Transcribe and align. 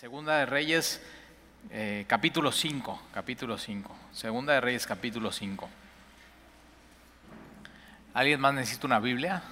Segunda 0.00 0.38
de 0.38 0.46
Reyes, 0.46 0.98
eh, 1.70 2.06
capítulo 2.08 2.52
5, 2.52 3.02
capítulo 3.12 3.58
5. 3.58 3.94
Segunda 4.14 4.54
de 4.54 4.62
Reyes, 4.62 4.86
capítulo 4.86 5.30
5. 5.30 5.68
¿Alguien 8.14 8.40
más 8.40 8.54
necesita 8.54 8.86
una 8.86 8.98
Biblia? 8.98 9.42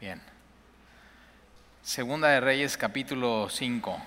Bien. 0.00 0.22
Segunda 1.82 2.28
de 2.28 2.38
Reyes, 2.38 2.76
capítulo 2.76 3.48
5. 3.50 4.00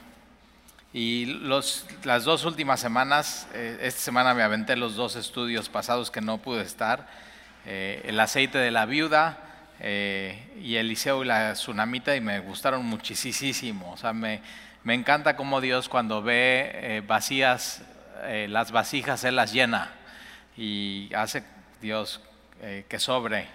Y 0.94 1.26
los, 1.26 1.88
las 2.06 2.24
dos 2.24 2.46
últimas 2.46 2.80
semanas, 2.80 3.50
eh, 3.54 3.80
esta 3.82 4.00
semana 4.00 4.34
me 4.34 4.44
aventé 4.44 4.78
los 4.78 4.96
dos 4.96 5.18
estudios 5.18 5.68
pasados 5.68 6.10
que 6.10 6.22
no 6.22 6.38
pude 6.38 6.62
estar. 6.62 7.10
Eh, 7.66 8.02
el 8.06 8.18
aceite 8.18 8.60
de 8.60 8.72
la 8.72 8.86
viuda 8.86 9.40
y 9.84 10.76
Eliseo 10.76 11.24
y 11.24 11.28
la 11.28 11.54
tsunamita 11.54 12.16
y 12.16 12.22
me 12.22 12.40
gustaron 12.40 12.86
muchísimo. 12.86 13.92
O 13.92 13.98
sea, 13.98 14.14
me, 14.14 14.40
me 14.84 14.96
encanta 14.96 15.36
cómo 15.36 15.62
Dios 15.62 15.90
cuando 15.90 16.24
ve 16.24 16.72
eh, 16.74 17.04
vacías 17.06 17.84
eh, 18.24 18.48
las 18.50 18.72
vasijas, 18.72 19.24
Él 19.24 19.36
las 19.36 19.54
llena 19.54 19.92
y 20.58 21.14
hace 21.14 21.44
Dios 21.82 22.20
eh, 22.62 22.86
que 22.90 22.98
sobre. 22.98 23.48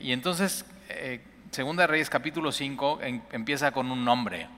y 0.00 0.12
entonces, 0.12 0.64
Segunda 1.50 1.86
Reyes 1.86 2.08
capítulo 2.08 2.50
5 2.50 3.00
empieza 3.32 3.72
con 3.72 3.90
un 3.90 4.04
nombre. 4.04 4.48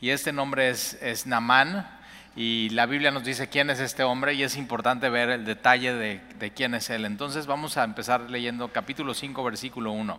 Y 0.00 0.10
este 0.10 0.32
nombre 0.32 0.70
es, 0.70 0.94
es 1.02 1.26
Namán. 1.26 1.86
Y 2.34 2.70
la 2.70 2.86
Biblia 2.86 3.10
nos 3.10 3.24
dice 3.24 3.48
quién 3.48 3.68
es 3.68 3.80
este 3.80 4.02
hombre 4.02 4.34
y 4.34 4.44
es 4.44 4.56
importante 4.56 5.10
ver 5.10 5.28
el 5.28 5.44
detalle 5.44 5.92
de, 5.92 6.20
de 6.38 6.52
quién 6.52 6.74
es 6.74 6.88
él. 6.88 7.04
Entonces 7.04 7.46
vamos 7.46 7.76
a 7.76 7.84
empezar 7.84 8.30
leyendo 8.30 8.68
capítulo 8.68 9.12
5, 9.12 9.44
versículo 9.44 9.92
1. 9.92 10.18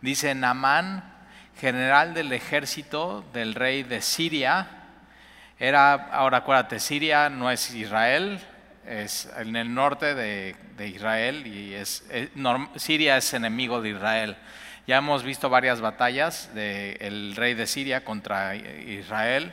Dice, 0.00 0.34
Namán 0.34 1.21
general 1.60 2.14
del 2.14 2.32
ejército 2.32 3.24
del 3.32 3.54
rey 3.54 3.82
de 3.82 4.00
Siria. 4.00 4.68
Era, 5.58 5.92
ahora 5.92 6.38
acuérdate, 6.38 6.80
Siria 6.80 7.28
no 7.28 7.50
es 7.50 7.72
Israel, 7.74 8.40
es 8.86 9.30
en 9.36 9.54
el 9.56 9.72
norte 9.72 10.14
de, 10.14 10.56
Israel 10.84 11.46
y 11.46 11.74
es, 11.74 12.04
Siria 12.76 13.16
es 13.16 13.32
enemigo 13.34 13.80
de 13.80 13.90
Israel. 13.90 14.36
Ya 14.86 14.96
hemos 14.96 15.22
visto 15.22 15.48
varias 15.48 15.80
batallas 15.80 16.52
del 16.54 17.36
rey 17.36 17.54
de 17.54 17.68
Siria 17.68 18.04
contra 18.04 18.56
Israel. 18.56 19.52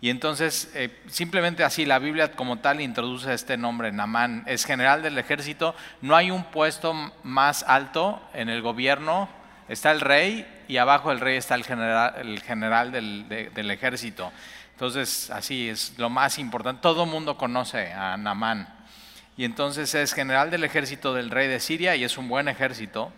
Y 0.00 0.10
entonces, 0.10 0.70
eh, 0.74 1.00
simplemente 1.06 1.62
así, 1.62 1.84
la 1.84 2.00
Biblia 2.00 2.32
como 2.32 2.58
tal 2.58 2.80
introduce 2.80 3.32
este 3.32 3.56
nombre, 3.56 3.92
Namán. 3.92 4.42
Es 4.46 4.64
general 4.64 5.00
del 5.00 5.16
ejército. 5.16 5.76
No 6.00 6.16
hay 6.16 6.32
un 6.32 6.42
puesto 6.44 6.92
más 7.22 7.64
alto 7.64 8.20
en 8.34 8.48
el 8.48 8.62
gobierno. 8.62 9.28
Está 9.68 9.92
el 9.92 10.00
rey 10.00 10.44
y 10.72 10.78
abajo 10.78 11.10
del 11.10 11.20
rey 11.20 11.36
está 11.36 11.54
el 11.54 11.64
general, 11.64 12.14
el 12.16 12.40
general 12.40 12.92
del, 12.92 13.70
ejército. 13.70 14.32
Entonces, 14.70 15.28
así 15.28 15.68
es 15.68 15.98
lo 15.98 16.08
más 16.08 16.38
importante. 16.38 16.80
Todo 16.80 17.04
mundo 17.04 17.36
conoce 17.36 17.92
a 17.92 18.16
Namán. 18.16 18.66
Y 19.36 19.44
entonces 19.44 19.94
es 19.94 20.14
general 20.14 20.50
del 20.50 20.64
ejército 20.64 21.12
del 21.12 21.28
rey 21.28 21.46
de 21.46 21.60
Siria 21.60 21.94
y 21.94 22.04
es 22.04 22.16
un 22.16 22.26
buen 22.26 22.48
ejército. 22.48 23.12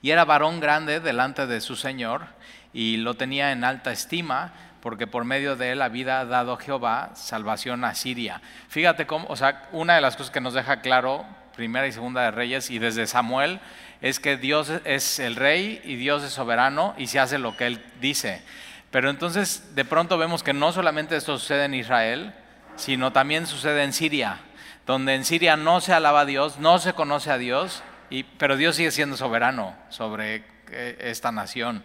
Y 0.00 0.10
era 0.10 0.24
varón 0.24 0.58
grande 0.58 0.98
delante 0.98 1.46
de 1.46 1.60
su 1.60 1.76
señor 1.76 2.26
y 2.72 2.96
lo 2.96 3.14
tenía 3.14 3.52
en 3.52 3.62
alta 3.62 3.92
estima 3.92 4.52
porque 4.80 5.06
por 5.06 5.24
medio 5.24 5.54
de 5.54 5.70
él 5.70 5.80
había 5.80 6.24
dado 6.24 6.56
Jehová 6.56 7.12
salvación 7.14 7.84
a 7.84 7.94
Siria. 7.94 8.42
Fíjate 8.66 9.06
cómo, 9.06 9.28
o 9.28 9.36
sea, 9.36 9.68
una 9.70 9.94
de 9.94 10.00
las 10.00 10.16
cosas 10.16 10.32
que 10.32 10.40
nos 10.40 10.54
deja 10.54 10.80
claro, 10.80 11.24
primera 11.54 11.86
y 11.86 11.92
segunda 11.92 12.22
de 12.22 12.32
Reyes 12.32 12.68
y 12.68 12.80
desde 12.80 13.06
Samuel, 13.06 13.60
es 14.02 14.18
que 14.18 14.36
Dios 14.36 14.70
es 14.84 15.20
el 15.20 15.36
rey 15.36 15.80
y 15.84 15.94
Dios 15.94 16.24
es 16.24 16.32
soberano 16.32 16.94
y 16.98 17.06
se 17.06 17.20
hace 17.20 17.38
lo 17.38 17.56
que 17.56 17.66
Él 17.66 17.82
dice. 18.00 18.42
Pero 18.90 19.08
entonces 19.08 19.74
de 19.74 19.84
pronto 19.84 20.18
vemos 20.18 20.42
que 20.42 20.52
no 20.52 20.72
solamente 20.72 21.16
esto 21.16 21.38
sucede 21.38 21.64
en 21.64 21.74
Israel, 21.74 22.34
sino 22.76 23.12
también 23.12 23.46
sucede 23.46 23.84
en 23.84 23.92
Siria, 23.92 24.40
donde 24.86 25.14
en 25.14 25.24
Siria 25.24 25.56
no 25.56 25.80
se 25.80 25.94
alaba 25.94 26.22
a 26.22 26.24
Dios, 26.24 26.58
no 26.58 26.78
se 26.80 26.92
conoce 26.92 27.30
a 27.30 27.38
Dios, 27.38 27.82
y, 28.10 28.24
pero 28.24 28.56
Dios 28.56 28.76
sigue 28.76 28.90
siendo 28.90 29.16
soberano 29.16 29.74
sobre 29.88 30.44
eh, 30.70 30.98
esta 31.00 31.30
nación. 31.30 31.84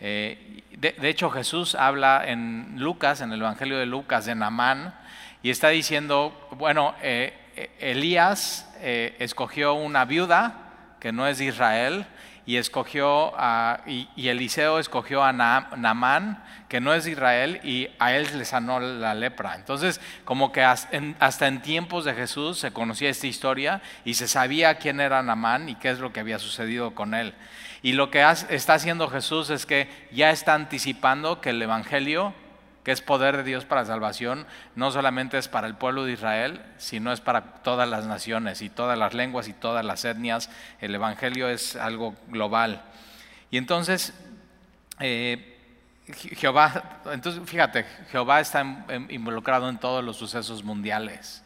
Eh, 0.00 0.62
de, 0.72 1.08
hecho 1.08 1.30
Jesús 1.30 1.74
habla 1.74 2.22
en 2.26 2.76
Lucas, 2.78 3.20
en 3.20 3.32
el 3.32 3.40
Evangelio 3.40 3.78
de 3.78 3.86
Lucas, 3.86 4.24
de 4.24 4.34
Namán, 4.34 4.94
y 5.42 5.50
está 5.50 5.68
diciendo, 5.68 6.48
bueno, 6.52 6.94
eh, 7.02 7.34
Elías 7.78 8.68
escogió 8.82 9.74
una 9.74 10.04
viuda, 10.04 10.65
que 11.00 11.12
no 11.12 11.26
es 11.26 11.38
de 11.38 11.46
Israel, 11.46 12.06
y 12.46 12.58
escogió 12.58 13.32
a, 13.36 13.80
y, 13.86 14.28
Eliseo 14.28 14.78
escogió 14.78 15.24
a 15.24 15.32
Naamán, 15.32 16.44
que 16.68 16.80
no 16.80 16.94
es 16.94 17.04
de 17.04 17.10
Israel, 17.10 17.60
y 17.64 17.88
a 17.98 18.14
él 18.14 18.28
le 18.38 18.44
sanó 18.44 18.78
la 18.78 19.14
lepra. 19.14 19.56
Entonces, 19.56 20.00
como 20.24 20.52
que 20.52 20.62
hasta 20.62 21.46
en, 21.46 21.62
tiempos 21.62 22.04
de 22.04 22.14
Jesús 22.14 22.58
se 22.58 22.72
conocía 22.72 23.10
esta 23.10 23.26
historia 23.26 23.82
y 24.04 24.14
se 24.14 24.28
sabía 24.28 24.78
quién 24.78 25.00
era 25.00 25.22
Naamán 25.22 25.68
y 25.68 25.74
qué 25.74 25.90
es 25.90 25.98
lo 25.98 26.12
que 26.12 26.20
había 26.20 26.38
sucedido 26.38 26.94
con 26.94 27.14
él. 27.14 27.34
Y 27.82 27.92
lo 27.92 28.10
que 28.10 28.24
está 28.48 28.74
haciendo 28.74 29.08
Jesús 29.08 29.50
es 29.50 29.66
que 29.66 29.88
ya 30.12 30.30
está 30.30 30.54
anticipando 30.54 31.40
que 31.40 31.50
el 31.50 31.60
Evangelio 31.60 32.32
que 32.86 32.92
es 32.92 33.02
poder 33.02 33.36
de 33.38 33.42
Dios 33.42 33.64
para 33.64 33.84
salvación, 33.84 34.46
no 34.76 34.92
solamente 34.92 35.38
es 35.38 35.48
para 35.48 35.66
el 35.66 35.74
pueblo 35.74 36.04
de 36.04 36.12
Israel, 36.12 36.62
sino 36.78 37.12
es 37.12 37.20
para 37.20 37.54
todas 37.64 37.88
las 37.88 38.06
naciones 38.06 38.62
y 38.62 38.70
todas 38.70 38.96
las 38.96 39.12
lenguas 39.12 39.48
y 39.48 39.52
todas 39.52 39.84
las 39.84 40.04
etnias. 40.04 40.50
El 40.80 40.94
Evangelio 40.94 41.48
es 41.48 41.74
algo 41.74 42.14
global. 42.28 42.84
Y 43.50 43.56
entonces, 43.56 44.14
eh, 45.00 45.58
Jehová, 46.36 47.00
entonces 47.06 47.42
fíjate, 47.44 47.86
Jehová 48.12 48.38
está 48.38 48.64
involucrado 49.08 49.68
en 49.68 49.78
todos 49.78 50.04
los 50.04 50.16
sucesos 50.16 50.62
mundiales. 50.62 51.42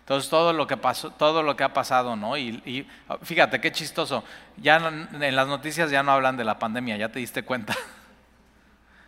Entonces 0.00 0.28
todo 0.28 0.52
lo 0.52 0.66
que 0.66 0.76
pasó, 0.76 1.10
todo 1.10 1.42
lo 1.42 1.56
que 1.56 1.64
ha 1.64 1.72
pasado, 1.72 2.16
¿no? 2.16 2.36
Y, 2.36 2.48
y, 2.66 2.86
fíjate 3.22 3.62
qué 3.62 3.72
chistoso. 3.72 4.24
Ya 4.58 4.76
en 4.76 5.36
las 5.36 5.48
noticias 5.48 5.90
ya 5.90 6.02
no 6.02 6.12
hablan 6.12 6.36
de 6.36 6.44
la 6.44 6.58
pandemia, 6.58 6.98
ya 6.98 7.08
te 7.08 7.18
diste 7.18 7.44
cuenta. 7.44 7.74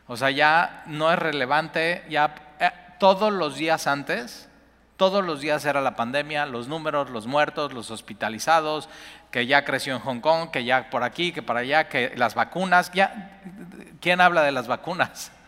O 0.06 0.16
sea, 0.16 0.30
ya 0.30 0.82
no 0.86 1.12
es 1.12 1.18
relevante, 1.18 2.04
ya 2.08 2.34
eh, 2.60 2.70
todos 2.98 3.32
los 3.32 3.56
días 3.56 3.86
antes, 3.86 4.48
todos 4.96 5.24
los 5.24 5.40
días 5.40 5.64
era 5.64 5.80
la 5.80 5.96
pandemia, 5.96 6.46
los 6.46 6.68
números, 6.68 7.10
los 7.10 7.26
muertos, 7.26 7.72
los 7.72 7.90
hospitalizados, 7.90 8.88
que 9.30 9.46
ya 9.46 9.64
creció 9.64 9.94
en 9.94 10.00
Hong 10.00 10.20
Kong, 10.20 10.50
que 10.50 10.64
ya 10.64 10.90
por 10.90 11.02
aquí, 11.02 11.32
que 11.32 11.42
para 11.42 11.60
allá, 11.60 11.88
que 11.88 12.12
las 12.16 12.34
vacunas, 12.34 12.92
ya, 12.92 13.40
¿quién 14.00 14.20
habla 14.20 14.42
de 14.42 14.52
las 14.52 14.66
vacunas? 14.66 15.32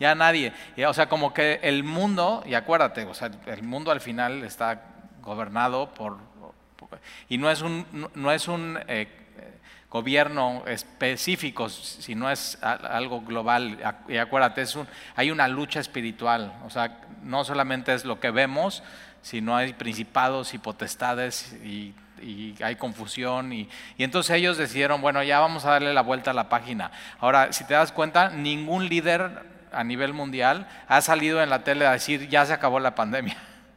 Ya 0.00 0.16
nadie. 0.16 0.52
O 0.88 0.94
sea, 0.94 1.08
como 1.08 1.32
que 1.32 1.60
el 1.62 1.84
mundo, 1.84 2.42
y 2.44 2.54
acuérdate, 2.54 3.04
o 3.04 3.14
sea, 3.14 3.30
el 3.46 3.62
mundo 3.62 3.92
al 3.92 4.00
final 4.00 4.42
está 4.42 4.82
gobernado 5.20 5.94
por, 5.94 6.18
y 7.28 7.38
no 7.38 7.48
es 7.48 7.62
un, 7.62 7.86
no 8.12 8.32
es 8.32 8.48
un 8.48 8.80
eh, 8.88 9.21
gobierno 9.92 10.62
específico, 10.66 11.68
si 11.68 12.14
no 12.14 12.30
es 12.30 12.58
algo 12.62 13.20
global. 13.20 13.78
Y 14.08 14.16
acuérdate, 14.16 14.62
es 14.62 14.74
un, 14.74 14.88
hay 15.14 15.30
una 15.30 15.48
lucha 15.48 15.80
espiritual, 15.80 16.54
o 16.64 16.70
sea, 16.70 16.98
no 17.22 17.44
solamente 17.44 17.92
es 17.92 18.06
lo 18.06 18.18
que 18.18 18.30
vemos, 18.30 18.82
sino 19.20 19.54
hay 19.54 19.74
principados 19.74 20.54
y 20.54 20.58
potestades 20.58 21.52
y, 21.62 21.94
hay 22.62 22.76
confusión. 22.76 23.52
Y, 23.52 23.68
y, 23.98 24.04
entonces 24.04 24.36
ellos 24.36 24.56
decidieron, 24.56 25.02
bueno, 25.02 25.22
ya 25.24 25.40
vamos 25.40 25.64
a 25.66 25.72
darle 25.72 25.92
la 25.92 26.02
vuelta 26.02 26.30
a 26.30 26.34
la 26.34 26.48
página. 26.48 26.92
Ahora, 27.18 27.52
si 27.52 27.64
te 27.64 27.74
das 27.74 27.92
cuenta, 27.92 28.30
ningún 28.30 28.88
líder 28.88 29.42
a 29.72 29.84
nivel 29.84 30.14
mundial 30.14 30.68
ha 30.86 31.00
salido 31.00 31.42
en 31.42 31.50
la 31.50 31.64
tele 31.64 31.84
a 31.84 31.92
decir, 31.92 32.28
ya 32.28 32.46
se 32.46 32.52
acabó 32.52 32.80
la 32.80 32.94
pandemia. 32.94 33.36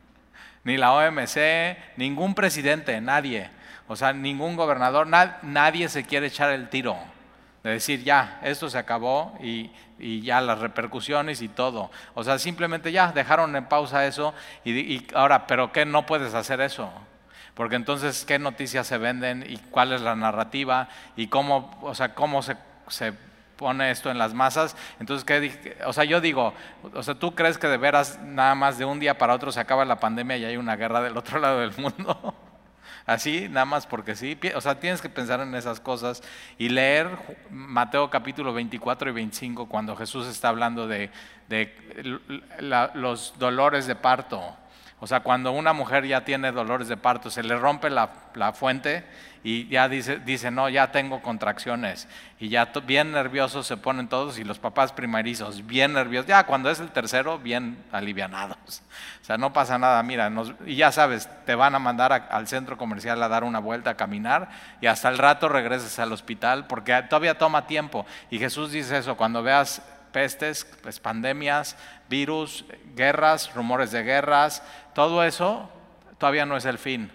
Ni 0.64 0.78
la 0.78 0.94
OMC, 0.94 1.98
ningún 1.98 2.36
presidente, 2.36 3.02
nadie. 3.02 3.50
O 3.88 3.96
sea, 3.96 4.14
ningún 4.14 4.56
gobernador, 4.56 5.08
nadie 5.08 5.90
se 5.90 6.06
quiere 6.06 6.28
echar 6.28 6.52
el 6.52 6.70
tiro 6.70 6.98
de 7.66 7.72
decir, 7.72 8.04
ya, 8.04 8.40
esto 8.44 8.70
se 8.70 8.78
acabó 8.78 9.36
y, 9.42 9.72
ya 10.22 10.40
las 10.40 10.60
repercusiones 10.60 11.42
y 11.42 11.48
todo. 11.48 11.90
O 12.14 12.24
sea, 12.24 12.38
simplemente 12.38 12.92
ya 12.92 13.12
dejaron 13.12 13.56
en 13.56 13.66
pausa 13.66 14.06
eso 14.06 14.36
y, 14.64 15.04
ahora, 15.16 15.48
¿pero 15.48 15.72
qué 15.72 15.84
no 15.84 16.06
puedes 16.06 16.36
hacer 16.36 16.62
eso? 16.62 16.92
Porque 17.56 17.76
entonces, 17.76 18.24
¿qué 18.24 18.38
noticias 18.38 18.86
se 18.86 19.00
venden 19.00 19.44
y 19.50 19.58
cuál 19.58 19.94
es 19.94 20.02
la 20.02 20.16
narrativa 20.16 20.90
y 21.16 21.26
cómo, 21.26 21.76
o 21.82 21.96
sea, 21.96 22.14
cómo 22.14 22.44
se, 22.44 22.56
se 22.88 23.14
pone 23.56 23.90
esto 23.90 24.12
en 24.12 24.20
las 24.20 24.36
masas? 24.36 24.78
Entonces, 25.00 25.26
¿qué, 25.26 25.76
o 25.88 25.94
sea, 25.94 26.04
yo 26.04 26.22
digo, 26.22 26.54
o 26.94 27.02
sea, 27.02 27.16
¿tú 27.16 27.34
crees 27.34 27.58
que 27.58 27.66
de 27.66 27.78
veras 27.78 28.20
nada 28.22 28.54
más 28.54 28.78
de 28.78 28.86
un 28.86 29.00
día 29.00 29.18
para 29.18 29.34
otro 29.34 29.52
se 29.52 29.60
acaba 29.60 29.86
la 29.86 30.00
pandemia 30.00 30.38
y 30.38 30.46
hay 30.46 30.58
una 30.58 30.76
guerra 30.76 31.02
del 31.02 31.18
otro 31.18 31.40
lado 31.40 31.62
del 31.62 31.76
mundo? 31.78 32.36
Así, 33.06 33.48
nada 33.50 33.66
más 33.66 33.86
porque 33.86 34.16
sí. 34.16 34.38
O 34.56 34.62
sea, 34.62 34.80
tienes 34.80 35.02
que 35.02 35.10
pensar 35.10 35.40
en 35.40 35.54
esas 35.54 35.80
cosas 35.80 36.24
y 36.58 36.70
leer 36.70 37.10
Mateo 37.52 38.10
capítulo 38.10 38.52
24 38.52 39.12
y 39.12 39.14
25 39.14 39.68
cuando 39.68 39.96
Jesús 39.96 40.28
está 40.28 40.50
hablando 40.50 40.88
de, 40.88 41.12
los 42.94 43.38
dolores 43.38 43.86
de 43.86 43.96
parto. 43.96 44.58
O 45.02 45.08
sea, 45.08 45.20
cuando 45.20 45.52
una 45.52 45.74
mujer 45.74 46.06
ya 46.06 46.24
tiene 46.24 46.54
dolores 46.54 46.88
de 46.88 46.96
parto, 46.96 47.30
se 47.30 47.44
le 47.44 47.58
rompe 47.58 47.90
la, 47.90 48.08
fuente 48.54 49.04
y 49.44 49.68
ya 49.68 49.90
dice, 49.90 50.20
dice, 50.20 50.52
no, 50.52 50.70
ya 50.70 50.92
tengo 50.92 51.22
contracciones. 51.22 52.08
Y 52.40 52.48
ya 52.48 52.72
bien 52.88 53.12
nerviosos 53.12 53.68
se 53.68 53.76
ponen 53.76 54.08
todos 54.08 54.40
y 54.40 54.46
los 54.46 54.58
papás 54.58 54.94
primerizos, 54.94 55.66
bien 55.66 55.94
nerviosos. 55.94 56.28
Ya 56.28 56.46
cuando 56.46 56.70
es 56.72 56.80
el 56.80 56.92
tercero, 56.92 57.38
bien 57.38 57.78
alivianados. 57.92 58.82
O 59.22 59.26
sea, 59.26 59.38
no 59.38 59.52
pasa 59.52 59.78
nada, 59.78 60.02
mira, 60.02 60.32
y 60.66 60.78
ya 60.78 60.94
sabes, 60.94 61.30
te 61.46 61.56
van 61.56 61.76
a 61.76 61.80
mandar 61.80 62.28
al 62.32 62.48
centro 62.48 62.78
comercial 62.78 63.22
a 63.22 63.28
dar 63.28 63.44
una 63.44 63.60
vuelta, 63.60 63.92
a 63.92 63.98
caminar 63.98 64.50
y 64.80 64.88
hasta 64.88 65.10
el 65.10 65.18
rato 65.18 65.50
regreses 65.50 66.00
al 66.00 66.14
hospital 66.14 66.68
porque 66.68 67.04
todavía 67.10 67.38
toma 67.38 67.68
tiempo. 67.68 68.06
Y 68.30 68.40
Jesús 68.40 68.72
dice 68.72 68.98
eso, 68.98 69.18
cuando 69.18 69.44
veas 69.44 69.82
pestes, 70.16 70.66
pues, 70.82 71.02
pandemias, 71.02 71.76
virus, 72.08 72.64
guerras, 72.96 73.54
rumores 73.54 73.92
de 73.92 74.02
guerras, 74.02 74.64
todo 74.94 75.26
eso 75.26 75.70
todavía 76.18 76.46
no 76.46 76.56
es 76.56 76.64
el 76.64 76.78
fin, 76.78 77.12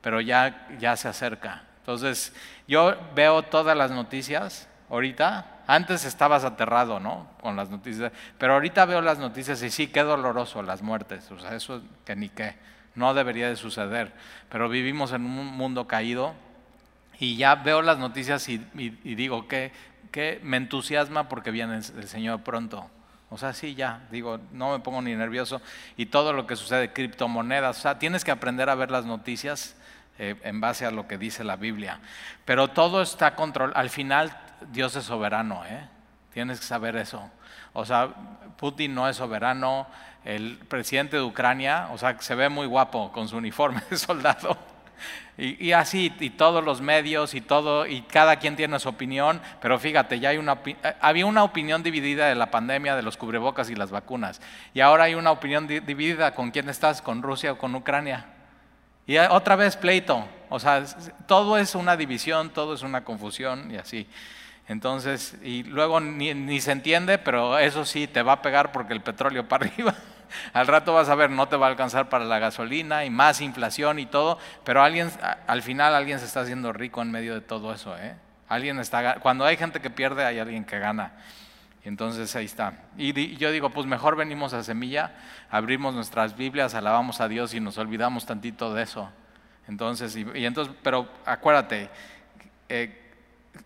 pero 0.00 0.22
ya, 0.22 0.66
ya 0.78 0.96
se 0.96 1.08
acerca. 1.08 1.64
Entonces, 1.80 2.32
yo 2.66 2.96
veo 3.14 3.42
todas 3.42 3.76
las 3.76 3.90
noticias 3.90 4.70
ahorita. 4.88 5.58
Antes 5.66 6.06
estabas 6.06 6.44
aterrado, 6.44 6.98
¿no? 6.98 7.28
Con 7.42 7.56
las 7.56 7.68
noticias, 7.68 8.10
pero 8.38 8.54
ahorita 8.54 8.86
veo 8.86 9.02
las 9.02 9.18
noticias 9.18 9.62
y 9.62 9.68
sí, 9.70 9.88
qué 9.88 10.00
doloroso 10.00 10.62
las 10.62 10.80
muertes, 10.80 11.30
o 11.30 11.38
sea, 11.38 11.54
eso 11.54 11.82
que 12.06 12.16
ni 12.16 12.30
qué, 12.30 12.56
no 12.94 13.12
debería 13.12 13.50
de 13.50 13.56
suceder, 13.56 14.14
pero 14.48 14.70
vivimos 14.70 15.12
en 15.12 15.26
un 15.26 15.46
mundo 15.46 15.86
caído 15.86 16.32
y 17.18 17.36
ya 17.36 17.54
veo 17.56 17.82
las 17.82 17.98
noticias 17.98 18.48
y, 18.48 18.66
y 18.74 19.14
digo, 19.14 19.46
¿qué, 19.46 19.72
que 20.10 20.40
me 20.42 20.56
entusiasma 20.56 21.28
porque 21.28 21.50
viene 21.50 21.76
el 21.76 22.08
Señor 22.08 22.42
pronto. 22.42 22.90
O 23.30 23.38
sea, 23.38 23.52
sí, 23.52 23.76
ya, 23.76 24.00
digo, 24.10 24.40
no 24.52 24.72
me 24.72 24.80
pongo 24.80 25.00
ni 25.00 25.14
nervioso. 25.14 25.62
Y 25.96 26.06
todo 26.06 26.32
lo 26.32 26.46
que 26.46 26.56
sucede, 26.56 26.92
criptomonedas, 26.92 27.78
o 27.78 27.80
sea, 27.80 27.98
tienes 27.98 28.24
que 28.24 28.32
aprender 28.32 28.68
a 28.68 28.74
ver 28.74 28.90
las 28.90 29.06
noticias 29.06 29.76
eh, 30.18 30.34
en 30.42 30.60
base 30.60 30.84
a 30.84 30.90
lo 30.90 31.06
que 31.06 31.16
dice 31.16 31.44
la 31.44 31.56
Biblia. 31.56 32.00
Pero 32.44 32.68
todo 32.68 33.02
está 33.02 33.36
controlado. 33.36 33.78
Al 33.78 33.88
final, 33.88 34.36
Dios 34.72 34.96
es 34.96 35.04
soberano, 35.04 35.64
¿eh? 35.64 35.88
Tienes 36.34 36.58
que 36.58 36.66
saber 36.66 36.96
eso. 36.96 37.30
O 37.72 37.84
sea, 37.84 38.08
Putin 38.56 38.94
no 38.94 39.08
es 39.08 39.16
soberano. 39.16 39.86
El 40.24 40.58
presidente 40.58 41.16
de 41.16 41.22
Ucrania, 41.22 41.88
o 41.92 41.98
sea, 41.98 42.20
se 42.20 42.34
ve 42.34 42.48
muy 42.48 42.66
guapo 42.66 43.12
con 43.12 43.28
su 43.28 43.36
uniforme 43.36 43.80
de 43.88 43.96
soldado 43.96 44.69
y, 45.42 45.72
así, 45.72 46.12
y 46.20 46.28
todos 46.28 46.62
los 46.62 46.82
medios 46.82 47.32
y 47.32 47.40
todo, 47.40 47.86
y 47.86 48.02
cada 48.02 48.36
quien 48.36 48.56
tiene 48.56 48.78
su 48.78 48.90
opinión, 48.90 49.40
pero 49.62 49.78
fíjate, 49.78 50.20
ya 50.20 50.28
hay 50.28 50.36
una, 50.36 50.58
eh, 50.66 50.76
había 51.00 51.24
una 51.24 51.44
opinión 51.44 51.82
dividida 51.82 52.28
de 52.28 52.34
la 52.34 52.50
pandemia, 52.50 52.94
de 52.94 53.02
los 53.02 53.16
cubrebocas 53.16 53.70
y 53.70 53.74
las 53.74 53.90
vacunas, 53.90 54.42
y 54.74 54.80
ahora 54.80 55.04
hay 55.04 55.14
una 55.14 55.30
opinión 55.30 55.66
dividida 55.66 56.34
con 56.34 56.50
quién 56.50 56.68
estás, 56.68 57.00
con 57.00 57.22
Rusia 57.22 57.52
o 57.52 57.58
con 57.58 57.74
Ucrania. 57.74 58.26
Y 59.06 59.16
otra 59.16 59.56
vez 59.56 59.76
pleito, 59.76 60.28
o 60.50 60.60
sea, 60.60 60.84
todo 61.26 61.56
es 61.56 61.74
una 61.74 61.96
división, 61.96 62.50
todo 62.50 62.74
es 62.74 62.82
una 62.82 63.02
confusión 63.02 63.70
y 63.70 63.76
así. 63.76 64.06
Entonces, 64.70 65.36
y 65.42 65.64
luego 65.64 65.98
ni, 65.98 66.32
ni 66.32 66.60
se 66.60 66.70
entiende, 66.70 67.18
pero 67.18 67.58
eso 67.58 67.84
sí, 67.84 68.06
te 68.06 68.22
va 68.22 68.34
a 68.34 68.42
pegar 68.42 68.70
porque 68.70 68.92
el 68.92 69.00
petróleo 69.00 69.48
para 69.48 69.66
arriba. 69.66 69.96
Al 70.52 70.68
rato 70.68 70.94
vas 70.94 71.08
a 71.08 71.16
ver, 71.16 71.28
no 71.28 71.48
te 71.48 71.56
va 71.56 71.66
a 71.66 71.70
alcanzar 71.70 72.08
para 72.08 72.24
la 72.24 72.38
gasolina 72.38 73.04
y 73.04 73.10
más 73.10 73.40
inflación 73.40 73.98
y 73.98 74.06
todo, 74.06 74.38
pero 74.64 74.80
alguien, 74.80 75.10
al 75.48 75.62
final 75.62 75.92
alguien 75.96 76.20
se 76.20 76.26
está 76.26 76.42
haciendo 76.42 76.72
rico 76.72 77.02
en 77.02 77.10
medio 77.10 77.34
de 77.34 77.40
todo 77.40 77.74
eso. 77.74 77.98
¿eh? 77.98 78.14
Alguien 78.46 78.78
está, 78.78 79.16
cuando 79.16 79.44
hay 79.44 79.56
gente 79.56 79.80
que 79.80 79.90
pierde, 79.90 80.24
hay 80.24 80.38
alguien 80.38 80.64
que 80.64 80.78
gana. 80.78 81.14
Entonces 81.82 82.36
ahí 82.36 82.44
está. 82.44 82.74
Y 82.96 83.36
yo 83.38 83.50
digo, 83.50 83.70
pues 83.70 83.88
mejor 83.88 84.14
venimos 84.14 84.52
a 84.52 84.62
Semilla, 84.62 85.14
abrimos 85.50 85.96
nuestras 85.96 86.36
Biblias, 86.36 86.76
alabamos 86.76 87.20
a 87.20 87.26
Dios 87.26 87.54
y 87.54 87.58
nos 87.58 87.76
olvidamos 87.76 88.24
tantito 88.24 88.72
de 88.72 88.84
eso. 88.84 89.10
Entonces, 89.66 90.14
y, 90.14 90.46
entonces, 90.46 90.72
pero 90.80 91.08
acuérdate, 91.26 91.90
eh, 92.68 93.09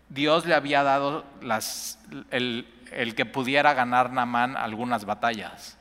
Dios 0.09 0.45
le 0.45 0.55
había 0.55 0.83
dado 0.83 1.25
las, 1.41 1.99
el, 2.31 2.67
el 2.91 3.15
que 3.15 3.25
pudiera 3.25 3.73
ganar 3.73 4.11
Namán 4.11 4.57
algunas 4.57 5.05
batallas. 5.05 5.77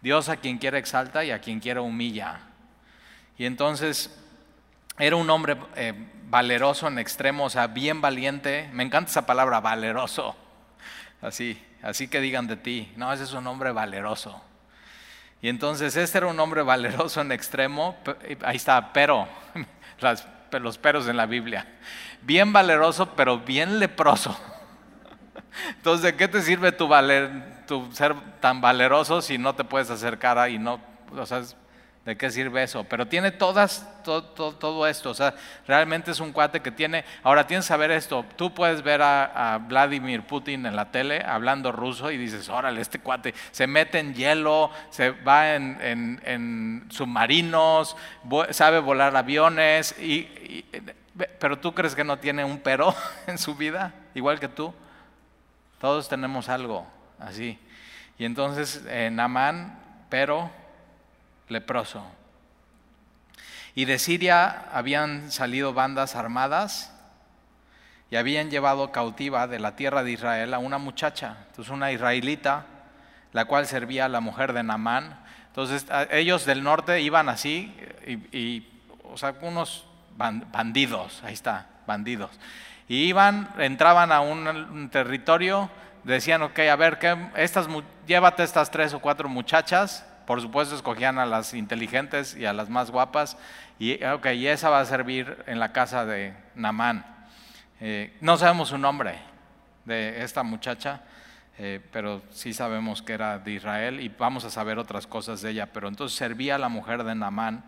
Dios 0.00 0.28
a 0.28 0.36
quien 0.36 0.58
quiere 0.58 0.78
exalta 0.78 1.24
y 1.24 1.30
a 1.30 1.40
quien 1.40 1.60
quiere 1.60 1.80
humilla. 1.80 2.40
Y 3.38 3.46
entonces 3.46 4.14
era 4.98 5.16
un 5.16 5.28
hombre 5.30 5.56
eh, 5.76 5.94
valeroso 6.28 6.88
en 6.88 6.98
extremo, 6.98 7.44
o 7.44 7.50
sea, 7.50 7.66
bien 7.66 8.00
valiente. 8.00 8.68
Me 8.72 8.82
encanta 8.82 9.10
esa 9.10 9.26
palabra, 9.26 9.60
valeroso. 9.60 10.36
Así, 11.22 11.60
así 11.82 12.08
que 12.08 12.20
digan 12.20 12.46
de 12.46 12.56
ti, 12.56 12.92
no, 12.96 13.12
ese 13.12 13.24
es 13.24 13.32
un 13.32 13.46
hombre 13.46 13.72
valeroso. 13.72 14.42
Y 15.40 15.48
entonces 15.48 15.96
este 15.96 16.18
era 16.18 16.26
un 16.26 16.38
hombre 16.38 16.62
valeroso 16.62 17.20
en 17.22 17.32
extremo, 17.32 17.96
ahí 18.42 18.56
está, 18.56 18.92
pero, 18.92 19.26
los 20.60 20.78
peros 20.78 21.08
en 21.08 21.16
la 21.16 21.26
Biblia. 21.26 21.66
Bien 22.24 22.52
valeroso, 22.52 23.14
pero 23.14 23.38
bien 23.38 23.78
leproso. 23.78 24.34
Entonces, 25.76 26.02
¿de 26.02 26.16
qué 26.16 26.26
te 26.26 26.40
sirve 26.40 26.72
tu, 26.72 26.88
valer, 26.88 27.66
tu 27.66 27.92
ser 27.92 28.14
tan 28.40 28.62
valeroso 28.62 29.20
si 29.20 29.36
no 29.36 29.54
te 29.54 29.64
puedes 29.64 29.90
acercar 29.90 30.38
a 30.38 30.48
y 30.48 30.58
no, 30.58 30.80
o 31.14 31.26
sea, 31.26 31.42
¿de 32.06 32.16
qué 32.16 32.30
sirve 32.30 32.62
eso? 32.62 32.84
Pero 32.84 33.06
tiene 33.08 33.30
todas, 33.30 33.86
todo, 34.02 34.86
esto, 34.86 35.10
o 35.10 35.14
sea, 35.14 35.34
realmente 35.66 36.12
es 36.12 36.20
un 36.20 36.32
cuate 36.32 36.60
que 36.60 36.70
tiene, 36.70 37.04
ahora 37.22 37.46
tienes 37.46 37.66
que 37.66 37.68
saber 37.68 37.90
esto, 37.90 38.24
tú 38.36 38.54
puedes 38.54 38.82
ver 38.82 39.02
a, 39.02 39.58
Vladimir 39.68 40.22
Putin 40.22 40.64
en 40.64 40.76
la 40.76 40.90
tele 40.90 41.22
hablando 41.26 41.72
ruso 41.72 42.10
y 42.10 42.16
dices, 42.16 42.48
órale, 42.48 42.80
este 42.80 43.00
cuate 43.00 43.34
se 43.50 43.66
mete 43.66 43.98
en 43.98 44.14
hielo, 44.14 44.70
se 44.88 45.10
va 45.10 45.54
en, 45.54 46.86
submarinos, 46.90 47.96
sabe 48.50 48.78
volar 48.78 49.14
aviones, 49.14 49.98
y, 49.98 50.64
pero 51.38 51.58
tú 51.58 51.74
crees 51.74 51.94
que 51.94 52.04
no 52.04 52.18
tiene 52.18 52.44
un 52.44 52.58
pero 52.58 52.94
en 53.26 53.38
su 53.38 53.54
vida, 53.54 53.94
igual 54.14 54.40
que 54.40 54.48
tú. 54.48 54.74
Todos 55.80 56.08
tenemos 56.08 56.48
algo 56.48 56.86
así. 57.18 57.58
Y 58.18 58.24
entonces 58.24 58.82
eh, 58.86 59.10
Namán, 59.12 59.78
pero 60.08 60.50
leproso. 61.48 62.04
Y 63.74 63.86
de 63.86 63.98
Siria 63.98 64.66
habían 64.72 65.32
salido 65.32 65.72
bandas 65.74 66.14
armadas 66.14 66.92
y 68.10 68.16
habían 68.16 68.50
llevado 68.50 68.92
cautiva 68.92 69.48
de 69.48 69.58
la 69.58 69.74
tierra 69.74 70.04
de 70.04 70.12
Israel 70.12 70.54
a 70.54 70.58
una 70.58 70.78
muchacha, 70.78 71.38
entonces 71.48 71.72
una 71.72 71.90
israelita, 71.90 72.66
la 73.32 73.46
cual 73.46 73.66
servía 73.66 74.04
a 74.04 74.08
la 74.08 74.20
mujer 74.20 74.52
de 74.52 74.62
Namán. 74.62 75.20
Entonces 75.48 75.86
ellos 76.10 76.44
del 76.44 76.62
norte 76.62 77.00
iban 77.00 77.28
así, 77.28 77.74
y, 78.06 78.64
o 79.02 79.16
sea, 79.16 79.34
unos 79.40 79.86
bandidos, 80.16 81.22
ahí 81.24 81.34
está, 81.34 81.66
bandidos. 81.86 82.30
Y 82.88 83.04
iban, 83.04 83.48
entraban 83.58 84.12
a 84.12 84.20
un 84.20 84.88
territorio 84.90 85.70
decían, 86.04 86.42
ok, 86.42 86.58
a 86.60 86.76
ver, 86.76 86.98
estas, 87.36 87.68
llévate 88.06 88.42
estas 88.42 88.70
tres 88.70 88.94
o 88.94 89.00
cuatro 89.00 89.28
muchachas, 89.28 90.06
por 90.26 90.40
supuesto 90.40 90.74
escogían 90.74 91.18
a 91.18 91.26
las 91.26 91.54
inteligentes 91.54 92.36
y 92.36 92.46
a 92.46 92.52
las 92.52 92.68
más 92.68 92.90
guapas, 92.90 93.36
y, 93.78 94.02
ok, 94.04 94.26
y 94.34 94.46
esa 94.46 94.70
va 94.70 94.80
a 94.80 94.84
servir 94.84 95.42
en 95.46 95.58
la 95.58 95.72
casa 95.72 96.04
de 96.04 96.34
Namán. 96.54 97.04
Eh, 97.80 98.16
no 98.20 98.36
sabemos 98.36 98.68
su 98.68 98.78
nombre 98.78 99.18
de 99.84 100.22
esta 100.22 100.42
muchacha, 100.42 101.02
eh, 101.58 101.80
pero 101.92 102.22
sí 102.30 102.52
sabemos 102.52 103.02
que 103.02 103.12
era 103.12 103.38
de 103.38 103.52
Israel 103.52 104.00
y 104.00 104.08
vamos 104.08 104.44
a 104.44 104.50
saber 104.50 104.78
otras 104.78 105.06
cosas 105.06 105.42
de 105.42 105.50
ella. 105.50 105.66
Pero 105.72 105.88
entonces 105.88 106.16
servía 106.16 106.54
a 106.54 106.58
la 106.58 106.68
mujer 106.68 107.04
de 107.04 107.14
Namán, 107.14 107.64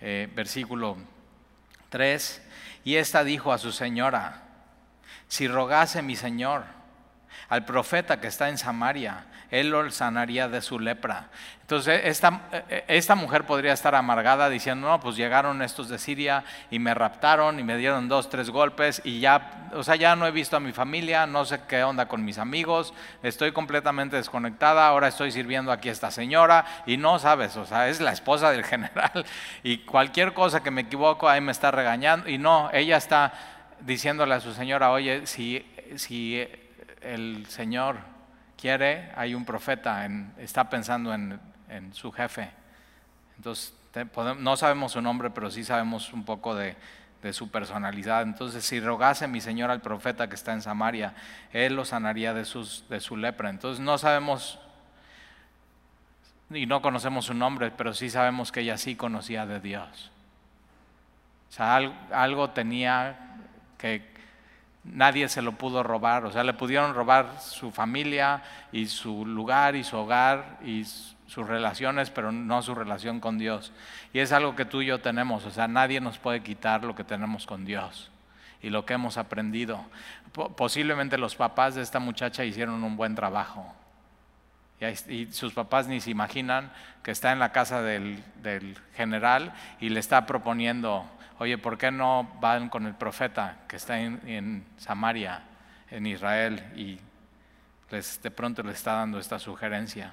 eh, 0.00 0.30
versículo 0.34 0.96
3, 1.94 2.42
y 2.82 2.96
esta 2.96 3.22
dijo 3.22 3.52
a 3.52 3.58
su 3.58 3.70
señora, 3.70 4.42
si 5.28 5.46
rogase 5.46 6.02
mi 6.02 6.16
señor, 6.16 6.64
al 7.48 7.64
profeta 7.64 8.20
que 8.20 8.26
está 8.26 8.48
en 8.48 8.58
Samaria, 8.58 9.26
él 9.54 9.70
lo 9.70 9.88
sanaría 9.90 10.48
de 10.48 10.60
su 10.60 10.80
lepra. 10.80 11.28
Entonces, 11.60 12.02
esta, 12.04 12.42
esta, 12.88 13.14
mujer 13.14 13.44
podría 13.46 13.72
estar 13.72 13.94
amargada 13.94 14.50
diciendo, 14.50 14.88
no, 14.88 15.00
pues 15.00 15.16
llegaron 15.16 15.62
estos 15.62 15.88
de 15.88 15.98
Siria 15.98 16.44
y 16.70 16.78
me 16.78 16.92
raptaron 16.92 17.58
y 17.58 17.62
me 17.62 17.76
dieron 17.76 18.08
dos, 18.08 18.28
tres 18.28 18.50
golpes 18.50 19.00
y 19.04 19.20
ya, 19.20 19.70
o 19.72 19.82
sea, 19.82 19.96
ya 19.96 20.14
no 20.16 20.26
he 20.26 20.30
visto 20.30 20.56
a 20.56 20.60
mi 20.60 20.72
familia, 20.72 21.26
no 21.26 21.44
sé 21.44 21.60
qué 21.68 21.84
onda 21.84 22.06
con 22.06 22.24
mis 22.24 22.38
amigos, 22.38 22.92
estoy 23.22 23.52
completamente 23.52 24.16
desconectada, 24.16 24.86
ahora 24.86 25.08
estoy 25.08 25.30
sirviendo 25.30 25.72
aquí 25.72 25.88
a 25.88 25.92
esta 25.92 26.10
señora 26.10 26.66
y 26.84 26.96
no 26.96 27.18
sabes, 27.18 27.56
o 27.56 27.64
sea, 27.64 27.88
es 27.88 28.00
la 28.00 28.12
esposa 28.12 28.50
del 28.50 28.64
general 28.64 29.24
y 29.62 29.78
cualquier 29.78 30.34
cosa 30.34 30.62
que 30.62 30.70
me 30.70 30.82
equivoco 30.82 31.28
ahí 31.28 31.40
me 31.40 31.52
está 31.52 31.70
regañando 31.70 32.28
y 32.28 32.36
no, 32.36 32.68
ella 32.72 32.96
está 32.96 33.32
diciéndole 33.80 34.34
a 34.34 34.40
su 34.40 34.52
señora, 34.52 34.90
oye, 34.90 35.26
si, 35.26 35.64
si 35.96 36.46
el 37.00 37.46
Señor 37.46 38.13
quiere, 38.64 39.10
hay 39.14 39.34
un 39.34 39.44
profeta, 39.44 40.08
está 40.38 40.70
pensando 40.70 41.12
en, 41.12 41.38
su 41.92 42.10
jefe. 42.10 42.48
Entonces, 43.36 43.74
no 44.38 44.56
sabemos 44.56 44.92
su 44.92 45.02
nombre, 45.02 45.28
pero 45.28 45.50
sí 45.50 45.64
sabemos 45.64 46.14
un 46.14 46.24
poco 46.24 46.54
de, 46.54 46.74
su 47.32 47.50
personalidad. 47.50 48.22
Entonces, 48.22 48.64
si 48.64 48.80
rogase 48.80 49.28
mi 49.28 49.42
Señor 49.42 49.70
al 49.70 49.82
profeta 49.82 50.30
que 50.30 50.34
está 50.34 50.54
en 50.54 50.62
Samaria, 50.62 51.12
Él 51.52 51.76
lo 51.76 51.84
sanaría 51.84 52.32
de, 52.32 52.46
su 52.46 53.16
lepra. 53.18 53.50
Entonces, 53.50 53.84
no 53.84 53.98
sabemos 53.98 54.58
y 56.48 56.64
no 56.64 56.80
conocemos 56.80 57.26
su 57.26 57.34
nombre, 57.34 57.70
pero 57.70 57.92
sí 57.92 58.08
sabemos 58.08 58.50
que 58.50 58.60
ella 58.60 58.78
sí 58.78 58.96
conocía 58.96 59.44
de 59.44 59.60
Dios. 59.60 60.10
O 61.50 61.52
sea, 61.52 61.76
algo, 62.12 62.48
tenía 62.48 63.36
que 63.76 64.13
nadie 64.84 65.28
se 65.28 65.42
lo 65.42 65.52
pudo 65.52 65.82
robar. 65.82 66.24
O 66.24 66.32
sea, 66.32 66.44
le 66.44 66.52
pudieron 66.54 66.94
robar 66.94 67.40
su 67.40 67.70
familia 67.70 68.42
y 68.72 68.86
su 68.86 69.26
lugar 69.26 69.76
y 69.76 69.84
su 69.84 69.96
hogar 69.96 70.58
y 70.64 70.84
sus 70.84 71.46
relaciones, 71.46 72.10
pero 72.10 72.32
no 72.32 72.62
su 72.62 72.74
relación 72.74 73.20
con 73.20 73.38
Dios. 73.38 73.72
Y 74.12 74.20
es 74.20 74.32
algo 74.32 74.54
que 74.54 74.64
tú 74.64 74.82
y 74.82 74.86
yo 74.86 75.00
tenemos. 75.00 75.44
O 75.44 75.50
sea, 75.50 75.68
nadie 75.68 76.00
nos 76.00 76.18
puede 76.18 76.42
quitar 76.42 76.84
lo 76.84 76.94
que 76.94 77.04
tenemos 77.04 77.46
con 77.46 77.64
Dios 77.64 78.10
y 78.62 78.70
lo 78.70 78.84
que 78.86 78.94
hemos 78.94 79.16
aprendido. 79.16 79.84
Posiblemente 80.56 81.18
los 81.18 81.36
papás 81.36 81.74
de 81.74 81.82
esta 81.82 81.98
muchacha 81.98 82.44
hicieron 82.44 82.82
un 82.82 82.96
buen 82.96 83.14
trabajo 83.14 83.74
y 85.08 85.26
sus 85.32 85.52
papás 85.52 85.86
ni 85.86 86.00
se 86.00 86.10
imaginan 86.10 86.70
que 87.02 87.10
está 87.10 87.32
en 87.32 87.38
la 87.38 87.52
casa 87.52 87.82
del, 87.82 88.22
general 88.94 89.52
y 89.80 89.88
le 89.88 90.00
está 90.00 90.26
proponiendo, 90.26 91.06
oye, 91.38 91.58
¿por 91.58 91.78
qué 91.78 91.90
no 91.90 92.30
van 92.40 92.68
con 92.68 92.86
el 92.86 92.94
profeta 92.94 93.58
que 93.68 93.76
está 93.76 93.98
en, 93.98 94.64
Samaria, 94.76 95.42
en 95.90 96.06
Israel? 96.06 96.62
Y 96.76 96.98
de 97.90 98.30
pronto 98.30 98.62
le 98.62 98.72
está 98.72 98.94
dando 98.94 99.18
esta 99.18 99.38
sugerencia. 99.38 100.12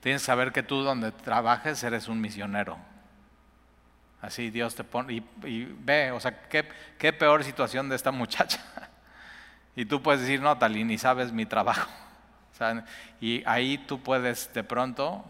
Tienes 0.00 0.22
que 0.22 0.26
saber 0.26 0.52
que 0.52 0.62
tú 0.62 0.82
donde 0.82 1.12
trabajes 1.12 1.82
eres 1.82 2.08
un 2.08 2.20
misionero. 2.20 2.78
Así 4.20 4.50
Dios 4.50 4.74
te 4.74 4.84
pone, 4.84 5.14
y, 5.44 5.64
ve, 5.78 6.10
o 6.10 6.20
sea, 6.20 6.42
¿qué, 6.48 6.68
qué 6.98 7.12
peor 7.12 7.42
situación 7.44 7.88
de 7.88 7.96
esta 7.96 8.10
muchacha. 8.10 8.60
Y 9.76 9.84
tú 9.84 10.02
puedes 10.02 10.22
decir, 10.22 10.42
no, 10.42 10.58
Talí, 10.58 10.82
ni 10.82 10.98
sabes 10.98 11.32
mi 11.32 11.46
trabajo 11.46 11.88
y 13.20 13.42
ahí 13.46 13.78
tú 13.78 14.00
puedes 14.00 14.52
de 14.52 14.64
pronto, 14.64 15.24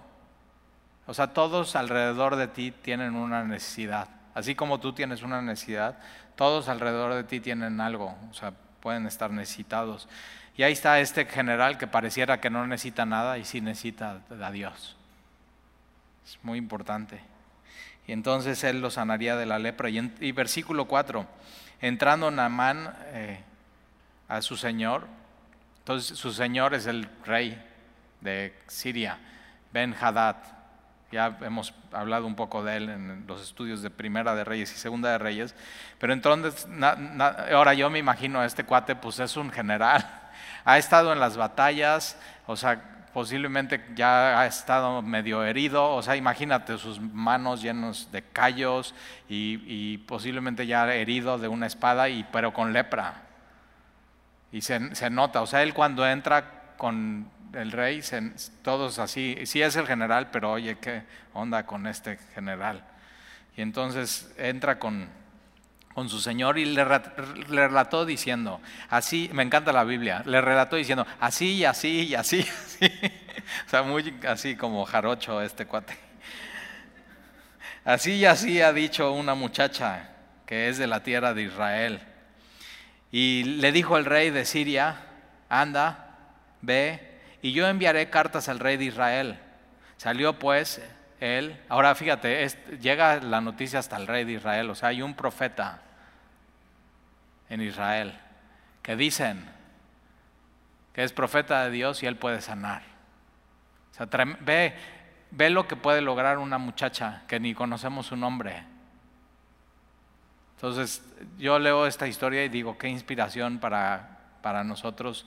o 1.11 1.14
sea, 1.14 1.33
todos 1.33 1.75
alrededor 1.75 2.37
de 2.37 2.47
ti 2.47 2.71
tienen 2.71 3.17
una 3.17 3.43
necesidad. 3.43 4.07
Así 4.33 4.55
como 4.55 4.79
tú 4.79 4.93
tienes 4.93 5.23
una 5.23 5.43
necesidad, 5.43 5.99
todos 6.37 6.69
alrededor 6.69 7.14
de 7.14 7.25
ti 7.25 7.40
tienen 7.40 7.81
algo, 7.81 8.17
o 8.31 8.33
sea, 8.33 8.52
pueden 8.79 9.07
estar 9.07 9.33
necesitados. 9.33 10.09
Y 10.57 10.62
ahí 10.62 10.73
está 10.73 11.00
este 11.00 11.25
general 11.25 11.79
que 11.79 11.88
pareciera 11.88 12.40
que 12.40 12.49
no 12.49 12.64
necesita 12.64 13.07
nada 13.07 13.38
y 13.38 13.45
sí 13.45 13.61
necesita 13.61 14.21
a 14.40 14.50
Dios. 14.52 14.97
Es 16.25 16.38
muy 16.45 16.59
importante. 16.59 17.21
Y 18.07 18.12
entonces 18.12 18.62
él 18.62 18.81
lo 18.81 18.88
sanaría 18.88 19.35
de 19.35 19.47
la 19.47 19.59
lepra. 19.59 19.90
Y, 19.90 20.31
versículo 20.31 20.85
4, 20.85 21.26
entrando 21.81 22.31
Naamán 22.31 22.95
eh, 23.07 23.43
a 24.29 24.43
su 24.43 24.57
señor, 24.57 25.09
entonces 25.79 26.17
su 26.17 26.33
señor 26.33 26.73
es 26.73 26.87
el 26.87 27.09
rey 27.25 27.61
de 28.21 28.57
Siria, 28.69 29.19
Ben 29.73 29.93
Hadad. 30.00 30.60
Ya 31.11 31.38
hemos 31.43 31.75
hablado 31.93 32.26
un 32.26 32.37
poco 32.37 32.62
de 32.62 32.76
él 32.76 32.88
en 32.88 33.25
los 33.26 33.43
estudios 33.43 33.83
de 33.83 33.90
Primera 33.90 34.35
de 34.35 34.45
Reyes 34.45 34.73
y 34.73 34.76
Segunda 34.76 35.11
de 35.11 35.19
Reyes. 35.19 35.55
Pero 35.99 36.12
entonces, 36.12 36.69
ahora 37.52 37.75
yo 37.75 37.90
me 37.90 37.99
imagino 37.99 38.40
a 38.40 38.47
este 38.47 38.64
cuate, 38.64 38.95
pues 38.97 39.19
es 39.19 39.37
un 39.37 39.50
general. 39.50 40.07
Ha 40.62 40.76
estado 40.76 41.11
en 41.14 41.21
las 41.21 41.38
batallas, 41.38 42.19
o 42.47 42.55
sea, 42.55 43.07
posiblemente 43.14 43.83
ya 43.95 44.38
ha 44.38 44.47
estado 44.47 45.00
medio 45.00 45.43
herido, 45.43 45.95
o 45.95 46.02
sea, 46.02 46.17
imagínate 46.17 46.76
sus 46.76 47.00
manos 47.00 47.62
llenos 47.62 48.12
de 48.12 48.23
callos 48.23 48.95
y, 49.26 49.62
y 49.67 49.99
posiblemente 49.99 50.67
ya 50.67 50.93
herido 50.95 51.38
de 51.38 51.49
una 51.49 51.67
espada, 51.67 52.11
y, 52.11 52.25
pero 52.31 52.52
con 52.52 52.75
lepra. 52.75 53.23
Y 54.52 54.62
se, 54.62 55.11
nota, 55.11 55.43
o 55.43 55.47
sea, 55.47 55.62
él 55.62 55.75
cuando 55.75 56.07
entra 56.07 56.75
con 56.76 57.31
el 57.54 57.73
rey, 57.73 58.02
todos 58.62 58.99
así, 58.99 59.37
sí 59.45 59.62
es 59.62 59.76
el 59.76 59.87
general, 59.87 60.30
pero 60.30 60.52
oye, 60.52 60.78
¿qué 60.78 61.02
onda 61.33 61.66
con 61.66 61.87
este 61.87 62.19
general? 62.35 62.85
Y 63.57 63.62
entonces 63.62 64.33
entra 64.37 64.78
con, 64.78 65.09
con 65.95 66.09
su 66.09 66.21
señor 66.21 66.59
y 66.59 66.64
le, 66.64 66.85
relató 66.85 68.07
diciendo, 68.07 68.61
así, 68.88 69.30
me 69.33 69.42
encanta 69.42 69.73
la 69.73 69.85
Biblia, 69.85 70.23
le 70.26 70.40
relató 70.40 70.76
diciendo, 70.76 71.07
así 71.19 71.54
y 71.57 71.64
así 71.64 72.07
y 72.09 72.14
así, 72.14 72.40
así. 72.64 72.87
o 73.66 73.69
sea, 73.69 73.83
muy 73.83 74.14
así 74.26 74.57
como 74.57 74.85
jarocho 74.85 75.42
este 75.42 75.66
cuate. 75.66 75.97
Así 77.85 78.12
y 78.12 78.25
así 78.26 78.61
ha 78.61 78.73
dicho 78.73 79.12
una 79.12 79.35
muchacha 79.35 80.11
que 80.47 80.69
es 80.69 80.78
de 80.78 80.87
la 80.87 81.02
tierra 81.02 81.35
de 81.35 81.42
Israel. 81.42 82.00
Y 83.11 83.45
le 83.45 83.73
dijo 83.73 83.97
el 83.97 84.04
rey 84.04 84.30
de 84.30 84.45
Siria, 84.45 84.97
anda, 85.49 86.16
ve, 86.61 87.10
y 87.42 87.52
yo 87.52 87.66
enviaré 87.66 88.11
cartas 88.11 88.49
al 88.49 88.59
rey 88.59 88.76
de 88.76 88.85
Israel. 88.85 89.38
Salió 89.97 90.38
pues 90.38 90.82
él, 91.20 91.61
ahora 91.68 91.94
fíjate, 91.94 92.47
llega 92.80 93.20
la 93.20 93.40
noticia 93.40 93.78
hasta 93.78 93.97
el 93.97 94.06
rey 94.06 94.25
de 94.25 94.32
Israel, 94.32 94.70
o 94.70 94.75
sea, 94.75 94.90
hay 94.90 95.02
un 95.02 95.14
profeta 95.14 95.82
en 97.49 97.61
Israel 97.61 98.18
que 98.82 98.97
dicen 98.97 99.44
que 100.92 101.04
es 101.04 101.12
profeta 101.12 101.64
de 101.64 101.70
Dios 101.70 102.02
y 102.02 102.06
él 102.06 102.16
puede 102.16 102.40
sanar. 102.40 102.82
O 103.92 103.94
sea, 103.94 104.06
ve, 104.40 104.75
ve 105.30 105.50
lo 105.50 105.68
que 105.68 105.76
puede 105.76 106.00
lograr 106.00 106.38
una 106.38 106.59
muchacha 106.59 107.23
que 107.28 107.38
ni 107.38 107.54
conocemos 107.54 108.06
su 108.06 108.16
nombre 108.16 108.64
entonces, 110.61 111.02
yo 111.38 111.59
leo 111.59 111.87
esta 111.87 112.06
historia 112.06 112.44
y 112.44 112.50
digo, 112.50 112.76
qué 112.76 112.87
inspiración 112.87 113.61
para, 113.61 114.18
para 114.42 114.62
nosotros, 114.62 115.26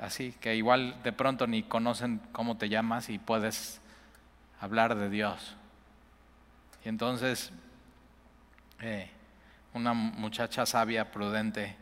así 0.00 0.32
que 0.40 0.56
igual 0.56 1.02
de 1.02 1.12
pronto 1.12 1.46
ni 1.46 1.62
conocen 1.62 2.20
cómo 2.32 2.56
te 2.56 2.68
llamas 2.68 3.08
y 3.10 3.18
puedes 3.18 3.80
hablar 4.60 4.94
de 4.94 5.10
Dios. 5.10 5.56
Y 6.84 6.88
entonces, 6.88 7.52
eh, 8.80 9.10
una 9.74 9.92
muchacha 9.92 10.66
sabia, 10.66 11.10
prudente 11.10 11.76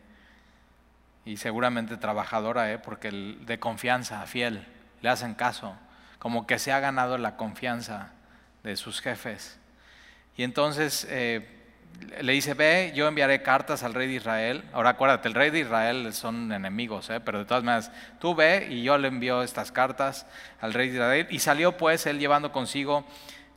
y 1.25 1.37
seguramente 1.37 1.97
trabajadora, 1.97 2.71
eh, 2.71 2.79
porque 2.79 3.11
de 3.11 3.59
confianza, 3.59 4.25
fiel, 4.25 4.65
le 5.01 5.09
hacen 5.09 5.33
caso, 5.33 5.75
como 6.17 6.45
que 6.45 6.59
se 6.59 6.71
ha 6.71 6.79
ganado 6.79 7.17
la 7.17 7.37
confianza 7.37 8.11
de 8.63 8.75
sus 8.75 9.01
jefes. 9.01 9.57
Y 10.35 10.43
entonces, 10.43 11.07
eh, 11.09 11.58
le 12.21 12.33
dice, 12.33 12.53
ve, 12.53 12.91
yo 12.95 13.07
enviaré 13.07 13.41
cartas 13.41 13.83
al 13.83 13.93
rey 13.93 14.07
de 14.07 14.15
Israel. 14.15 14.63
Ahora 14.73 14.91
acuérdate, 14.91 15.27
el 15.27 15.33
rey 15.33 15.49
de 15.51 15.59
Israel 15.59 16.13
son 16.13 16.51
enemigos, 16.51 17.09
¿eh? 17.09 17.19
pero 17.19 17.39
de 17.39 17.45
todas 17.45 17.63
maneras, 17.63 17.91
tú 18.19 18.35
ve 18.35 18.67
y 18.69 18.83
yo 18.83 18.97
le 18.97 19.07
envío 19.07 19.41
estas 19.41 19.71
cartas 19.71 20.25
al 20.59 20.73
rey 20.73 20.89
de 20.89 20.95
Israel. 20.95 21.27
Y 21.29 21.39
salió 21.39 21.77
pues 21.77 22.05
él 22.05 22.19
llevando 22.19 22.51
consigo, 22.51 23.05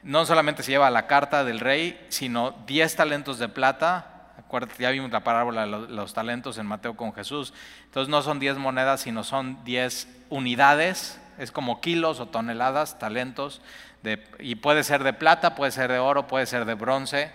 no 0.03 0.27
solamente 0.27 0.63
se 0.63 0.73
lleva 0.73 0.91
la 0.91 1.07
carta 1.07 1.45
del 1.45 1.61
rey, 1.61 2.05
sino 2.09 2.53
10 2.67 2.97
talentos 2.97 3.39
de 3.39 3.49
plata. 3.49 4.33
Acuérdate, 4.39 4.83
ya 4.83 4.91
vimos 4.91 5.11
la 5.11 5.25
parábola 5.25 5.63
de 5.63 5.67
los 5.67 6.15
talentos 6.15 6.59
en 6.59 6.67
Mateo 6.67 6.97
con 6.97 7.13
Jesús. 7.13 7.55
Entonces 7.85 8.11
no 8.11 8.23
son 8.23 8.39
10 8.39 8.59
monedas, 8.59 9.01
sino 9.01 9.25
son 9.25 9.63
10 9.65 10.09
unidades, 10.29 11.21
es 11.39 11.51
como 11.51 11.81
kilos 11.81 12.21
o 12.21 12.27
toneladas, 12.27 12.99
talentos. 12.99 13.63
De, 14.03 14.23
y 14.41 14.57
puede 14.57 14.83
ser 14.83 15.05
de 15.05 15.13
plata, 15.13 15.55
puede 15.55 15.71
ser 15.71 15.91
de 15.91 16.01
oro, 16.01 16.27
puede 16.27 16.47
ser 16.47 16.65
de 16.65 16.75
bronce 16.75 17.31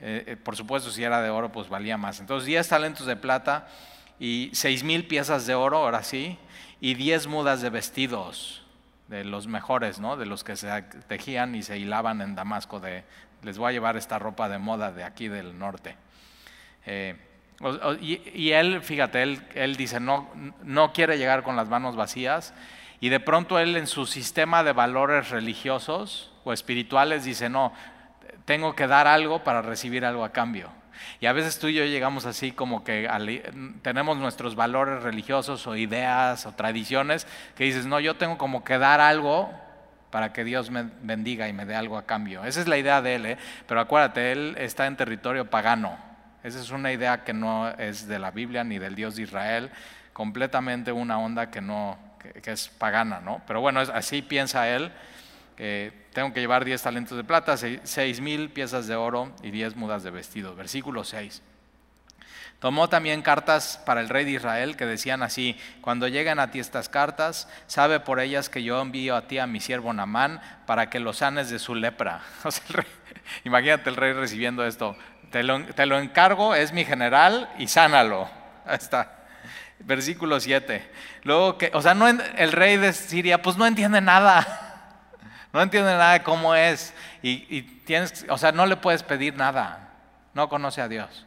eh, 0.00 0.24
eh, 0.26 0.36
por 0.36 0.56
supuesto, 0.56 0.90
si 0.90 1.02
era 1.02 1.20
de 1.22 1.30
oro, 1.30 1.50
pues 1.50 1.68
valía 1.68 1.96
más. 1.96 2.20
Entonces, 2.20 2.46
10 2.46 2.68
talentos 2.68 3.06
de 3.06 3.16
plata 3.16 3.68
y 4.18 4.50
6 4.52 4.84
mil 4.84 5.06
piezas 5.06 5.46
de 5.46 5.54
oro, 5.54 5.78
ahora 5.78 6.02
sí, 6.02 6.38
y 6.80 6.94
10 6.94 7.26
mudas 7.26 7.60
de 7.60 7.70
vestidos, 7.70 8.64
de 9.08 9.24
los 9.24 9.46
mejores, 9.46 9.98
¿no? 9.98 10.16
De 10.16 10.26
los 10.26 10.44
que 10.44 10.56
se 10.56 10.82
tejían 11.08 11.54
y 11.54 11.62
se 11.62 11.78
hilaban 11.78 12.20
en 12.20 12.34
Damasco. 12.34 12.78
De, 12.78 13.04
les 13.42 13.58
voy 13.58 13.70
a 13.70 13.72
llevar 13.72 13.96
esta 13.96 14.18
ropa 14.18 14.48
de 14.48 14.58
moda 14.58 14.92
de 14.92 15.04
aquí 15.04 15.28
del 15.28 15.58
norte. 15.58 15.96
Eh, 16.86 17.16
y, 18.00 18.50
él, 18.52 18.82
fíjate, 18.82 19.22
él, 19.22 19.42
él 19.54 19.76
dice, 19.76 19.98
no, 19.98 20.30
no 20.62 20.92
quiere 20.92 21.18
llegar 21.18 21.42
con 21.42 21.56
las 21.56 21.68
manos 21.68 21.96
vacías. 21.96 22.54
Y 23.00 23.08
de 23.08 23.20
pronto 23.20 23.58
él 23.58 23.76
en 23.76 23.86
su 23.86 24.06
sistema 24.06 24.62
de 24.62 24.72
valores 24.72 25.30
religiosos 25.30 26.32
o 26.44 26.52
espirituales 26.52 27.24
dice, 27.24 27.48
no, 27.48 27.72
tengo 28.48 28.74
que 28.74 28.86
dar 28.86 29.06
algo 29.06 29.44
para 29.44 29.60
recibir 29.60 30.06
algo 30.06 30.24
a 30.24 30.32
cambio. 30.32 30.70
Y 31.20 31.26
a 31.26 31.34
veces 31.34 31.58
tú 31.58 31.66
y 31.68 31.74
yo 31.74 31.84
llegamos 31.84 32.24
así 32.24 32.50
como 32.50 32.82
que 32.82 33.06
tenemos 33.82 34.16
nuestros 34.16 34.54
valores 34.54 35.02
religiosos 35.02 35.66
o 35.66 35.76
ideas 35.76 36.46
o 36.46 36.52
tradiciones 36.52 37.26
que 37.56 37.64
dices, 37.64 37.84
no, 37.84 38.00
yo 38.00 38.16
tengo 38.16 38.38
como 38.38 38.64
que 38.64 38.78
dar 38.78 39.02
algo 39.02 39.50
para 40.08 40.32
que 40.32 40.44
Dios 40.44 40.70
me 40.70 40.88
bendiga 41.02 41.46
y 41.46 41.52
me 41.52 41.66
dé 41.66 41.74
algo 41.74 41.98
a 41.98 42.06
cambio. 42.06 42.42
Esa 42.42 42.62
es 42.62 42.68
la 42.68 42.78
idea 42.78 43.02
de 43.02 43.16
él, 43.16 43.26
¿eh? 43.26 43.38
pero 43.66 43.82
acuérdate, 43.82 44.32
él 44.32 44.56
está 44.58 44.86
en 44.86 44.96
territorio 44.96 45.50
pagano. 45.50 45.98
Esa 46.42 46.58
es 46.58 46.70
una 46.70 46.90
idea 46.90 47.24
que 47.24 47.34
no 47.34 47.68
es 47.68 48.08
de 48.08 48.18
la 48.18 48.30
Biblia 48.30 48.64
ni 48.64 48.78
del 48.78 48.94
Dios 48.94 49.16
de 49.16 49.24
Israel, 49.24 49.70
completamente 50.14 50.90
una 50.90 51.18
onda 51.18 51.50
que 51.50 51.60
no, 51.60 51.98
que, 52.18 52.50
es 52.50 52.68
pagana, 52.70 53.20
¿no? 53.20 53.42
Pero 53.46 53.60
bueno, 53.60 53.80
así 53.80 54.22
piensa 54.22 54.70
él 54.70 54.90
tengo 56.12 56.32
que 56.32 56.40
llevar 56.40 56.64
10 56.64 56.80
talentos 56.80 57.16
de 57.16 57.24
plata, 57.24 57.56
6 57.56 58.20
mil 58.20 58.50
piezas 58.50 58.86
de 58.86 58.94
oro 58.94 59.32
y 59.42 59.50
10 59.50 59.76
mudas 59.76 60.02
de 60.04 60.10
vestido. 60.10 60.54
Versículo 60.54 61.04
6. 61.04 61.42
Tomó 62.60 62.88
también 62.88 63.22
cartas 63.22 63.80
para 63.86 64.00
el 64.00 64.08
rey 64.08 64.24
de 64.24 64.32
Israel 64.32 64.76
que 64.76 64.84
decían 64.84 65.22
así, 65.22 65.56
cuando 65.80 66.08
lleguen 66.08 66.40
a 66.40 66.50
ti 66.50 66.58
estas 66.58 66.88
cartas, 66.88 67.48
sabe 67.68 68.00
por 68.00 68.18
ellas 68.18 68.48
que 68.48 68.64
yo 68.64 68.80
envío 68.80 69.14
a 69.14 69.28
ti 69.28 69.38
a 69.38 69.46
mi 69.46 69.60
siervo 69.60 69.92
Namán 69.92 70.40
para 70.66 70.90
que 70.90 70.98
lo 70.98 71.12
sanes 71.12 71.50
de 71.50 71.60
su 71.60 71.76
lepra. 71.76 72.22
imagínate 73.44 73.90
el 73.90 73.96
rey 73.96 74.12
recibiendo 74.12 74.66
esto, 74.66 74.96
te 75.30 75.44
lo, 75.44 75.64
te 75.66 75.86
lo, 75.86 76.00
encargo, 76.00 76.56
es 76.56 76.72
mi 76.72 76.84
general 76.84 77.48
y 77.58 77.68
sánalo. 77.68 78.28
Ahí 78.64 78.76
está. 78.76 79.26
Versículo 79.78 80.40
7. 80.40 80.90
Luego 81.22 81.58
que, 81.58 81.70
o 81.74 81.80
sea, 81.80 81.94
no, 81.94 82.08
el 82.08 82.52
rey 82.52 82.76
de 82.76 82.92
Siria 82.92 83.40
pues 83.40 83.56
no 83.56 83.66
entiende 83.66 84.00
nada. 84.00 84.67
No 85.52 85.62
entiende 85.62 85.90
nada 85.92 86.12
de 86.14 86.22
cómo 86.22 86.54
es. 86.54 86.94
Y, 87.22 87.62
tienes, 87.62 88.26
o 88.28 88.38
sea, 88.38 88.52
no 88.52 88.66
le 88.66 88.76
puedes 88.76 89.02
pedir 89.02 89.36
nada. 89.36 89.92
No 90.34 90.48
conoce 90.48 90.80
a 90.80 90.88
Dios. 90.88 91.26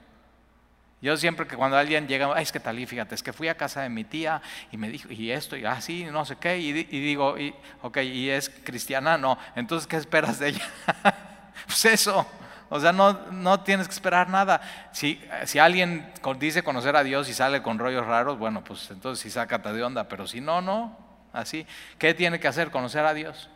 Yo 1.01 1.17
siempre 1.17 1.47
que 1.47 1.55
cuando 1.55 1.77
alguien 1.77 2.07
llega, 2.07 2.39
es 2.39 2.51
que 2.51 2.59
tal 2.59 2.85
fíjate, 2.85 3.15
es 3.15 3.23
que 3.23 3.33
fui 3.33 3.47
a 3.47 3.57
casa 3.57 3.81
de 3.81 3.89
mi 3.89 4.03
tía 4.03 4.39
y 4.71 4.77
me 4.77 4.87
dijo, 4.87 5.11
y 5.11 5.31
esto, 5.31 5.57
y 5.57 5.65
así, 5.65 6.05
no 6.05 6.25
sé 6.25 6.35
qué, 6.35 6.59
y, 6.59 6.71
digo, 6.71 7.39
y, 7.39 7.55
ok, 7.81 7.97
¿y 8.03 8.29
es 8.29 8.51
cristiana? 8.63 9.17
No, 9.17 9.35
entonces, 9.55 9.87
¿qué 9.87 9.97
esperas 9.97 10.37
de 10.37 10.49
ella? 10.49 10.69
pues 11.65 11.85
eso, 11.85 12.27
o 12.69 12.79
sea, 12.79 12.93
no, 12.93 13.13
no 13.31 13.61
tienes 13.61 13.87
que 13.87 13.95
esperar 13.95 14.29
nada. 14.29 14.61
Si, 14.93 15.19
si 15.45 15.57
alguien 15.57 16.13
dice 16.37 16.61
conocer 16.61 16.95
a 16.95 17.03
Dios 17.03 17.27
y 17.29 17.33
sale 17.33 17.63
con 17.63 17.79
rollos 17.79 18.05
raros, 18.05 18.37
bueno, 18.37 18.63
pues 18.63 18.91
entonces 18.91 19.23
sí 19.23 19.31
sácate 19.31 19.73
de 19.73 19.83
onda, 19.83 20.07
pero 20.07 20.27
si 20.27 20.39
no, 20.39 20.61
no, 20.61 20.95
así. 21.33 21.65
¿Qué 21.97 22.13
tiene 22.13 22.39
que 22.39 22.47
hacer? 22.47 22.69
Conocer 22.69 23.05
a 23.05 23.15
Dios. 23.15 23.49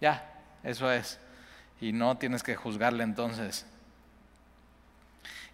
Ya, 0.00 0.30
eso 0.62 0.90
es. 0.90 1.18
Y 1.80 1.92
no 1.92 2.16
tienes 2.18 2.42
que 2.42 2.56
juzgarle 2.56 3.04
entonces. 3.04 3.66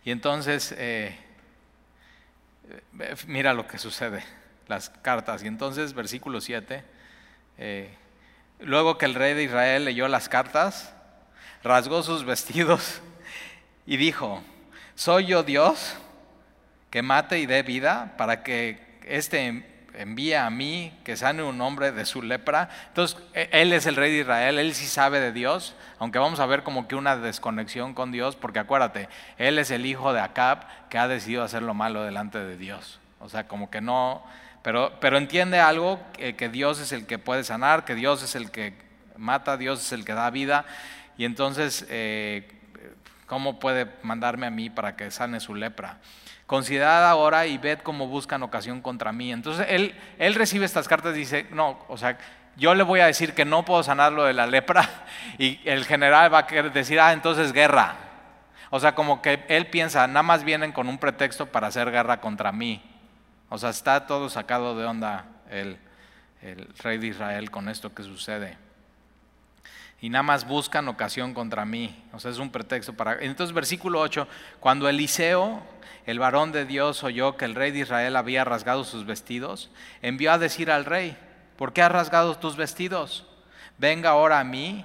Y 0.04 0.10
entonces, 0.10 0.74
eh, 0.78 1.18
mira 3.26 3.52
lo 3.52 3.66
que 3.66 3.78
sucede, 3.78 4.22
las 4.68 4.90
cartas. 4.90 5.42
Y 5.42 5.46
entonces, 5.48 5.94
versículo 5.94 6.40
7, 6.40 6.84
eh, 7.58 7.94
luego 8.60 8.98
que 8.98 9.06
el 9.06 9.14
rey 9.14 9.34
de 9.34 9.44
Israel 9.44 9.84
leyó 9.84 10.08
las 10.08 10.28
cartas, 10.28 10.94
rasgó 11.62 12.02
sus 12.02 12.24
vestidos 12.24 13.00
y 13.86 13.96
dijo, 13.96 14.42
¿soy 14.94 15.26
yo 15.26 15.42
Dios 15.42 15.96
que 16.90 17.02
mate 17.02 17.38
y 17.38 17.46
dé 17.46 17.62
vida 17.62 18.14
para 18.16 18.42
que 18.42 19.00
este 19.04 19.75
envía 19.96 20.46
a 20.46 20.50
mí 20.50 20.92
que 21.04 21.16
sane 21.16 21.42
un 21.42 21.60
hombre 21.60 21.92
de 21.92 22.04
su 22.06 22.22
lepra. 22.22 22.68
Entonces, 22.88 23.18
e, 23.34 23.48
él 23.52 23.72
es 23.72 23.86
el 23.86 23.96
rey 23.96 24.12
de 24.12 24.20
Israel, 24.20 24.58
él 24.58 24.74
sí 24.74 24.86
sabe 24.86 25.20
de 25.20 25.32
Dios, 25.32 25.74
aunque 25.98 26.18
vamos 26.18 26.40
a 26.40 26.46
ver 26.46 26.62
como 26.62 26.88
que 26.88 26.94
una 26.94 27.16
desconexión 27.16 27.94
con 27.94 28.12
Dios, 28.12 28.36
porque 28.36 28.58
acuérdate, 28.58 29.08
él 29.38 29.58
es 29.58 29.70
el 29.70 29.86
hijo 29.86 30.12
de 30.12 30.20
Acab 30.20 30.88
que 30.88 30.98
ha 30.98 31.08
decidido 31.08 31.42
hacer 31.42 31.62
lo 31.62 31.74
malo 31.74 32.02
delante 32.02 32.38
de 32.38 32.56
Dios. 32.56 33.00
O 33.20 33.28
sea, 33.28 33.48
como 33.48 33.70
que 33.70 33.80
no, 33.80 34.22
pero, 34.62 34.92
pero 35.00 35.16
entiende 35.16 35.60
algo, 35.60 36.00
que, 36.12 36.48
Dios 36.48 36.80
es 36.80 36.92
el 36.92 37.06
que 37.06 37.18
puede 37.18 37.44
sanar, 37.44 37.84
que 37.84 37.94
Dios 37.94 38.22
es 38.22 38.34
el 38.34 38.50
que 38.50 38.74
mata, 39.16 39.56
Dios 39.56 39.80
es 39.80 39.92
el 39.92 40.04
que 40.04 40.12
da 40.12 40.28
vida, 40.30 40.64
y 41.16 41.24
entonces, 41.24 41.86
eh, 41.88 42.48
¿cómo 43.26 43.58
puede 43.58 43.86
mandarme 44.02 44.46
a 44.46 44.50
mí 44.50 44.68
para 44.68 44.96
que 44.96 45.10
sane 45.10 45.40
su 45.40 45.54
lepra? 45.54 45.98
Considerad 46.46 47.08
ahora 47.08 47.46
y 47.46 47.58
ved 47.58 47.80
cómo 47.80 48.06
buscan 48.06 48.42
ocasión 48.42 48.80
contra 48.80 49.12
mí. 49.12 49.32
Entonces 49.32 49.66
él, 49.68 49.94
él 50.18 50.34
recibe 50.34 50.64
estas 50.64 50.88
cartas 50.88 51.14
y 51.16 51.20
dice, 51.20 51.46
no, 51.50 51.78
o 51.88 51.96
sea, 51.96 52.18
yo 52.56 52.74
le 52.74 52.82
voy 52.82 53.00
a 53.00 53.06
decir 53.06 53.34
que 53.34 53.44
no 53.44 53.64
puedo 53.64 53.82
sanarlo 53.82 54.24
de 54.24 54.32
la 54.32 54.46
lepra 54.46 54.88
y 55.38 55.60
el 55.64 55.84
general 55.84 56.32
va 56.32 56.46
a 56.48 56.62
decir, 56.70 57.00
ah, 57.00 57.12
entonces 57.12 57.52
guerra. 57.52 57.96
O 58.70 58.80
sea, 58.80 58.94
como 58.94 59.22
que 59.22 59.44
él 59.48 59.66
piensa, 59.68 60.06
nada 60.06 60.22
más 60.22 60.42
vienen 60.44 60.72
con 60.72 60.88
un 60.88 60.98
pretexto 60.98 61.46
para 61.46 61.68
hacer 61.68 61.90
guerra 61.90 62.20
contra 62.20 62.52
mí. 62.52 62.82
O 63.48 63.58
sea, 63.58 63.70
está 63.70 64.06
todo 64.06 64.28
sacado 64.28 64.76
de 64.76 64.84
onda 64.84 65.26
el, 65.50 65.78
el 66.42 66.68
rey 66.78 66.98
de 66.98 67.08
Israel 67.08 67.50
con 67.50 67.68
esto 67.68 67.94
que 67.94 68.02
sucede. 68.02 68.65
Y 70.00 70.10
nada 70.10 70.22
más 70.22 70.46
buscan 70.46 70.88
ocasión 70.88 71.32
contra 71.32 71.64
mí. 71.64 72.04
O 72.12 72.20
sea, 72.20 72.30
es 72.30 72.38
un 72.38 72.50
pretexto 72.50 72.94
para... 72.94 73.22
Entonces, 73.22 73.54
versículo 73.54 74.00
8, 74.00 74.28
cuando 74.60 74.88
Eliseo 74.88 75.62
el 76.06 76.20
varón 76.20 76.52
de 76.52 76.64
Dios 76.64 77.02
oyó 77.02 77.36
que 77.36 77.44
el 77.44 77.56
rey 77.56 77.72
de 77.72 77.80
Israel 77.80 78.14
había 78.14 78.44
rasgado 78.44 78.84
sus 78.84 79.04
vestidos, 79.04 79.70
envió 80.02 80.32
a 80.32 80.38
decir 80.38 80.70
al 80.70 80.84
rey, 80.84 81.16
¿por 81.56 81.72
qué 81.72 81.82
has 81.82 81.90
rasgado 81.90 82.36
tus 82.38 82.56
vestidos? 82.56 83.26
Venga 83.76 84.10
ahora 84.10 84.38
a 84.38 84.44
mí 84.44 84.84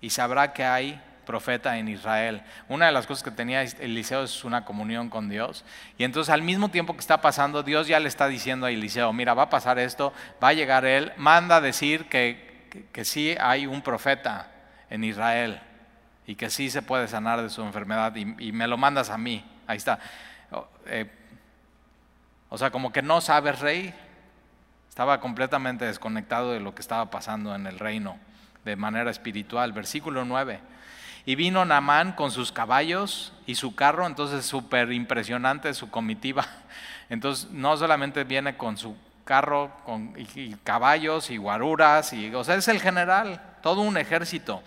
y 0.00 0.10
sabrá 0.10 0.54
que 0.54 0.64
hay 0.64 1.00
profeta 1.26 1.76
en 1.78 1.88
Israel. 1.88 2.42
Una 2.68 2.86
de 2.86 2.92
las 2.92 3.06
cosas 3.06 3.22
que 3.22 3.30
tenía 3.30 3.62
Eliseo 3.62 4.24
es 4.24 4.42
una 4.42 4.64
comunión 4.64 5.10
con 5.10 5.28
Dios. 5.28 5.64
Y 5.98 6.04
entonces 6.04 6.32
al 6.32 6.42
mismo 6.42 6.70
tiempo 6.70 6.94
que 6.94 7.00
está 7.00 7.20
pasando, 7.20 7.62
Dios 7.62 7.86
ya 7.86 8.00
le 8.00 8.08
está 8.08 8.26
diciendo 8.26 8.66
a 8.66 8.70
Eliseo, 8.70 9.12
mira, 9.12 9.34
va 9.34 9.44
a 9.44 9.50
pasar 9.50 9.78
esto, 9.78 10.14
va 10.42 10.48
a 10.48 10.52
llegar 10.54 10.86
él, 10.86 11.12
manda 11.18 11.56
a 11.56 11.60
decir 11.60 12.08
que, 12.08 12.88
que, 12.90 13.04
sí 13.04 13.36
hay 13.38 13.66
un 13.66 13.82
profeta 13.82 14.50
en 14.94 15.04
Israel 15.04 15.60
y 16.26 16.36
que 16.36 16.48
sí 16.48 16.70
se 16.70 16.82
puede 16.82 17.08
sanar 17.08 17.42
de 17.42 17.50
su 17.50 17.62
enfermedad 17.62 18.14
y 18.16 18.52
me 18.52 18.66
lo 18.66 18.78
mandas 18.78 19.10
a 19.10 19.18
mí. 19.18 19.44
Ahí 19.66 19.76
está. 19.76 19.98
Eh, 20.86 21.10
o 22.48 22.58
sea, 22.58 22.70
como 22.70 22.92
que 22.92 23.02
no 23.02 23.20
sabe 23.20 23.52
rey, 23.52 23.94
estaba 24.88 25.20
completamente 25.20 25.84
desconectado 25.84 26.52
de 26.52 26.60
lo 26.60 26.74
que 26.74 26.82
estaba 26.82 27.10
pasando 27.10 27.54
en 27.54 27.66
el 27.66 27.78
reino 27.78 28.18
de 28.64 28.76
manera 28.76 29.10
espiritual. 29.10 29.72
Versículo 29.72 30.24
9. 30.24 30.60
Y 31.26 31.34
vino 31.34 31.64
Naamán 31.64 32.12
con 32.12 32.30
sus 32.30 32.52
caballos 32.52 33.32
y 33.46 33.54
su 33.54 33.74
carro, 33.74 34.06
entonces 34.06 34.44
súper 34.44 34.92
impresionante 34.92 35.72
su 35.74 35.90
comitiva. 35.90 36.46
Entonces 37.08 37.50
no 37.50 37.76
solamente 37.76 38.24
viene 38.24 38.56
con 38.56 38.76
su 38.76 38.96
carro 39.24 39.70
con, 39.84 40.14
caballos 40.64 41.30
y 41.30 41.38
guaruras, 41.38 42.12
y, 42.12 42.34
o 42.34 42.44
sea, 42.44 42.56
es 42.56 42.68
el 42.68 42.80
general, 42.80 43.42
todo 43.64 43.80
un 43.80 43.96
ejército. 43.96 44.62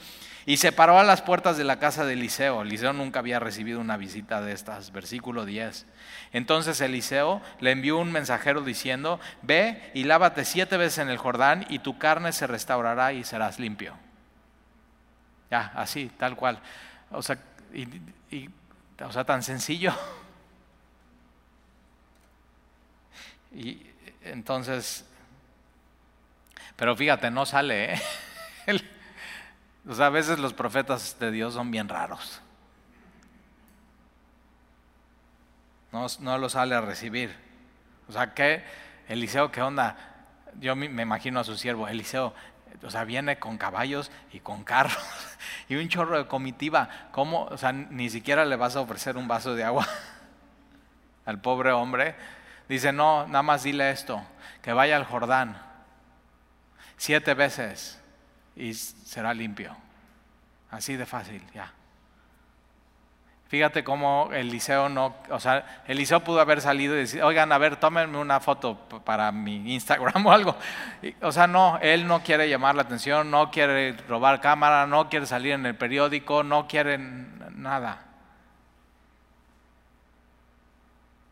Y 0.48 0.58
se 0.58 0.72
paró 0.72 0.98
a 0.98 1.04
las 1.04 1.22
puertas 1.22 1.56
de 1.56 1.64
la 1.64 1.78
casa 1.78 2.04
de 2.04 2.14
Eliseo. 2.14 2.64
Eliseo 2.64 2.94
nunca 2.94 3.20
había 3.20 3.40
recibido 3.40 3.80
una 3.80 3.96
visita 3.96 4.42
de 4.42 4.54
estas. 4.54 4.92
Versículo 4.92 5.46
10. 5.46 5.86
Entonces 6.34 6.82
Eliseo 6.82 7.40
le 7.60 7.70
envió 7.70 8.00
un 8.00 8.12
mensajero 8.12 8.62
diciendo, 8.62 9.20
ve 9.44 9.92
y 9.94 10.06
lávate 10.06 10.46
siete 10.46 10.78
veces 10.78 10.98
en 10.98 11.10
el 11.10 11.20
Jordán 11.20 11.68
y 11.70 11.78
tu 11.78 12.00
carne 12.00 12.34
se 12.34 12.48
restaurará 12.48 13.14
y 13.14 13.24
serás 13.24 13.60
limpio. 13.60 13.94
Ya, 15.52 15.72
así, 15.76 16.10
tal 16.18 16.36
cual. 16.36 16.60
O 17.12 17.22
sea, 17.22 17.38
o 19.06 19.12
sea 19.12 19.24
tan 19.24 19.44
sencillo. 19.44 19.94
Y 23.50 23.82
entonces, 24.24 25.06
pero 26.76 26.96
fíjate, 26.96 27.32
no 27.32 27.46
sale. 27.46 27.94
¿eh? 27.94 28.02
O 29.90 29.96
sea, 29.96 30.08
a 30.08 30.10
veces 30.10 30.40
los 30.40 30.54
profetas 30.54 31.18
de 31.20 31.32
Dios 31.32 31.54
son 31.54 31.72
bien 31.72 31.88
raros. 31.88 32.42
No, 35.92 36.08
no 36.20 36.38
lo 36.38 36.50
sale 36.50 36.76
a 36.76 36.82
recibir. 36.82 37.34
O 38.10 38.12
sea, 38.12 38.34
¿qué? 38.34 38.64
Eliseo, 39.08 39.52
¿qué 39.52 39.62
onda? 39.62 39.96
Yo 40.60 40.76
me, 40.76 40.86
imagino 40.86 41.40
a 41.40 41.44
su 41.44 41.56
siervo, 41.56 41.88
Eliseo, 41.88 42.34
o 42.84 42.90
sea, 42.90 43.06
viene 43.06 43.40
con 43.40 43.58
caballos 43.58 44.12
y 44.32 44.40
con 44.40 44.64
carros 44.64 44.98
y 45.70 45.76
un 45.76 45.88
chorro 45.88 46.18
de 46.18 46.28
comitiva. 46.28 46.90
¿Cómo? 47.12 47.46
O 47.46 47.58
sea, 47.58 47.72
ni 47.72 48.10
siquiera 48.10 48.44
le 48.44 48.56
vas 48.58 48.76
a 48.76 48.82
ofrecer 48.82 49.16
un 49.16 49.28
vaso 49.28 49.56
de 49.56 49.64
agua 49.64 49.88
al 51.26 51.40
pobre 51.40 51.72
hombre. 51.72 52.16
Dice, 52.68 52.92
no, 52.92 53.26
nada 53.28 53.44
más 53.44 53.64
dile 53.64 53.90
esto, 53.92 54.22
que 54.62 54.74
vaya 54.74 54.98
al 54.98 55.06
Jordán 55.06 55.62
siete 56.98 57.34
veces 57.34 57.97
y 58.58 58.74
será 58.74 59.34
limpio. 59.34 59.76
Así 60.72 60.96
de 60.96 61.06
fácil, 61.06 61.41
ya. 61.54 61.72
Fíjate 63.48 63.86
cómo 63.86 64.30
Eliseo 64.34 64.89
no, 64.89 65.15
o 65.30 65.39
sea, 65.39 65.84
Eliseo 65.88 66.22
pudo 66.22 66.41
haber 66.41 66.60
salido 66.60 66.96
y 66.96 67.00
decir, 67.00 67.24
oigan, 67.24 67.50
a 67.54 67.58
ver, 67.58 67.78
tómenme 67.78 68.17
una 68.17 68.41
foto 68.41 68.78
para 69.06 69.32
mi 69.32 69.74
Instagram 69.74 70.26
o 70.26 70.32
algo. 70.34 70.58
O 71.22 71.32
sea, 71.32 71.48
no, 71.48 71.80
él 71.82 72.08
no 72.08 72.22
quiere 72.24 72.50
llamar 72.50 72.76
la 72.76 72.82
atención, 72.82 73.32
no 73.32 73.50
quiere 73.50 73.93
robar 74.10 74.41
cámara, 74.41 74.86
no 74.86 75.08
quiere 75.08 75.26
salir 75.26 75.54
en 75.54 75.65
el 75.65 75.76
periódico, 75.76 76.43
no 76.43 76.67
quiere 76.67 76.98
nada. 76.98 78.04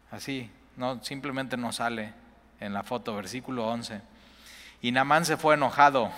Así, 0.10 0.50
no, 0.78 1.04
simplemente 1.04 1.58
no 1.58 1.74
sale 1.74 2.14
en 2.62 2.72
la 2.72 2.84
foto, 2.84 3.14
versículo 3.14 3.68
11. 3.68 4.02
Y 4.82 4.94
Namán 4.94 5.26
se 5.26 5.36
fue 5.36 5.56
enojado 5.56 6.12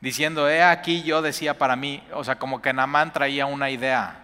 diciendo, 0.00 0.48
he 0.48 0.62
aquí 0.62 1.02
yo 1.02 1.22
decía 1.22 1.58
para 1.58 1.76
mí, 1.76 2.02
o 2.12 2.24
sea, 2.24 2.38
como 2.38 2.60
que 2.60 2.72
Namán 2.72 3.12
traía 3.12 3.46
una 3.46 3.70
idea. 3.70 4.22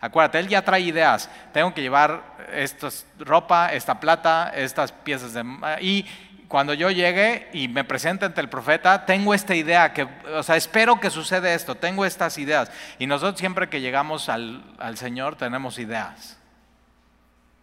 Acuérdate, 0.00 0.38
él 0.38 0.48
ya 0.48 0.62
trae 0.62 0.82
ideas. 0.82 1.30
Tengo 1.52 1.72
que 1.74 1.82
llevar 1.82 2.36
esta 2.52 2.88
ropa, 3.18 3.72
esta 3.72 3.98
plata, 3.98 4.52
estas 4.54 4.92
piezas 4.92 5.32
de... 5.32 5.44
Y 5.80 6.06
cuando 6.48 6.74
yo 6.74 6.90
llegue 6.90 7.48
y 7.52 7.66
me 7.66 7.82
presente 7.82 8.24
ante 8.24 8.40
el 8.40 8.48
profeta, 8.48 9.04
tengo 9.04 9.34
esta 9.34 9.54
idea, 9.54 9.92
que, 9.92 10.06
o 10.34 10.42
sea, 10.42 10.56
espero 10.56 11.00
que 11.00 11.10
suceda 11.10 11.52
esto, 11.52 11.74
tengo 11.74 12.04
estas 12.04 12.38
ideas. 12.38 12.70
Y 12.98 13.06
nosotros 13.06 13.40
siempre 13.40 13.68
que 13.68 13.80
llegamos 13.80 14.28
al, 14.28 14.62
al 14.78 14.96
Señor 14.96 15.36
tenemos 15.36 15.78
ideas. 15.78 16.38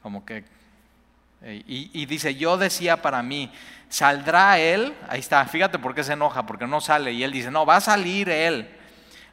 como 0.02 0.26
que... 0.26 0.44
eh, 1.44 1.64
Y, 1.66 2.06
dice, 2.06 2.36
yo 2.36 2.58
decía 2.58 3.02
para 3.02 3.22
mí, 3.22 3.52
¿saldrá 3.90 4.60
él? 4.60 4.94
Ahí 5.10 5.20
está, 5.20 5.46
fíjate 5.46 5.80
por 5.80 5.94
qué 5.94 6.04
se 6.04 6.14
enoja, 6.14 6.46
porque 6.46 6.68
no 6.68 6.82
sale. 6.82 7.12
Y 7.14 7.24
él 7.24 7.32
dice, 7.32 7.52
no, 7.52 7.66
va 7.66 7.78
a 7.78 7.82
salir 7.82 8.30
él. 8.30 8.70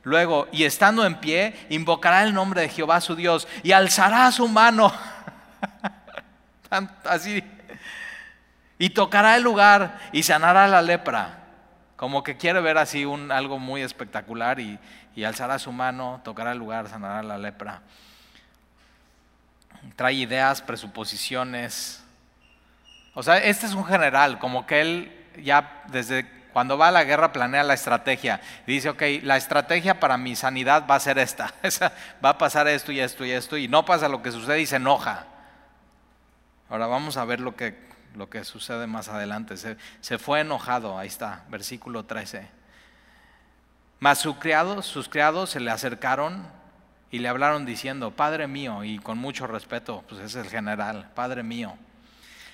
Luego, 0.02 0.48
y 0.50 0.64
estando 0.64 1.04
en 1.04 1.16
pie, 1.16 1.54
invocará 1.68 2.22
el 2.22 2.32
nombre 2.32 2.62
de 2.62 2.68
Jehová 2.68 3.00
su 3.00 3.14
Dios 3.14 3.46
y 3.62 3.72
alzará 3.72 4.30
su 4.32 4.48
mano. 4.48 4.92
Así. 7.04 7.44
Y 8.78 8.90
tocará 8.90 9.36
el 9.36 9.42
lugar 9.42 9.98
y 10.12 10.22
sanará 10.22 10.66
la 10.66 10.80
lepra. 10.80 11.36
Como 11.96 12.22
que 12.22 12.38
quiere 12.38 12.62
ver 12.62 12.78
así 12.78 13.04
un, 13.04 13.30
algo 13.30 13.58
muy 13.58 13.82
espectacular 13.82 14.58
y, 14.58 14.78
y 15.14 15.24
alzará 15.24 15.58
su 15.58 15.70
mano, 15.70 16.22
tocará 16.24 16.52
el 16.52 16.58
lugar, 16.58 16.88
sanará 16.88 17.22
la 17.22 17.36
lepra. 17.36 17.82
Trae 19.96 20.14
ideas, 20.14 20.62
presuposiciones. 20.62 21.99
O 23.14 23.22
sea, 23.22 23.38
este 23.38 23.66
es 23.66 23.74
un 23.74 23.84
general, 23.84 24.38
como 24.38 24.66
que 24.66 24.80
él 24.80 25.26
ya 25.42 25.82
desde 25.88 26.28
cuando 26.52 26.76
va 26.78 26.88
a 26.88 26.90
la 26.92 27.04
guerra 27.04 27.32
planea 27.32 27.62
la 27.62 27.74
estrategia. 27.74 28.40
Dice, 28.66 28.88
ok, 28.90 29.02
la 29.22 29.36
estrategia 29.36 30.00
para 30.00 30.16
mi 30.16 30.34
sanidad 30.36 30.84
va 30.88 30.96
a 30.96 31.00
ser 31.00 31.18
esta. 31.18 31.52
Va 32.24 32.30
a 32.30 32.38
pasar 32.38 32.66
esto 32.68 32.90
y 32.92 32.98
esto 33.00 33.24
y 33.24 33.30
esto. 33.30 33.56
Y 33.56 33.68
no 33.68 33.84
pasa 33.84 34.08
lo 34.08 34.20
que 34.22 34.32
sucede 34.32 34.60
y 34.60 34.66
se 34.66 34.76
enoja. 34.76 35.26
Ahora 36.68 36.86
vamos 36.86 37.16
a 37.16 37.24
ver 37.24 37.40
lo 37.40 37.54
que, 37.56 37.78
lo 38.16 38.28
que 38.28 38.44
sucede 38.44 38.86
más 38.88 39.08
adelante. 39.08 39.56
Se, 39.56 39.76
se 40.00 40.18
fue 40.18 40.40
enojado, 40.40 40.98
ahí 40.98 41.06
está, 41.08 41.44
versículo 41.48 42.04
13. 42.04 42.48
Mas 44.00 44.18
su 44.18 44.38
criado- 44.38 44.82
sus 44.82 45.08
criados 45.08 45.50
se 45.50 45.60
le 45.60 45.70
acercaron 45.70 46.46
y 47.12 47.18
le 47.18 47.28
hablaron 47.28 47.64
diciendo, 47.66 48.10
Padre 48.12 48.46
mío, 48.48 48.82
y 48.84 48.98
con 48.98 49.18
mucho 49.18 49.46
respeto, 49.46 50.04
pues 50.08 50.20
es 50.20 50.34
el 50.36 50.48
general, 50.48 51.10
Padre 51.14 51.42
mío, 51.42 51.76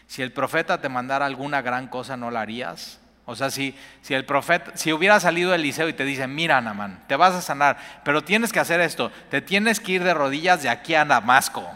si 0.06 0.22
el 0.22 0.32
profeta 0.32 0.80
te 0.80 0.88
mandara 0.88 1.26
alguna 1.26 1.62
gran 1.62 1.88
cosa, 1.88 2.16
¿no 2.16 2.30
la 2.30 2.40
harías? 2.40 3.00
O 3.24 3.34
sea, 3.34 3.50
si, 3.50 3.76
si 4.02 4.14
el 4.14 4.24
profeta, 4.24 4.76
si 4.76 4.92
hubiera 4.92 5.18
salido 5.18 5.52
Eliseo 5.52 5.88
y 5.88 5.92
te 5.92 6.04
dice, 6.04 6.28
mira, 6.28 6.60
Namán, 6.60 7.02
te 7.08 7.16
vas 7.16 7.34
a 7.34 7.42
sanar, 7.42 7.76
pero 8.04 8.22
tienes 8.22 8.52
que 8.52 8.60
hacer 8.60 8.80
esto, 8.80 9.10
te 9.30 9.42
tienes 9.42 9.80
que 9.80 9.92
ir 9.92 10.04
de 10.04 10.14
rodillas 10.14 10.62
de 10.62 10.68
aquí 10.68 10.94
a 10.94 11.04
Damasco. 11.04 11.68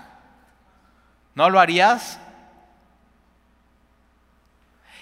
¿No 1.35 1.51
lo 1.51 1.59
harías? 1.59 2.21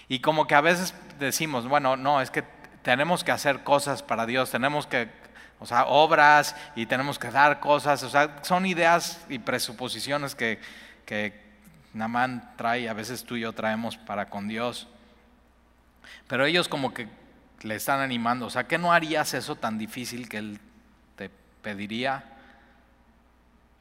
Y 0.09 0.21
como 0.21 0.47
que 0.47 0.55
a 0.55 0.63
veces 0.63 0.95
decimos, 1.19 1.69
bueno, 1.69 1.99
no, 1.99 2.23
es 2.23 2.31
que 2.31 2.45
tenemos 2.83 3.25
que 3.25 3.33
hacer 3.33 3.63
cosas 3.63 4.03
para 4.03 4.25
Dios, 4.25 4.51
tenemos 4.51 4.87
que, 4.87 5.11
o 5.59 5.67
sea, 5.67 5.85
obras 5.85 6.57
y 6.75 6.87
tenemos 6.87 7.19
que 7.19 7.31
dar 7.31 7.61
cosas, 7.61 8.03
o 8.05 8.09
sea, 8.09 8.39
son 8.41 8.65
ideas 8.65 9.21
y 9.29 9.39
presuposiciones 9.39 10.35
que, 10.35 10.59
que 11.05 11.48
Namán 11.99 12.55
trae, 12.57 12.89
a 12.89 12.95
veces 12.95 13.25
tú 13.25 13.37
y 13.37 13.41
yo 13.41 13.53
traemos 13.53 13.97
para 13.97 14.31
con 14.31 14.49
Dios. 14.49 14.87
Pero 16.29 16.47
ellos 16.47 16.69
como 16.69 16.95
que 16.95 17.09
le 17.63 17.75
están 17.75 18.01
animando, 18.01 18.47
o 18.47 18.51
sea, 18.51 18.69
¿qué 18.69 18.79
no 18.79 18.93
harías 18.93 19.35
eso 19.35 19.57
tan 19.57 19.79
difícil 19.79 20.29
que 20.29 20.39
Él 20.39 20.61
te 21.17 21.29
pediría? 21.61 22.25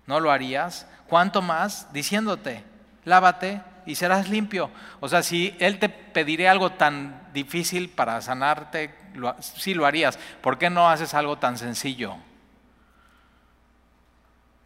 ¿No 0.08 0.19
lo 0.19 0.32
harías? 0.32 0.88
¿Cuánto 1.08 1.41
más? 1.41 1.93
Diciéndote, 1.93 2.63
lávate 3.06 3.62
y 3.86 3.95
serás 3.95 4.30
limpio. 4.30 4.71
O 4.99 5.08
sea, 5.08 5.21
si 5.21 5.56
Él 5.60 5.77
te 5.77 5.89
pediría 5.89 6.51
algo 6.51 6.71
tan 6.71 7.21
difícil 7.34 7.89
para 7.89 8.19
sanarte, 8.21 8.95
sí 9.41 9.75
lo 9.75 9.86
harías. 9.86 10.17
¿Por 10.41 10.58
qué 10.58 10.69
no 10.69 10.89
haces 10.89 11.13
algo 11.13 11.38
tan 11.38 11.58
sencillo? 11.58 12.17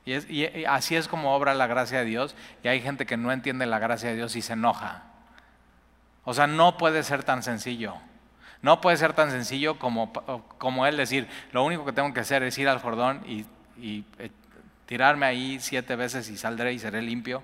Y, 0.05 0.65
así 0.65 0.95
es 0.95 1.07
como 1.07 1.35
obra 1.35 1.53
la 1.53 1.67
gracia 1.67 1.99
de 1.99 2.05
Dios. 2.05 2.35
Y 2.63 2.67
hay 2.67 2.81
gente 2.81 3.05
que 3.05 3.17
no 3.17 3.31
entiende 3.31 3.65
la 3.65 3.79
gracia 3.79 4.09
de 4.09 4.15
Dios 4.15 4.35
y 4.35 4.41
se 4.41 4.53
enoja. 4.53 5.03
O 6.23 6.33
sea, 6.33 6.47
no 6.47 6.77
puede 6.77 7.03
ser 7.03 7.23
tan 7.23 7.43
sencillo. 7.43 7.95
No 8.61 8.81
puede 8.81 8.97
ser 8.97 9.13
tan 9.13 9.31
sencillo 9.31 9.79
como, 9.79 10.13
como 10.57 10.85
él 10.85 10.97
decir, 10.97 11.27
lo 11.51 11.63
único 11.63 11.83
que 11.83 11.93
tengo 11.93 12.13
que 12.13 12.19
hacer 12.19 12.43
es 12.43 12.57
ir 12.57 12.69
al 12.69 12.79
Jordán 12.79 13.23
y, 13.25 13.45
eh, 14.19 14.31
tirarme 14.85 15.25
ahí 15.25 15.57
siete 15.59 15.95
veces 15.95 16.29
y 16.29 16.37
saldré 16.37 16.73
y 16.73 16.79
seré 16.79 17.01
limpio. 17.01 17.43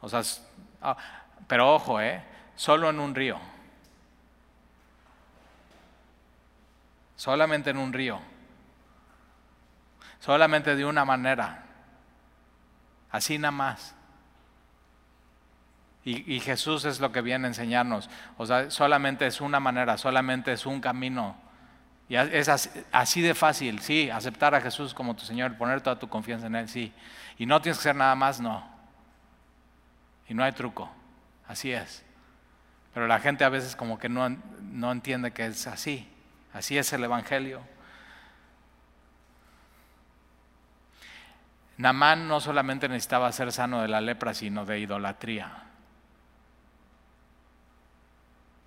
O 0.00 0.08
sea, 0.08 0.22
ah, 0.82 0.96
pero 1.46 1.74
ojo, 1.74 2.00
¿eh? 2.00 2.22
Solo 2.56 2.90
en 2.90 3.00
un 3.00 3.14
río. 3.14 3.38
Solamente 7.16 7.70
en 7.70 7.78
un 7.78 7.92
río. 7.92 8.20
Solamente 10.20 10.76
de 10.76 10.84
una 10.84 11.04
manera. 11.04 11.64
Así 13.12 13.38
nada 13.38 13.52
más. 13.52 13.94
Y, 16.04 16.40
Jesús 16.40 16.84
es 16.84 16.98
lo 16.98 17.12
que 17.12 17.20
viene 17.20 17.46
a 17.46 17.48
enseñarnos. 17.48 18.10
O 18.36 18.44
sea, 18.44 18.72
solamente 18.72 19.24
es 19.24 19.40
una 19.40 19.60
manera, 19.60 19.96
solamente 19.96 20.52
es 20.52 20.66
un 20.66 20.80
camino. 20.80 21.36
Y 22.08 22.16
es 22.16 22.48
así, 22.48 23.20
de 23.20 23.34
fácil, 23.34 23.78
sí, 23.78 24.10
aceptar 24.10 24.52
a 24.56 24.60
Jesús 24.60 24.94
como 24.94 25.14
tu 25.14 25.24
Señor, 25.24 25.56
poner 25.56 25.80
toda 25.80 26.00
tu 26.00 26.08
confianza 26.08 26.48
en 26.48 26.56
Él, 26.56 26.68
sí. 26.68 26.92
Y 27.38 27.46
no 27.46 27.62
tienes 27.62 27.78
que 27.78 27.82
hacer 27.82 27.96
nada 27.96 28.16
más, 28.16 28.40
no. 28.40 28.68
Y 30.28 30.34
no 30.34 30.42
hay 30.42 30.50
truco, 30.50 30.90
así 31.46 31.70
es. 31.70 32.04
Pero 32.92 33.06
la 33.06 33.20
gente 33.20 33.44
a 33.44 33.48
veces 33.48 33.76
como 33.76 33.98
que 33.98 34.08
no, 34.08 34.28
no 34.60 34.90
entiende 34.90 35.30
que 35.30 35.46
es 35.46 35.68
así. 35.68 36.08
Así 36.52 36.76
es 36.76 36.92
el 36.92 37.04
Evangelio. 37.04 37.62
Namán 41.82 42.28
no 42.28 42.38
solamente 42.40 42.88
necesitaba 42.88 43.32
ser 43.32 43.50
sano 43.50 43.82
de 43.82 43.88
la 43.88 44.00
lepra, 44.00 44.34
sino 44.34 44.64
de 44.64 44.78
idolatría. 44.78 45.64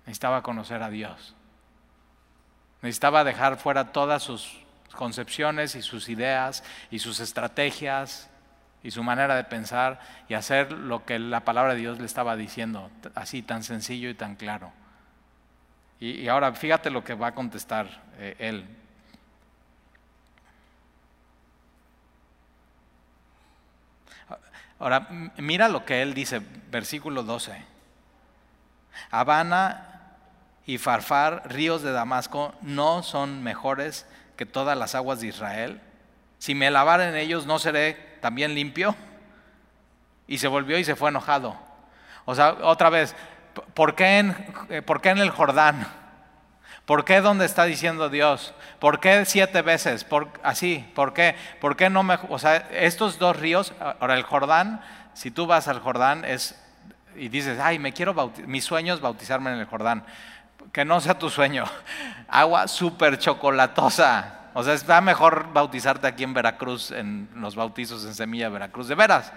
Necesitaba 0.04 0.42
conocer 0.42 0.82
a 0.82 0.90
Dios. 0.90 1.34
Necesitaba 2.82 3.24
dejar 3.24 3.56
fuera 3.56 3.90
todas 3.90 4.22
sus 4.22 4.60
concepciones 4.94 5.76
y 5.76 5.80
sus 5.80 6.10
ideas 6.10 6.62
y 6.90 6.98
sus 6.98 7.20
estrategias 7.20 8.28
y 8.82 8.90
su 8.90 9.02
manera 9.02 9.34
de 9.34 9.44
pensar 9.44 9.98
y 10.28 10.34
hacer 10.34 10.72
lo 10.72 11.06
que 11.06 11.18
la 11.18 11.40
palabra 11.40 11.72
de 11.72 11.80
Dios 11.80 11.98
le 11.98 12.04
estaba 12.04 12.36
diciendo, 12.36 12.90
así 13.14 13.40
tan 13.40 13.62
sencillo 13.62 14.10
y 14.10 14.14
tan 14.14 14.36
claro. 14.36 14.72
Y, 16.00 16.20
y 16.20 16.28
ahora 16.28 16.52
fíjate 16.52 16.90
lo 16.90 17.02
que 17.02 17.14
va 17.14 17.28
a 17.28 17.34
contestar 17.34 17.88
eh, 18.18 18.36
él. 18.38 18.66
Ahora, 24.78 25.08
mira 25.38 25.68
lo 25.68 25.84
que 25.84 26.02
él 26.02 26.12
dice, 26.12 26.42
versículo 26.70 27.22
12. 27.22 27.64
Habana 29.10 30.14
y 30.66 30.78
Farfar, 30.78 31.42
ríos 31.46 31.82
de 31.82 31.92
Damasco, 31.92 32.54
no 32.60 33.02
son 33.02 33.42
mejores 33.42 34.06
que 34.36 34.44
todas 34.46 34.76
las 34.76 34.94
aguas 34.94 35.20
de 35.20 35.28
Israel. 35.28 35.80
Si 36.38 36.54
me 36.54 36.70
lavar 36.70 37.00
en 37.00 37.16
ellos, 37.16 37.46
¿no 37.46 37.58
seré 37.58 37.94
también 38.20 38.54
limpio? 38.54 38.94
Y 40.26 40.38
se 40.38 40.48
volvió 40.48 40.78
y 40.78 40.84
se 40.84 40.96
fue 40.96 41.08
enojado. 41.08 41.56
O 42.24 42.34
sea, 42.34 42.56
otra 42.62 42.90
vez, 42.90 43.14
¿por 43.72 43.94
qué 43.94 44.18
en, 44.18 44.36
eh, 44.68 44.82
¿por 44.82 45.00
qué 45.00 45.10
en 45.10 45.18
el 45.18 45.30
Jordán? 45.30 45.86
¿Por 46.86 47.04
qué 47.04 47.20
donde 47.20 47.44
está 47.44 47.64
diciendo 47.64 48.08
Dios? 48.08 48.54
¿Por 48.78 49.00
qué 49.00 49.24
siete 49.24 49.60
veces? 49.62 50.04
¿Por, 50.04 50.28
así, 50.44 50.88
¿por 50.94 51.12
qué? 51.12 51.34
¿Por 51.60 51.76
qué 51.76 51.90
no 51.90 52.04
me.? 52.04 52.16
O 52.28 52.38
sea, 52.38 52.56
estos 52.70 53.18
dos 53.18 53.36
ríos, 53.36 53.72
ahora 53.80 54.14
el 54.14 54.22
Jordán, 54.22 54.80
si 55.12 55.32
tú 55.32 55.48
vas 55.48 55.66
al 55.66 55.80
Jordán 55.80 56.24
es, 56.24 56.62
y 57.16 57.28
dices, 57.28 57.58
ay, 57.58 57.80
me 57.80 57.92
quiero 57.92 58.14
bautizar, 58.14 58.46
mi 58.48 58.60
sueño 58.60 58.94
es 58.94 59.00
bautizarme 59.00 59.52
en 59.52 59.58
el 59.58 59.66
Jordán. 59.66 60.04
Que 60.72 60.84
no 60.84 61.00
sea 61.00 61.18
tu 61.18 61.28
sueño. 61.28 61.64
Agua 62.28 62.68
súper 62.68 63.18
chocolatosa. 63.18 64.50
O 64.54 64.62
sea, 64.62 64.74
está 64.74 65.00
mejor 65.00 65.52
bautizarte 65.52 66.06
aquí 66.06 66.22
en 66.22 66.34
Veracruz, 66.34 66.92
en 66.92 67.28
los 67.34 67.56
bautizos 67.56 68.04
en 68.04 68.14
Semilla 68.14 68.48
Veracruz, 68.48 68.86
de 68.86 68.94
veras. 68.94 69.32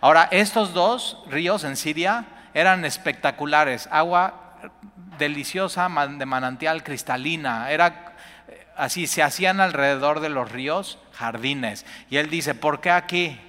Ahora, 0.00 0.28
estos 0.30 0.72
dos 0.72 1.22
ríos 1.28 1.64
en 1.64 1.76
Siria 1.76 2.24
eran 2.54 2.84
espectaculares. 2.86 3.88
Agua 3.92 4.43
deliciosa 5.18 5.88
de 6.08 6.26
manantial 6.26 6.82
cristalina. 6.82 7.70
Era 7.70 8.14
eh, 8.48 8.66
así, 8.76 9.06
se 9.06 9.22
hacían 9.22 9.60
alrededor 9.60 10.20
de 10.20 10.28
los 10.28 10.50
ríos 10.50 10.98
jardines. 11.12 11.86
Y 12.10 12.16
él 12.16 12.30
dice, 12.30 12.54
¿por 12.54 12.80
qué 12.80 12.90
aquí? 12.90 13.40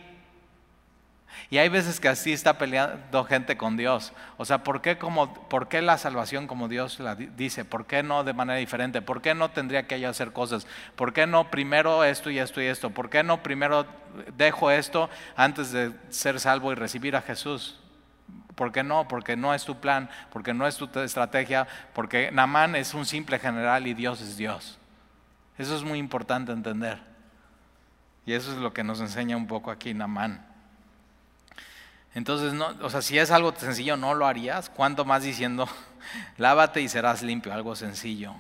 Y 1.52 1.60
hay 1.60 1.70
veces 1.70 2.00
que 2.00 2.08
así 2.08 2.34
está 2.34 2.58
peleando 2.58 3.24
gente 3.24 3.56
con 3.56 3.78
Dios. 3.78 4.14
O 4.38 4.46
sea, 4.46 4.64
¿por 4.64 4.82
qué, 4.82 4.98
como, 4.98 5.32
¿por 5.48 5.68
qué 5.68 5.82
la 5.82 5.98
salvación 6.00 6.48
como 6.48 6.68
Dios 6.68 7.00
la 7.00 7.16
di- 7.16 7.28
dice? 7.28 7.64
¿Por 7.64 7.86
qué 7.86 8.02
no 8.02 8.24
de 8.24 8.34
manera 8.34 8.58
diferente? 8.58 9.02
¿Por 9.02 9.22
qué 9.22 9.36
no 9.36 9.52
tendría 9.52 9.86
que 9.86 10.00
yo 10.00 10.10
hacer 10.10 10.34
cosas? 10.34 10.66
¿Por 10.96 11.14
qué 11.14 11.28
no 11.28 11.52
primero 11.52 12.04
esto 12.04 12.32
y 12.32 12.40
esto 12.40 12.62
y 12.62 12.66
esto? 12.66 12.90
¿Por 12.90 13.12
qué 13.12 13.22
no 13.22 13.44
primero 13.44 13.86
dejo 14.36 14.72
esto 14.72 15.10
antes 15.36 15.72
de 15.72 15.92
ser 16.10 16.40
salvo 16.40 16.72
y 16.72 16.76
recibir 16.76 17.16
a 17.16 17.22
Jesús? 17.22 17.80
¿Por 18.56 18.72
qué 18.72 18.84
no? 18.84 19.08
Porque 19.08 19.36
no 19.36 19.54
es 19.54 19.66
tu 19.66 19.80
plan, 19.80 20.10
porque 20.32 20.54
no 20.54 20.66
es 20.66 20.78
tu 20.78 20.88
te- 20.88 21.04
estrategia, 21.04 21.68
porque 21.94 22.32
Namán 22.32 22.76
es 22.76 22.94
un 22.94 23.06
simple 23.06 23.38
general 23.40 23.86
y 23.88 23.94
Dios 23.94 24.22
es 24.22 24.38
Dios. 24.38 24.78
Eso 25.58 25.76
es 25.76 25.84
muy 25.84 26.00
importante 26.00 26.52
entender. 26.52 27.00
Y 28.26 28.34
eso 28.34 28.52
es 28.52 28.58
lo 28.58 28.74
que 28.74 28.84
nos 28.84 29.00
enseña 29.02 29.38
un 29.38 29.48
poco 29.48 29.72
aquí 29.72 29.94
Namán. 29.94 30.46
Entonces, 32.14 32.54
no, 32.54 32.68
o 32.82 32.90
sea, 32.90 33.02
si 33.02 33.18
es 33.20 33.30
algo 33.30 33.54
sencillo, 33.56 33.98
no 33.98 34.14
lo 34.14 34.26
harías. 34.26 34.70
¿Cuánto 34.70 35.04
más 35.04 35.24
diciendo, 35.24 35.68
lávate 36.38 36.82
y 36.82 36.88
serás 36.88 37.22
limpio? 37.22 37.54
Algo 37.54 37.76
sencillo. 37.76 38.34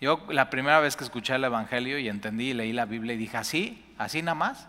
Yo 0.00 0.24
la 0.30 0.48
primera 0.48 0.80
vez 0.80 0.96
que 0.96 1.04
escuché 1.04 1.34
el 1.34 1.44
Evangelio 1.44 1.98
y 1.98 2.08
entendí 2.08 2.50
y 2.50 2.54
leí 2.54 2.72
la 2.72 2.86
Biblia 2.86 3.14
y 3.14 3.18
dije, 3.18 3.36
¿así? 3.36 3.84
¿Así 3.98 4.22
nada 4.22 4.36
más? 4.36 4.68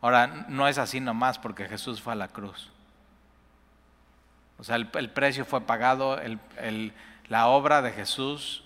Ahora, 0.00 0.26
no 0.48 0.66
es 0.66 0.78
así 0.78 1.00
nada 1.00 1.12
más 1.12 1.38
porque 1.38 1.68
Jesús 1.68 2.00
fue 2.00 2.14
a 2.14 2.16
la 2.16 2.28
cruz. 2.28 2.70
O 4.58 4.64
sea, 4.64 4.76
el, 4.76 5.10
precio 5.10 5.44
fue 5.44 5.62
pagado, 5.62 6.18
la 7.28 7.46
obra 7.48 7.80
de 7.82 7.92
Jesús 7.92 8.62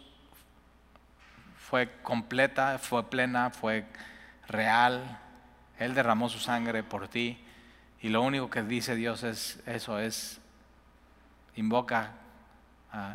fue 1.56 1.90
completa, 2.02 2.78
fue 2.78 3.08
plena, 3.08 3.50
fue 3.50 3.86
real. 4.48 5.20
Él 5.78 5.94
derramó 5.94 6.28
su 6.28 6.38
sangre 6.38 6.82
por 6.82 7.08
ti. 7.08 7.38
Y 8.00 8.08
lo 8.08 8.22
único 8.22 8.50
que 8.50 8.62
dice 8.62 8.94
Dios 8.94 9.22
es 9.22 9.62
eso, 9.66 9.98
es 9.98 10.40
invoca 11.56 12.12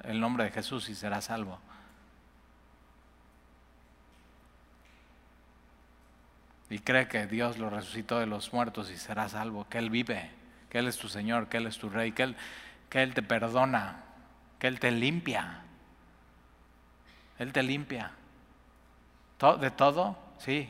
el 0.04 0.20
nombre 0.20 0.46
de 0.46 0.52
Jesús 0.52 0.90
y 0.90 0.96
serás 0.96 1.26
salvo. 1.26 1.60
Y 6.70 6.80
cree 6.80 7.08
que 7.08 7.26
Dios 7.26 7.58
lo 7.58 7.70
resucitó 7.70 8.20
de 8.20 8.28
los 8.28 8.54
muertos 8.54 8.92
y 8.92 8.98
será 8.98 9.28
salvo, 9.28 9.68
que 9.70 9.80
Él 9.80 9.90
vive, 9.90 10.30
que 10.70 10.80
Él 10.80 10.88
es 10.88 10.98
tu 10.98 11.10
Señor, 11.10 11.48
que 11.48 11.58
Él 11.58 11.68
es 11.68 11.78
tu 11.78 11.90
Rey, 11.90 12.12
que 12.12 12.24
Él, 12.24 12.36
que 12.90 13.02
Él 13.02 13.14
te 13.14 13.24
perdona, 13.24 14.04
que 14.60 14.68
Él 14.68 14.80
te 14.80 14.92
limpia. 14.92 15.62
Él 17.40 17.52
te 17.54 17.64
limpia. 17.64 18.12
¿De 19.60 19.72
todo? 19.72 20.18
Sí, 20.38 20.70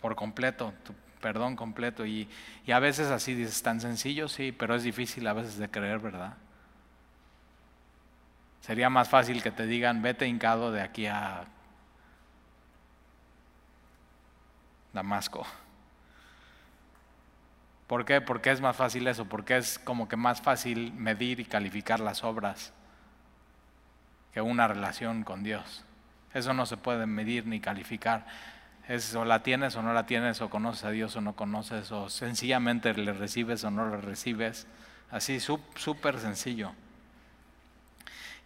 por 0.00 0.14
completo, 0.16 0.72
tu 0.84 0.94
perdón 1.20 1.56
completo. 1.56 2.06
Y, 2.06 2.28
y 2.66 2.72
a 2.72 2.78
veces 2.78 3.08
así 3.08 3.34
dices, 3.34 3.62
tan 3.62 3.80
sencillo, 3.80 4.28
sí, 4.28 4.52
pero 4.52 4.74
es 4.74 4.82
difícil 4.82 5.26
a 5.26 5.32
veces 5.32 5.58
de 5.58 5.70
creer, 5.70 5.98
¿verdad? 5.98 6.34
Sería 8.60 8.90
más 8.90 9.08
fácil 9.08 9.42
que 9.42 9.50
te 9.50 9.66
digan, 9.66 10.02
vete 10.02 10.26
hincado 10.26 10.72
de 10.72 10.82
aquí 10.82 11.06
a 11.06 11.44
Damasco. 14.98 15.46
¿Por 17.86 18.04
qué? 18.04 18.20
Porque 18.20 18.50
es 18.50 18.60
más 18.60 18.74
fácil 18.74 19.06
eso, 19.06 19.26
porque 19.26 19.56
es 19.56 19.78
como 19.78 20.08
que 20.08 20.16
más 20.16 20.42
fácil 20.42 20.92
medir 20.92 21.38
y 21.38 21.44
calificar 21.44 22.00
las 22.00 22.24
obras 22.24 22.72
que 24.32 24.40
una 24.40 24.66
relación 24.66 25.22
con 25.22 25.44
Dios. 25.44 25.84
Eso 26.34 26.52
no 26.52 26.66
se 26.66 26.76
puede 26.76 27.06
medir 27.06 27.46
ni 27.46 27.60
calificar. 27.60 28.26
Es 28.88 29.14
o 29.14 29.24
la 29.24 29.42
tienes 29.42 29.76
o 29.76 29.82
no 29.82 29.92
la 29.92 30.04
tienes, 30.04 30.42
o 30.42 30.50
conoces 30.50 30.84
a 30.84 30.90
Dios 30.90 31.14
o 31.14 31.20
no 31.20 31.34
conoces, 31.34 31.92
o 31.92 32.10
sencillamente 32.10 32.92
le 32.92 33.12
recibes 33.12 33.62
o 33.62 33.70
no 33.70 33.88
le 33.88 33.98
recibes. 33.98 34.66
Así, 35.10 35.38
súper 35.40 36.18
sencillo. 36.18 36.72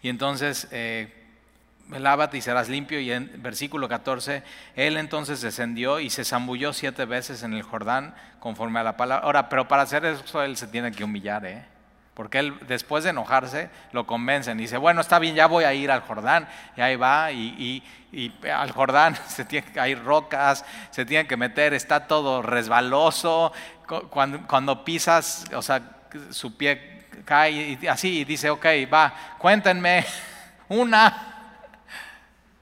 Y 0.02 0.08
entonces, 0.08 0.68
eh, 0.70 1.21
lávate 1.98 2.38
y 2.38 2.40
serás 2.40 2.68
limpio. 2.68 3.00
Y 3.00 3.12
en 3.12 3.42
versículo 3.42 3.88
14, 3.88 4.42
él 4.76 4.96
entonces 4.96 5.40
descendió 5.40 6.00
y 6.00 6.10
se 6.10 6.24
zambulló 6.24 6.72
siete 6.72 7.04
veces 7.04 7.42
en 7.42 7.54
el 7.54 7.62
Jordán 7.62 8.14
conforme 8.40 8.80
a 8.80 8.82
la 8.82 8.96
palabra. 8.96 9.24
Ahora, 9.24 9.48
pero 9.48 9.68
para 9.68 9.82
hacer 9.82 10.04
eso 10.04 10.42
él 10.42 10.56
se 10.56 10.66
tiene 10.66 10.92
que 10.92 11.04
humillar, 11.04 11.44
¿eh? 11.46 11.64
Porque 12.14 12.40
él, 12.40 12.54
después 12.68 13.04
de 13.04 13.10
enojarse, 13.10 13.70
lo 13.92 14.06
convencen. 14.06 14.58
Y 14.58 14.62
dice, 14.62 14.76
bueno, 14.76 15.00
está 15.00 15.18
bien, 15.18 15.34
ya 15.34 15.46
voy 15.46 15.64
a 15.64 15.72
ir 15.72 15.90
al 15.90 16.02
Jordán. 16.02 16.46
Y 16.76 16.82
ahí 16.82 16.96
va, 16.96 17.32
y, 17.32 17.82
al 18.54 18.70
Jordán 18.72 19.16
se 19.28 19.64
hay 19.80 19.94
rocas, 19.94 20.64
se 20.90 21.06
tiene 21.06 21.26
que 21.26 21.36
meter, 21.36 21.72
está 21.72 22.06
todo 22.06 22.42
resbaloso. 22.42 23.52
Cuando, 24.10 24.46
cuando 24.46 24.84
pisas, 24.84 25.46
o 25.54 25.62
sea, 25.62 25.80
su 26.30 26.56
pie 26.56 27.06
cae 27.24 27.78
y 27.80 27.86
así, 27.86 28.20
y 28.20 28.24
dice, 28.24 28.50
ok, 28.50 28.66
va, 28.92 29.14
cuéntenme, 29.38 30.04
una, 30.68 31.31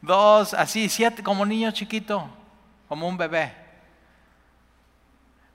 dos, 0.03 0.55
así, 0.55 0.89
siete, 0.89 1.23
como 1.23 1.45
niño 1.45 1.71
chiquito, 1.71 2.29
como 2.89 3.09
un 3.09 3.17
bebé. 3.17 3.55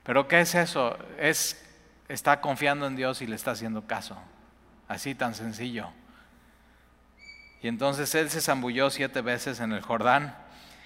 Pero 0.02 0.28
¿qué 0.28 0.40
es 0.40 0.54
eso? 0.54 0.96
Es 1.18 1.62
está 2.08 2.40
confiando 2.40 2.86
en 2.86 2.96
Dios 2.96 3.22
y 3.22 3.26
le 3.26 3.36
está 3.36 3.52
haciendo 3.52 3.86
caso. 3.86 4.16
Así 4.88 5.14
tan 5.14 5.34
sencillo. 5.34 5.88
Y 7.62 7.68
entonces 7.68 8.14
él 8.14 8.30
se 8.30 8.40
zambulló 8.40 8.90
siete 8.90 9.20
veces 9.20 9.60
en 9.60 9.72
el 9.72 9.82
Jordán, 9.82 10.36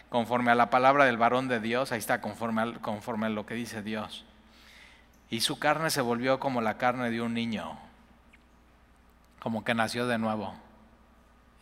conforme 0.09 0.51
a 0.51 0.55
la 0.55 0.71
palabra 0.71 1.05
del 1.05 1.19
varón 1.19 1.49
de 1.49 1.61
Dios, 1.61 1.93
ahí 1.93 1.99
está, 1.99 2.21
conforme 2.21 2.79
conforme 2.81 3.27
a 3.27 3.31
lo 3.31 3.45
que 3.45 3.55
dice 3.55 3.83
Dios. 3.83 4.25
Y 5.29 5.41
su 5.41 5.59
carne 5.59 5.91
se 5.91 6.01
volvió 6.01 6.41
como 6.41 6.61
la 6.61 6.79
carne 6.79 7.11
de 7.11 7.21
un 7.21 7.35
niño, 7.35 7.79
como 9.41 9.65
que 9.65 9.75
nació 9.75 10.07
de 10.07 10.19
nuevo. 10.19 10.55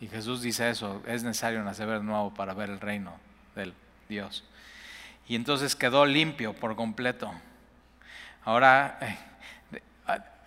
Y 0.01 0.07
Jesús 0.07 0.41
dice 0.41 0.69
eso, 0.69 1.01
es 1.05 1.23
necesario 1.23 1.61
nacer 1.63 1.87
de 1.87 1.99
nuevo 2.01 2.33
para 2.33 2.53
ver 2.53 2.69
el 2.69 2.79
reino 2.79 3.13
del 3.55 3.73
Dios. 4.07 4.45
Y 5.27 5.35
entonces 5.35 5.75
quedó 5.75 6.05
limpio 6.05 6.53
por 6.53 6.75
completo. 6.75 7.31
Ahora, 8.45 8.97
eh, 9.01 9.17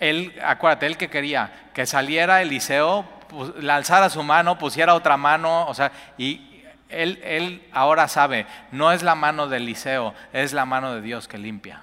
él, 0.00 0.40
acuérdate, 0.44 0.86
él 0.86 0.96
que 0.96 1.10
quería 1.10 1.70
que 1.74 1.86
saliera 1.86 2.42
Eliseo, 2.42 3.04
pues, 3.28 3.52
alzara 3.68 4.10
su 4.10 4.22
mano, 4.22 4.58
pusiera 4.58 4.94
otra 4.94 5.16
mano, 5.16 5.66
o 5.66 5.74
sea, 5.74 5.92
y 6.18 6.64
él, 6.88 7.20
él 7.22 7.68
ahora 7.72 8.08
sabe, 8.08 8.46
no 8.72 8.90
es 8.90 9.02
la 9.02 9.14
mano 9.14 9.48
de 9.48 9.58
Eliseo, 9.58 10.14
es 10.32 10.52
la 10.52 10.64
mano 10.64 10.94
de 10.94 11.02
Dios 11.02 11.28
que 11.28 11.38
limpia. 11.38 11.82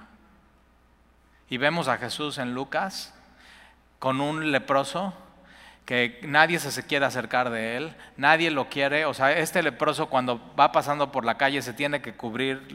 Y 1.48 1.56
vemos 1.56 1.88
a 1.88 1.96
Jesús 1.96 2.38
en 2.38 2.52
Lucas 2.52 3.14
con 3.98 4.20
un 4.20 4.52
leproso 4.52 5.14
que 5.84 6.20
nadie 6.22 6.58
se 6.58 6.86
quiere 6.86 7.04
acercar 7.04 7.50
de 7.50 7.76
él, 7.76 7.96
nadie 8.16 8.50
lo 8.50 8.68
quiere, 8.68 9.04
o 9.04 9.14
sea, 9.14 9.32
este 9.32 9.62
leproso 9.62 10.08
cuando 10.08 10.40
va 10.58 10.72
pasando 10.72 11.10
por 11.10 11.24
la 11.24 11.36
calle 11.36 11.62
se 11.62 11.72
tiene 11.72 12.00
que 12.00 12.14
cubrir 12.14 12.68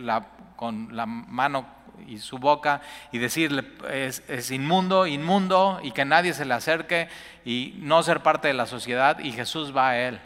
con 0.56 0.96
la 0.96 1.06
mano 1.06 1.65
y 2.08 2.20
su 2.20 2.38
boca 2.38 2.82
y 3.12 3.18
decirle 3.18 3.63
es, 3.89 4.52
inmundo, 4.52 5.08
inmundo 5.08 5.80
y 5.82 5.91
que 5.91 6.06
nadie 6.06 6.34
se 6.34 6.46
le 6.46 6.54
acerque 6.54 7.08
y 7.46 7.76
no 7.80 8.04
ser 8.04 8.22
parte 8.22 8.48
de 8.48 8.54
la 8.54 8.65
sociedad 8.65 9.20
y 9.20 9.32
Jesús 9.32 9.76
va 9.76 9.89
a 9.89 10.00
él. 10.00 10.20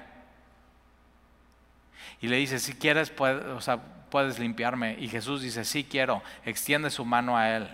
Y 2.22 2.28
le 2.28 2.38
dice, 2.38 2.60
si 2.60 2.74
quieres, 2.74 3.12
puedes, 3.12 3.46
o 3.46 3.62
sea, 3.62 3.80
puedes 4.10 4.40
limpiarme. 4.40 4.98
Y 5.00 5.08
Jesús 5.08 5.42
dice, 5.42 5.64
sí 5.64 5.86
quiero, 5.86 6.22
extiende 6.46 6.90
su 6.90 7.06
mano 7.06 7.38
a 7.38 7.56
él. 7.56 7.70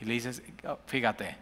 Y 0.00 0.04
le 0.04 0.14
dice, 0.14 0.32
fíjate, 0.86 1.36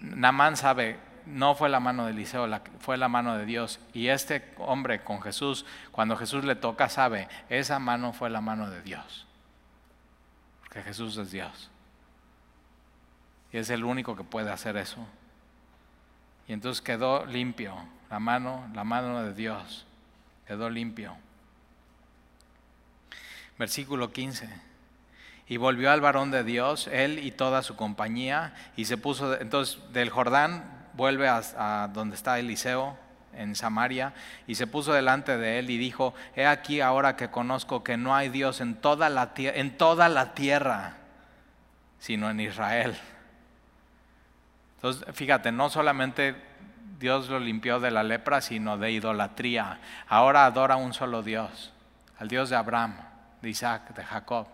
Namán 0.00 0.56
sabe, 0.56 0.98
no 1.26 1.54
fue 1.54 1.68
la 1.68 1.80
mano 1.80 2.06
de 2.06 2.12
Eliseo, 2.12 2.48
fue 2.78 2.96
la 2.96 3.08
mano 3.08 3.36
de 3.36 3.44
Dios. 3.44 3.80
Y 3.92 4.08
este 4.08 4.54
hombre 4.58 5.04
con 5.04 5.20
Jesús, 5.20 5.66
cuando 5.92 6.16
Jesús 6.16 6.44
le 6.44 6.56
toca, 6.56 6.88
sabe, 6.88 7.28
esa 7.48 7.78
mano 7.78 8.12
fue 8.12 8.30
la 8.30 8.40
mano 8.40 8.70
de 8.70 8.82
Dios 8.82 9.26
que 10.76 10.82
Jesús 10.82 11.16
es 11.16 11.30
Dios. 11.30 11.70
Y 13.50 13.56
es 13.56 13.70
el 13.70 13.82
único 13.82 14.14
que 14.14 14.24
puede 14.24 14.50
hacer 14.50 14.76
eso. 14.76 14.98
Y 16.46 16.52
entonces 16.52 16.82
quedó 16.82 17.24
limpio, 17.24 17.74
la 18.10 18.18
mano, 18.20 18.68
la 18.74 18.84
mano 18.84 19.22
de 19.22 19.32
Dios, 19.32 19.86
quedó 20.46 20.68
limpio. 20.68 21.16
Versículo 23.58 24.12
15. 24.12 24.50
Y 25.48 25.56
volvió 25.56 25.90
al 25.90 26.02
varón 26.02 26.30
de 26.30 26.44
Dios, 26.44 26.88
él 26.88 27.20
y 27.20 27.30
toda 27.30 27.62
su 27.62 27.74
compañía, 27.74 28.54
y 28.76 28.84
se 28.84 28.98
puso, 28.98 29.40
entonces 29.40 29.80
del 29.94 30.10
Jordán 30.10 30.85
vuelve 30.96 31.28
a, 31.28 31.88
donde 31.92 32.16
está 32.16 32.38
Eliseo, 32.38 32.96
en 33.34 33.54
Samaria, 33.54 34.14
y 34.46 34.54
se 34.54 34.66
puso 34.66 34.94
delante 34.94 35.36
de 35.36 35.58
él 35.58 35.68
y 35.68 35.76
dijo, 35.76 36.14
he 36.34 36.46
aquí 36.46 36.80
ahora 36.80 37.16
que 37.16 37.28
conozco 37.28 37.84
que 37.84 37.98
no 37.98 38.14
hay 38.16 38.30
Dios 38.30 38.62
en 38.62 38.76
toda 38.76 39.10
la, 39.10 39.32
en 39.36 39.76
toda 39.76 40.08
la 40.08 40.32
tierra, 40.32 40.94
sino 41.98 42.30
en 42.30 42.40
Israel. 42.40 42.96
Entonces, 44.76 45.04
fíjate, 45.14 45.52
no 45.52 45.68
solamente 45.68 46.34
Dios 46.98 47.28
lo 47.28 47.38
limpió 47.38 47.78
de 47.78 47.90
la 47.90 48.02
lepra, 48.02 48.40
sino 48.40 48.78
de 48.78 48.90
idolatría. 48.90 49.80
Ahora 50.08 50.46
adora 50.46 50.74
a 50.74 50.78
un 50.78 50.94
solo 50.94 51.22
Dios, 51.22 51.72
al 52.18 52.28
Dios 52.28 52.48
de 52.48 52.56
Abraham, 52.56 52.96
de 53.42 53.50
Isaac, 53.50 53.94
de 53.94 54.04
Jacob, 54.04 54.46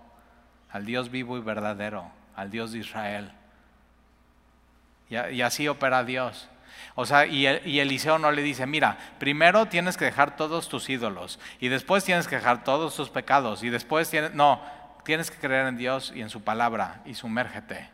al 0.70 0.85
Dios 0.85 1.11
vivo 1.11 1.37
y 1.38 1.40
verdadero, 1.40 2.11
al 2.35 2.50
Dios 2.50 2.72
de 2.72 2.78
Israel. 2.78 3.31
Y 5.31 5.42
así 5.42 5.68
opera 5.68 6.05
Dios. 6.05 6.48
O 6.94 7.07
sea, 7.07 7.27
y, 7.27 7.46
Eliseo 7.46 8.18
no 8.18 8.31
le 8.33 8.42
dice, 8.42 8.66
mira, 8.66 8.98
primero 9.18 9.66
tienes 9.66 9.96
que 9.96 10.05
dejar 10.05 10.37
todos 10.37 10.68
tus 10.68 10.90
ídolos, 10.90 11.38
y 11.59 11.68
después 11.68 12.05
tienes 12.05 12.29
que 12.29 12.37
dejar 12.37 12.64
todos 12.64 12.94
tus 12.94 13.09
pecados, 13.09 13.62
y 13.62 13.70
después 13.70 14.11
tienes, 14.11 14.35
no, 14.35 14.62
tienes 15.05 15.31
que 15.31 15.38
creer 15.38 15.66
en 15.66 15.79
Dios 15.79 16.12
y 16.14 16.20
en 16.20 16.29
su 16.29 16.42
palabra, 16.42 17.01
y 17.07 17.14
sumérgete. 17.14 17.88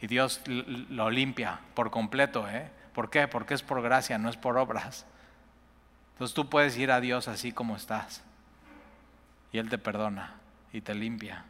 Y 0.00 0.08
Dios 0.08 0.40
lo 0.46 1.10
limpia 1.10 1.60
por 1.74 1.92
completo, 1.92 2.48
¿eh? 2.48 2.68
¿Por 2.92 3.10
qué? 3.10 3.28
Porque 3.28 3.54
es 3.54 3.62
por 3.62 3.80
gracia, 3.80 4.18
no 4.18 4.28
es 4.28 4.36
por 4.36 4.58
obras. 4.58 5.06
Entonces 6.14 6.34
tú 6.34 6.50
puedes 6.50 6.76
ir 6.76 6.90
a 6.90 7.00
Dios 7.00 7.28
así 7.28 7.52
como 7.52 7.76
estás, 7.76 8.24
y 9.52 9.58
Él 9.58 9.68
te 9.68 9.78
perdona 9.78 10.34
y 10.72 10.80
te 10.80 10.94
limpia. 10.94 11.44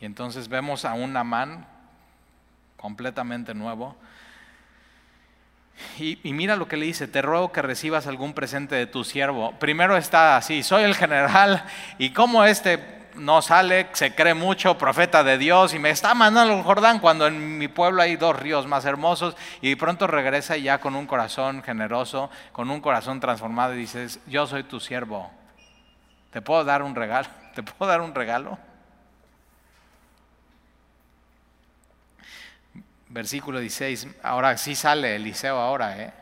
Y 0.00 0.04
entonces 0.04 0.48
vemos 0.48 0.84
a 0.84 0.92
un 0.92 1.14
Namán 1.14 1.66
completamente 2.82 3.54
nuevo. 3.54 3.96
Y, 5.98 6.18
mira 6.24 6.56
lo 6.56 6.66
que 6.66 6.76
le 6.76 6.86
dice, 6.86 7.06
te 7.06 7.22
ruego 7.22 7.52
que 7.52 7.62
recibas 7.62 8.08
algún 8.08 8.34
presente 8.34 8.74
de 8.74 8.86
tu 8.86 9.04
siervo. 9.04 9.52
Primero 9.60 9.96
está 9.96 10.36
así, 10.36 10.64
soy 10.64 10.82
el 10.82 10.96
general 10.96 11.64
y 11.96 12.10
como 12.10 12.44
este 12.44 13.00
no 13.14 13.40
sale, 13.40 13.86
se 13.92 14.14
cree 14.14 14.34
mucho, 14.34 14.78
profeta 14.78 15.22
de 15.22 15.38
Dios, 15.38 15.74
y 15.74 15.78
me 15.78 15.90
está 15.90 16.14
mandando 16.14 16.54
al 16.54 16.62
Jordán 16.62 16.98
cuando 16.98 17.26
en 17.26 17.58
mi 17.58 17.68
pueblo 17.68 18.02
hay 18.02 18.16
dos 18.16 18.34
ríos 18.38 18.66
más 18.66 18.86
hermosos, 18.86 19.36
y 19.60 19.68
de 19.68 19.76
pronto 19.76 20.06
regresa 20.06 20.56
ya 20.56 20.80
con 20.80 20.96
un 20.96 21.06
corazón 21.06 21.62
generoso, 21.62 22.30
con 22.52 22.70
un 22.70 22.80
corazón 22.80 23.20
transformado, 23.20 23.74
y 23.74 23.78
dices, 23.78 24.18
yo 24.26 24.46
soy 24.46 24.62
tu 24.62 24.80
siervo, 24.80 25.30
¿te 26.30 26.40
puedo 26.40 26.64
dar 26.64 26.82
un 26.82 26.94
regalo? 26.94 27.28
¿Te 27.54 27.62
puedo 27.62 27.90
dar 27.90 28.00
un 28.00 28.14
regalo? 28.14 28.56
Versículo 33.12 33.60
16, 33.60 34.08
ahora 34.22 34.56
sí 34.56 34.74
sale 34.74 35.16
Eliseo 35.16 35.58
ahora, 35.58 35.98
¿eh? 35.98 36.14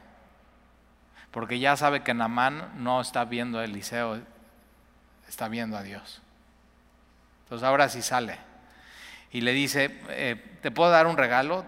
Porque 1.31 1.61
ya 1.61 1.77
sabe 1.77 2.03
que 2.03 2.15
Namán 2.15 2.83
no 2.83 3.01
está 3.01 3.25
viendo 3.25 3.61
a 3.61 3.65
Eliseo, 3.65 4.21
está 5.29 5.47
viendo 5.47 5.77
a 5.77 5.85
Dios. 5.85 6.21
Entonces 7.45 7.65
ahora 7.65 7.89
sí 7.89 8.03
sale. 8.03 8.39
Y 9.31 9.43
le 9.43 9.53
dice, 9.53 10.01
eh, 10.09 10.59
¿te 10.63 10.73
puedo 10.73 10.91
dar 10.91 11.07
un 11.07 11.17
regalo? 11.17 11.65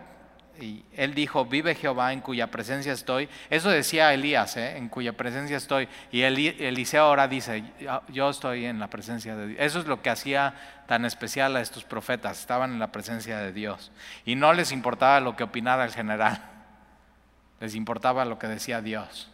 Y 0.61 0.85
él 0.95 1.15
dijo, 1.15 1.45
vive 1.47 1.75
Jehová 1.75 2.13
en 2.13 2.21
cuya 2.21 2.49
presencia 2.51 2.93
estoy. 2.93 3.29
Eso 3.51 3.71
decía 3.71 4.13
Elías, 4.13 4.57
¿eh? 4.57 4.77
en 4.77 4.89
cuya 4.89 5.15
presencia 5.15 5.57
estoy. 5.57 5.89
Y 6.11 6.23
Eliseo 6.23 7.05
ahora 7.05 7.27
dice, 7.27 7.65
yo 8.09 8.31
estoy 8.31 8.67
en 8.67 8.79
la 8.79 8.89
presencia 8.89 9.35
de 9.35 9.49
Dios. 9.49 9.61
Eso 9.61 9.81
es 9.81 9.87
lo 9.87 10.03
que 10.03 10.11
hacía 10.11 10.55
tan 10.87 11.05
especial 11.05 11.57
a 11.57 11.61
estos 11.61 11.85
profetas. 11.85 12.39
Estaban 12.39 12.73
en 12.73 12.79
la 12.79 12.93
presencia 12.93 13.39
de 13.39 13.53
Dios. 13.53 13.93
Y 14.25 14.35
no 14.35 14.53
les 14.53 14.73
importaba 14.73 15.21
lo 15.21 15.37
que 15.37 15.45
opinara 15.45 15.85
el 15.85 15.93
general. 15.93 16.41
Les 17.61 17.77
importaba 17.77 18.25
lo 18.25 18.41
que 18.41 18.49
decía 18.49 18.81
Dios. 18.81 19.31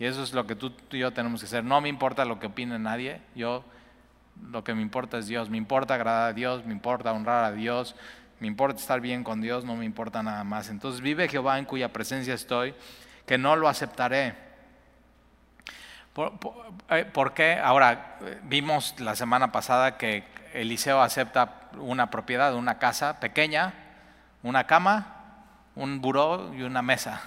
Y 0.00 0.06
eso 0.06 0.24
es 0.24 0.32
lo 0.32 0.44
que 0.44 0.56
tú, 0.56 0.70
tú 0.70 0.96
y 0.96 0.98
yo 0.98 1.12
tenemos 1.12 1.40
que 1.40 1.46
hacer. 1.46 1.62
No 1.62 1.80
me 1.80 1.88
importa 1.88 2.24
lo 2.24 2.40
que 2.40 2.48
opine 2.48 2.80
nadie. 2.80 3.20
Yo 3.36 3.64
lo 4.50 4.64
que 4.64 4.74
me 4.74 4.82
importa 4.82 5.18
es 5.18 5.26
Dios, 5.26 5.50
me 5.50 5.56
importa 5.56 5.94
agradar 5.94 6.30
a 6.30 6.32
Dios, 6.32 6.64
me 6.66 6.72
importa 6.72 7.12
honrar 7.12 7.44
a 7.44 7.52
Dios, 7.52 7.94
me 8.44 8.48
importa 8.48 8.78
estar 8.78 9.00
bien 9.00 9.24
con 9.24 9.40
Dios, 9.40 9.64
no 9.64 9.74
me 9.74 9.86
importa 9.86 10.22
nada 10.22 10.44
más. 10.44 10.68
Entonces 10.68 11.00
vive 11.00 11.30
Jehová 11.30 11.58
en 11.58 11.64
cuya 11.64 11.94
presencia 11.94 12.34
estoy, 12.34 12.74
que 13.24 13.38
no 13.38 13.56
lo 13.56 13.68
aceptaré. 13.68 14.34
¿Por, 16.12 16.30
eh, 16.90 17.10
qué? 17.34 17.54
Ahora, 17.54 18.18
vimos 18.42 19.00
la 19.00 19.16
semana 19.16 19.50
pasada 19.50 19.96
que 19.96 20.24
Eliseo 20.52 21.00
acepta 21.00 21.70
una 21.78 22.10
propiedad, 22.10 22.54
una 22.54 22.78
casa 22.78 23.18
pequeña, 23.18 23.72
una 24.42 24.66
cama, 24.66 25.46
un 25.74 26.02
buró 26.02 26.52
y 26.52 26.64
una 26.64 26.82
mesa. 26.82 27.22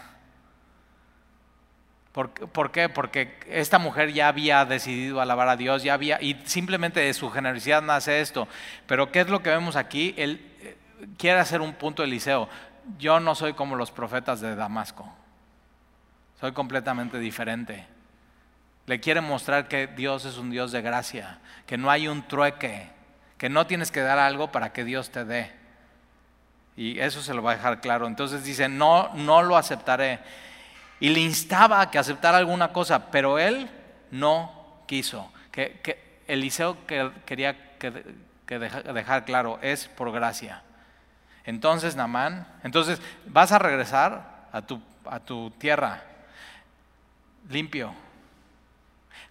¿Por, 2.52 2.72
qué? 2.72 2.90
Porque 2.90 3.38
esta 3.48 3.78
mujer 3.78 4.12
ya 4.12 4.28
había 4.28 4.66
decidido 4.66 5.22
alabar 5.22 5.50
a 5.50 5.56
Dios, 5.56 5.84
ya 5.84 5.94
había, 5.94 6.20
y 6.20 6.36
simplemente 6.46 7.00
de 7.00 7.14
su 7.14 7.30
generosidad 7.30 7.84
nace 7.84 8.22
esto. 8.22 8.48
Pero 8.88 9.12
¿qué 9.12 9.20
es 9.20 9.30
lo 9.30 9.44
que 9.44 9.52
vemos 9.52 9.76
aquí? 9.76 10.16
Eh, 10.18 10.40
quiere 11.18 11.40
hacer 11.40 11.62
un 11.62 11.74
punto 11.74 12.04
Eliseo. 12.04 12.50
Yo 12.98 13.20
no 13.20 13.36
soy 13.36 13.54
como 13.54 13.76
los 13.76 13.92
profetas 13.92 14.40
de 14.42 14.56
Damasco. 14.56 15.12
Soy 16.40 16.52
completamente 16.52 17.20
diferente. 17.20 17.86
Le 18.86 19.00
quiere 19.00 19.22
mostrar 19.22 19.68
que 19.68 19.88
Dios 19.88 20.26
es 20.26 20.38
un 20.38 20.50
Dios 20.50 20.72
de 20.72 20.82
gracia, 20.82 21.40
que 21.66 21.78
no 21.78 21.90
hay 21.90 22.08
un 22.08 22.28
trueque, 22.28 22.90
que 23.38 23.50
no 23.50 23.68
tienes 23.68 23.92
que 23.92 24.02
dar 24.02 24.20
algo 24.20 24.52
para 24.52 24.72
que 24.72 24.86
Dios 24.86 25.10
te 25.10 25.26
dé. 25.26 25.52
Y 26.78 27.00
eso 27.00 27.22
se 27.22 27.34
lo 27.34 27.42
va 27.42 27.52
a 27.52 27.56
dejar 27.56 27.82
claro. 27.82 28.08
Entonces 28.08 28.44
dice, 28.44 28.70
no, 28.70 29.10
no 29.16 29.42
lo 29.42 29.58
aceptaré 29.58 30.20
y 31.00 31.10
le 31.10 31.20
instaba 31.20 31.82
a 31.82 31.92
que 31.92 32.00
aceptara 32.00 32.38
alguna 32.38 32.74
cosa, 32.74 33.12
pero 33.12 33.38
él 33.38 33.70
no 34.12 34.82
quiso. 34.88 35.32
Que, 35.52 36.08
Eliseo 36.28 36.78
quería 37.26 37.78
que, 37.78 37.92
dejar 38.50 39.26
claro, 39.26 39.60
es 39.62 39.88
por 39.88 40.12
gracia. 40.12 40.64
Entonces, 41.48 41.96
Namán, 41.96 42.46
entonces 42.62 43.02
vas 43.26 43.54
a 43.54 43.58
regresar 43.58 44.50
a 44.52 44.62
tu, 44.64 44.82
a 45.06 45.22
tu 45.22 45.50
tierra 45.52 46.04
limpio, 47.48 47.96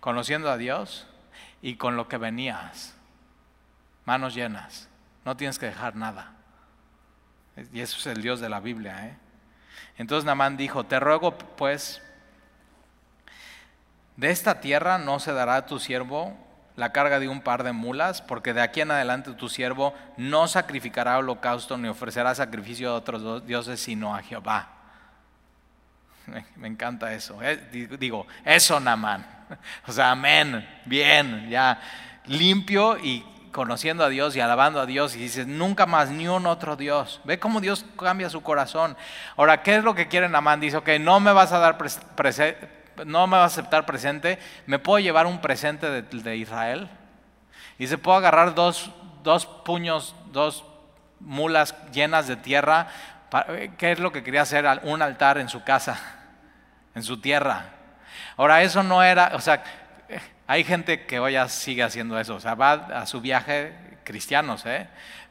conociendo 0.01 0.51
a 0.51 0.57
Dios 0.57 1.07
y 1.61 1.77
con 1.77 1.95
lo 1.95 2.09
que 2.09 2.17
venías, 2.17 2.97
manos 4.07 4.35
llenas. 4.35 4.89
No 5.27 5.37
tienes 5.37 5.59
que 5.59 5.67
dejar 5.67 5.95
nada. 5.95 6.33
Y 7.71 7.81
eso 7.81 7.99
es 7.99 8.07
el 8.07 8.23
Dios 8.23 8.41
de 8.41 8.49
la 8.49 8.61
Biblia. 8.61 9.09
¿eh? 9.09 9.19
Entonces 9.99 10.25
Namán 10.25 10.57
dijo, 10.57 10.85
te 10.85 10.99
ruego 10.99 11.37
pues, 11.37 12.01
de 14.17 14.31
esta 14.31 14.63
tierra 14.63 14.97
no 14.97 15.21
se 15.21 15.35
dará 15.35 15.57
a 15.57 15.67
tu 15.67 15.79
siervo 15.79 16.35
la 16.77 16.93
carga 16.93 17.19
de 17.19 17.29
un 17.29 17.41
par 17.41 17.63
de 17.63 17.73
mulas, 17.73 18.23
porque 18.23 18.53
de 18.53 18.61
aquí 18.61 18.83
en 18.83 18.91
adelante 18.91 19.33
tu 19.33 19.49
siervo 19.49 19.95
no 20.17 20.47
sacrificará 20.47 21.19
holocausto 21.19 21.79
ni 21.79 21.89
ofrecerá 21.89 22.35
sacrificio 22.35 22.91
a 22.91 22.95
otros 22.95 23.47
dioses, 23.47 23.81
sino 23.81 24.15
a 24.15 24.23
Jehová. 24.23 24.69
Me, 26.57 26.67
encanta 26.67 27.13
eso. 27.15 27.41
Eh, 27.43 27.89
digo, 27.99 28.27
eso 28.45 28.79
Namán. 28.81 29.27
O 29.87 29.93
sea, 29.93 30.11
amén, 30.11 30.69
bien, 30.85 31.49
ya 31.49 31.81
limpio 32.27 32.99
y 32.99 33.25
conociendo 33.53 34.05
a 34.05 34.09
Dios 34.09 34.35
y 34.35 34.41
alabando 34.41 34.81
a 34.81 34.87
Dios 34.87 35.15
y 35.17 35.21
dices, 35.21 35.47
nunca 35.47 35.87
más 35.87 36.11
ni 36.11 36.29
un 36.29 36.47
otro 36.47 36.77
Dios. 36.77 37.21
Ve 37.25 37.39
cómo 37.39 37.61
Dios 37.61 37.87
cambia 37.97 38.29
su 38.29 38.43
corazón. 38.43 38.97
Ahora, 39.37 39.63
¿qué 39.63 39.77
es 39.77 39.85
lo 39.85 39.95
que 39.95 40.09
quiere 40.09 40.29
Namán? 40.29 40.61
Dice, 40.61 40.77
ok, 40.77 40.89
no 41.01 41.21
me 41.21 41.33
vas 41.33 41.53
a 41.53 41.59
dar 41.59 41.79
no 43.05 43.27
me 43.27 43.37
vas 43.37 43.43
a 43.43 43.61
aceptar 43.61 43.87
presente, 43.87 44.39
¿me 44.67 44.79
puedo 44.79 44.99
llevar 44.99 45.27
un 45.27 45.41
presente 45.41 46.03
de, 46.03 46.37
Israel? 46.37 46.89
Y 47.79 47.87
se 47.87 47.99
puede 47.99 48.19
agarrar 48.19 48.55
dos, 48.55 48.91
dos 49.23 49.47
puños, 49.47 50.15
dos 50.33 50.65
mulas 51.21 51.75
llenas 51.93 52.27
de 52.27 52.37
tierra. 52.37 52.89
¿Qué 53.77 53.93
es 53.93 53.99
lo 53.99 54.13
que 54.13 54.23
quería 54.23 54.43
hacer? 54.43 54.67
Un 54.85 55.03
altar 55.03 55.39
en 55.39 55.49
su 55.49 55.63
casa, 55.65 56.01
en 56.95 57.03
su 57.03 57.21
tierra. 57.21 57.67
Ahora, 58.37 58.63
eso 58.63 58.83
no 58.83 59.03
era, 59.03 59.33
o 59.35 59.41
sea, 59.41 59.63
hay 60.47 60.65
gente 60.65 61.07
que 61.07 61.19
hoy 61.19 61.33
ya 61.33 61.49
sigue 61.49 61.83
haciendo 61.83 62.19
eso, 62.19 62.37
o 62.37 62.41
sea, 62.41 62.55
va 62.55 62.73
a 62.73 63.07
su 63.07 63.21
viaje, 63.21 63.75
cristianos, 64.05 64.65
¿eh? 64.65 64.87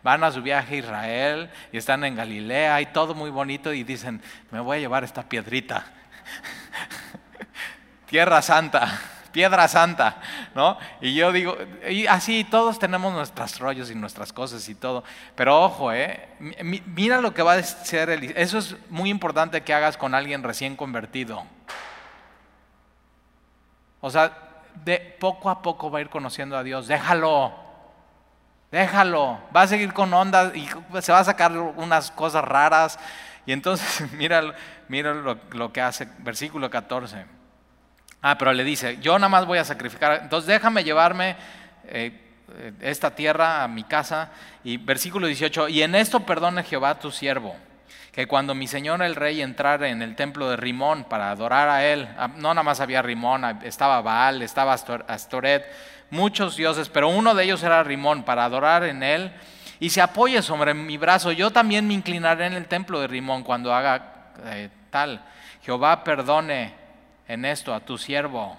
van 0.06 0.24
a 0.24 0.32
su 0.32 0.44
viaje 0.44 0.76
a 0.76 0.78
Israel 0.78 1.50
y 1.72 1.78
están 1.78 2.04
en 2.04 2.16
Galilea 2.16 2.80
y 2.82 2.86
todo 2.86 3.16
muy 3.16 3.32
bonito 3.32 3.74
y 3.74 3.84
dicen, 3.84 4.22
me 4.52 4.60
voy 4.60 4.78
a 4.78 4.80
llevar 4.82 5.04
esta 5.04 5.28
piedrita. 5.28 5.84
Tierra 8.08 8.42
Santa, 8.42 9.00
Piedra 9.32 9.68
Santa, 9.68 10.22
¿no? 10.54 10.78
Y 11.02 11.14
yo 11.14 11.32
digo, 11.32 11.58
y 11.90 12.08
así 12.08 12.44
todos 12.44 12.80
tenemos 12.80 13.14
nuestros 13.14 13.60
rollos 13.60 13.92
y 13.92 13.96
nuestras 13.96 14.32
cosas 14.32 14.68
y 14.70 14.76
todo, 14.76 15.04
pero 15.36 15.62
ojo, 15.62 15.92
¿eh? 15.92 16.30
Mira 16.40 17.20
lo 17.20 17.34
que 17.34 17.44
va 17.44 17.54
a 17.54 17.64
ser, 17.64 18.10
eso 18.38 18.58
es 18.58 18.76
muy 18.90 19.10
importante 19.10 19.62
que 19.62 19.74
hagas 19.74 19.98
con 19.98 20.16
alguien 20.16 20.44
recién 20.44 20.76
convertido. 20.76 21.44
O 24.02 24.12
sea, 24.12 24.38
de 24.84 25.00
poco 25.20 25.50
a 25.50 25.62
poco 25.62 25.90
va 25.90 26.00
a 26.00 26.02
ir 26.02 26.10
conociendo 26.10 26.58
a 26.58 26.64
Dios. 26.64 26.88
Déjalo. 26.88 27.54
Déjalo. 28.72 29.40
Va 29.56 29.64
a 29.64 29.68
seguir 29.68 29.94
con 29.94 30.14
onda 30.14 30.52
y 30.54 30.68
se 31.02 31.12
va 31.12 31.20
a 31.20 31.24
sacar 31.24 31.52
unas 31.58 32.12
cosas 32.12 32.44
raras. 32.44 33.00
Y 33.46 33.52
entonces, 33.52 34.12
mira, 34.14 34.54
mira 34.88 35.14
lo, 35.14 35.74
que 35.74 35.82
hace, 35.82 36.08
versículo 36.20 36.70
14. 36.70 37.26
Ah, 38.28 38.40
pero 38.40 38.54
le 38.54 38.64
dice, 38.64 38.98
yo 39.00 39.20
nada 39.20 39.30
más 39.30 39.46
voy 39.46 39.60
a 39.60 39.64
sacrificar. 39.64 40.22
Entonces 40.24 40.48
déjame 40.48 40.84
llevarme 40.84 41.36
eh, 41.84 42.12
esta 42.82 43.14
tierra 43.14 43.64
a 43.64 43.68
mi 43.68 43.84
casa. 43.84 44.32
Y 44.64 44.78
versículo 44.78 45.28
18, 45.28 45.68
y 45.68 45.84
en 45.84 45.94
esto 45.94 46.22
perdone 46.22 46.64
Jehová 46.64 46.98
tu 46.98 47.12
siervo 47.12 47.56
que 48.12 48.26
cuando 48.26 48.56
mi 48.56 48.66
señor 48.66 49.04
el 49.04 49.14
rey 49.14 49.42
entrara 49.42 49.90
en 49.90 50.02
el 50.02 50.16
templo 50.16 50.50
de 50.50 50.56
Rimón 50.58 51.04
para 51.04 51.30
adorar 51.30 51.70
a 51.70 51.86
él, 51.86 52.08
ah, 52.18 52.30
no 52.30 52.52
nada 52.52 52.64
más 52.64 52.80
había 52.80 53.04
Rimón, 53.04 53.46
ah, 53.46 53.60
estaba 53.64 54.02
Baal, 54.02 54.42
estaba 54.42 54.74
Astoret, 54.74 55.72
muchos 56.10 56.56
dioses, 56.56 56.90
pero 56.90 57.10
uno 57.10 57.36
de 57.36 57.44
ellos 57.44 57.62
era 57.62 57.84
Rimón, 57.84 58.24
para 58.24 58.46
adorar 58.46 58.86
en 58.86 59.04
él, 59.04 59.34
y 59.80 59.92
se 59.92 60.02
apoye 60.02 60.42
sobre 60.42 60.74
mi 60.74 60.98
brazo, 60.98 61.32
yo 61.32 61.52
también 61.52 61.88
me 61.88 61.94
inclinaré 61.94 62.48
en 62.48 62.54
el 62.54 62.66
templo 62.66 63.02
de 63.02 63.08
Rimón 63.08 63.44
cuando 63.44 63.72
haga 63.72 64.32
eh, 64.46 64.70
tal. 64.90 65.24
Jehová 65.62 66.04
perdone 66.04 66.85
en 67.28 67.46
esto 67.46 67.74
a 67.74 67.80
tu 67.80 67.98
siervo. 67.98 68.58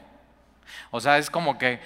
O 0.90 1.00
sea, 1.00 1.18
es 1.18 1.30
como 1.30 1.58
que 1.58 1.80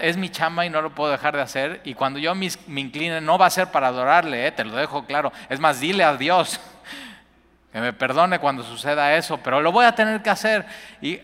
es 0.00 0.16
mi 0.16 0.30
chamba 0.30 0.66
y 0.66 0.70
no 0.70 0.82
lo 0.82 0.94
puedo 0.94 1.10
dejar 1.10 1.34
de 1.34 1.42
hacer. 1.42 1.80
Y 1.84 1.94
cuando 1.94 2.18
yo 2.18 2.34
me, 2.34 2.48
incline, 2.76 3.20
no 3.20 3.38
va 3.38 3.46
a 3.46 3.50
ser 3.50 3.70
para 3.70 3.88
adorarle, 3.88 4.46
eh, 4.46 4.52
te 4.52 4.64
lo 4.64 4.76
dejo 4.76 5.04
claro. 5.04 5.32
Es 5.48 5.60
más, 5.60 5.80
dile 5.80 6.04
a 6.04 6.16
Dios 6.16 6.60
que 7.72 7.80
me 7.80 7.92
perdone 7.92 8.38
cuando 8.38 8.62
suceda 8.62 9.16
eso, 9.16 9.38
pero 9.38 9.60
lo 9.60 9.72
voy 9.72 9.86
a 9.86 9.94
tener 9.94 10.22
que 10.22 10.30
hacer. 10.30 10.66
Y, 11.00 11.20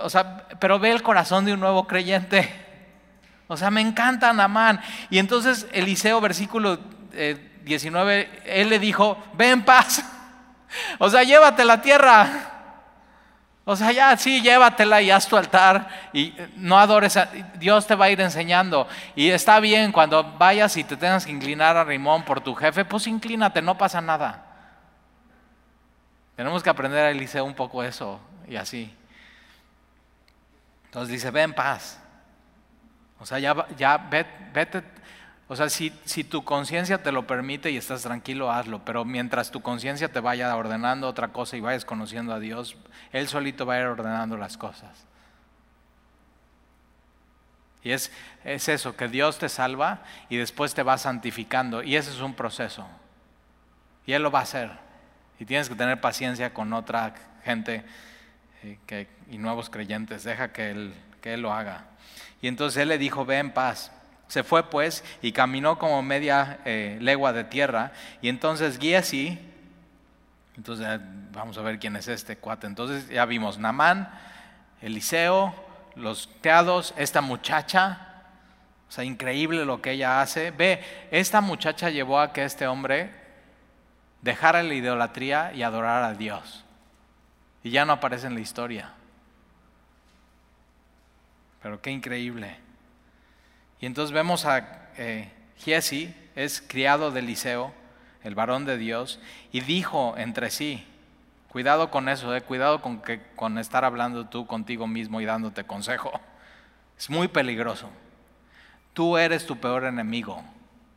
o 0.00 0.10
sea, 0.10 0.46
pero 0.58 0.78
ve 0.78 0.90
el 0.90 1.02
corazón 1.02 1.44
de 1.44 1.52
un 1.52 1.60
nuevo 1.60 1.86
creyente. 1.86 2.64
O 3.48 3.56
sea, 3.56 3.70
me 3.70 3.80
encanta 3.80 4.32
Namán. 4.32 4.80
Y 5.10 5.18
entonces 5.18 5.66
Eliseo, 5.72 6.20
versículo 6.20 6.78
19, 7.64 8.20
eh, 8.20 8.42
él 8.44 8.70
le 8.70 8.78
dijo, 8.78 9.22
ve 9.34 9.50
en 9.50 9.64
paz. 9.64 10.04
O 10.98 11.08
sea, 11.08 11.22
llévate 11.22 11.64
la 11.64 11.80
tierra. 11.80 12.55
O 13.68 13.74
sea, 13.74 13.90
ya 13.90 14.16
sí, 14.16 14.40
llévatela 14.42 15.02
y 15.02 15.10
haz 15.10 15.26
tu 15.26 15.36
altar 15.36 15.88
y 16.12 16.32
no 16.54 16.78
adores 16.78 17.16
a 17.16 17.26
Dios 17.56 17.84
te 17.84 17.96
va 17.96 18.04
a 18.04 18.10
ir 18.10 18.20
enseñando. 18.20 18.86
Y 19.16 19.30
está 19.30 19.58
bien 19.58 19.90
cuando 19.90 20.22
vayas 20.22 20.76
y 20.76 20.84
te 20.84 20.96
tengas 20.96 21.26
que 21.26 21.32
inclinar 21.32 21.76
a 21.76 21.82
Rimón 21.82 22.22
por 22.22 22.40
tu 22.40 22.54
jefe, 22.54 22.84
pues 22.84 23.08
inclínate, 23.08 23.60
no 23.60 23.76
pasa 23.76 24.00
nada. 24.00 24.44
Tenemos 26.36 26.62
que 26.62 26.70
aprender 26.70 27.06
a 27.06 27.10
Eliseo 27.10 27.44
un 27.44 27.54
poco 27.54 27.82
eso 27.82 28.20
y 28.46 28.54
así. 28.54 28.94
Entonces 30.84 31.12
dice, 31.12 31.32
ve 31.32 31.42
en 31.42 31.52
paz. 31.52 31.98
O 33.18 33.26
sea, 33.26 33.40
ya, 33.40 33.66
ya 33.76 33.98
vete, 33.98 34.84
o 35.48 35.54
sea, 35.54 35.68
si, 35.68 35.92
si 36.04 36.24
tu 36.24 36.42
conciencia 36.44 37.02
te 37.02 37.12
lo 37.12 37.26
permite 37.26 37.70
y 37.70 37.76
estás 37.76 38.02
tranquilo, 38.02 38.50
hazlo. 38.50 38.84
Pero 38.84 39.04
mientras 39.04 39.50
tu 39.50 39.62
conciencia 39.62 40.08
te 40.08 40.18
vaya 40.18 40.54
ordenando 40.56 41.06
otra 41.06 41.28
cosa 41.28 41.56
y 41.56 41.60
vayas 41.60 41.84
conociendo 41.84 42.34
a 42.34 42.40
Dios, 42.40 42.76
Él 43.12 43.28
solito 43.28 43.64
va 43.64 43.74
a 43.74 43.80
ir 43.80 43.86
ordenando 43.86 44.36
las 44.36 44.56
cosas. 44.56 45.06
Y 47.84 47.92
es, 47.92 48.10
es 48.42 48.68
eso, 48.68 48.96
que 48.96 49.06
Dios 49.06 49.38
te 49.38 49.48
salva 49.48 50.02
y 50.28 50.36
después 50.36 50.74
te 50.74 50.82
va 50.82 50.98
santificando. 50.98 51.84
Y 51.84 51.94
ese 51.94 52.10
es 52.10 52.20
un 52.20 52.34
proceso. 52.34 52.84
Y 54.04 54.12
Él 54.12 54.24
lo 54.24 54.32
va 54.32 54.40
a 54.40 54.42
hacer. 54.42 54.70
Y 55.38 55.44
tienes 55.44 55.68
que 55.68 55.76
tener 55.76 56.00
paciencia 56.00 56.52
con 56.52 56.72
otra 56.72 57.14
gente 57.44 57.84
eh, 58.64 59.06
y 59.30 59.38
nuevos 59.38 59.70
creyentes. 59.70 60.24
Deja 60.24 60.52
que 60.52 60.70
él, 60.70 60.94
que 61.20 61.34
él 61.34 61.42
lo 61.42 61.52
haga. 61.52 61.84
Y 62.40 62.48
entonces 62.48 62.82
él 62.82 62.88
le 62.88 62.98
dijo, 62.98 63.24
ve 63.24 63.38
en 63.38 63.52
paz. 63.52 63.92
Se 64.28 64.42
fue 64.42 64.68
pues 64.68 65.04
y 65.22 65.32
caminó 65.32 65.78
como 65.78 66.02
media 66.02 66.58
eh, 66.64 66.98
legua 67.00 67.32
de 67.32 67.44
tierra. 67.44 67.92
Y 68.20 68.28
entonces 68.28 68.78
Giesi, 68.78 69.38
entonces 70.56 70.86
eh, 70.88 71.00
vamos 71.32 71.56
a 71.58 71.62
ver 71.62 71.78
quién 71.78 71.96
es 71.96 72.08
este 72.08 72.36
cuate. 72.36 72.66
Entonces 72.66 73.08
ya 73.08 73.24
vimos 73.24 73.58
Namán, 73.58 74.10
Eliseo, 74.80 75.54
los 75.94 76.28
teados, 76.40 76.94
esta 76.96 77.20
muchacha. 77.20 78.02
O 78.88 78.92
sea, 78.92 79.04
increíble 79.04 79.64
lo 79.64 79.82
que 79.82 79.92
ella 79.92 80.20
hace. 80.20 80.50
Ve, 80.50 80.82
esta 81.10 81.40
muchacha 81.40 81.90
llevó 81.90 82.20
a 82.20 82.32
que 82.32 82.44
este 82.44 82.66
hombre 82.66 83.10
dejar 84.22 84.54
la 84.64 84.74
idolatría 84.74 85.52
y 85.52 85.62
adorar 85.62 86.02
a 86.02 86.14
Dios. 86.14 86.64
Y 87.62 87.70
ya 87.70 87.84
no 87.84 87.94
aparece 87.94 88.26
en 88.26 88.34
la 88.34 88.40
historia. 88.40 88.92
Pero 91.62 91.80
qué 91.80 91.90
increíble. 91.90 92.65
Y 93.80 93.86
entonces 93.86 94.12
vemos 94.12 94.44
a 94.46 94.88
eh, 94.96 95.30
es 96.34 96.62
criado 96.66 97.10
de 97.10 97.20
Eliseo, 97.20 97.72
el 98.22 98.34
varón 98.34 98.64
de 98.64 98.78
Dios, 98.78 99.20
y 99.52 99.60
dijo 99.60 100.14
entre 100.16 100.50
sí, 100.50 100.86
cuidado 101.48 101.90
con 101.90 102.08
eso, 102.08 102.34
eh, 102.34 102.42
cuidado 102.42 102.80
con, 102.82 103.00
que, 103.00 103.20
con 103.34 103.58
estar 103.58 103.84
hablando 103.84 104.26
tú 104.26 104.46
contigo 104.46 104.86
mismo 104.86 105.20
y 105.20 105.24
dándote 105.24 105.64
consejo. 105.64 106.12
Es 106.98 107.10
muy 107.10 107.28
peligroso. 107.28 107.90
Tú 108.92 109.18
eres 109.18 109.46
tu 109.46 109.58
peor 109.58 109.84
enemigo. 109.84 110.42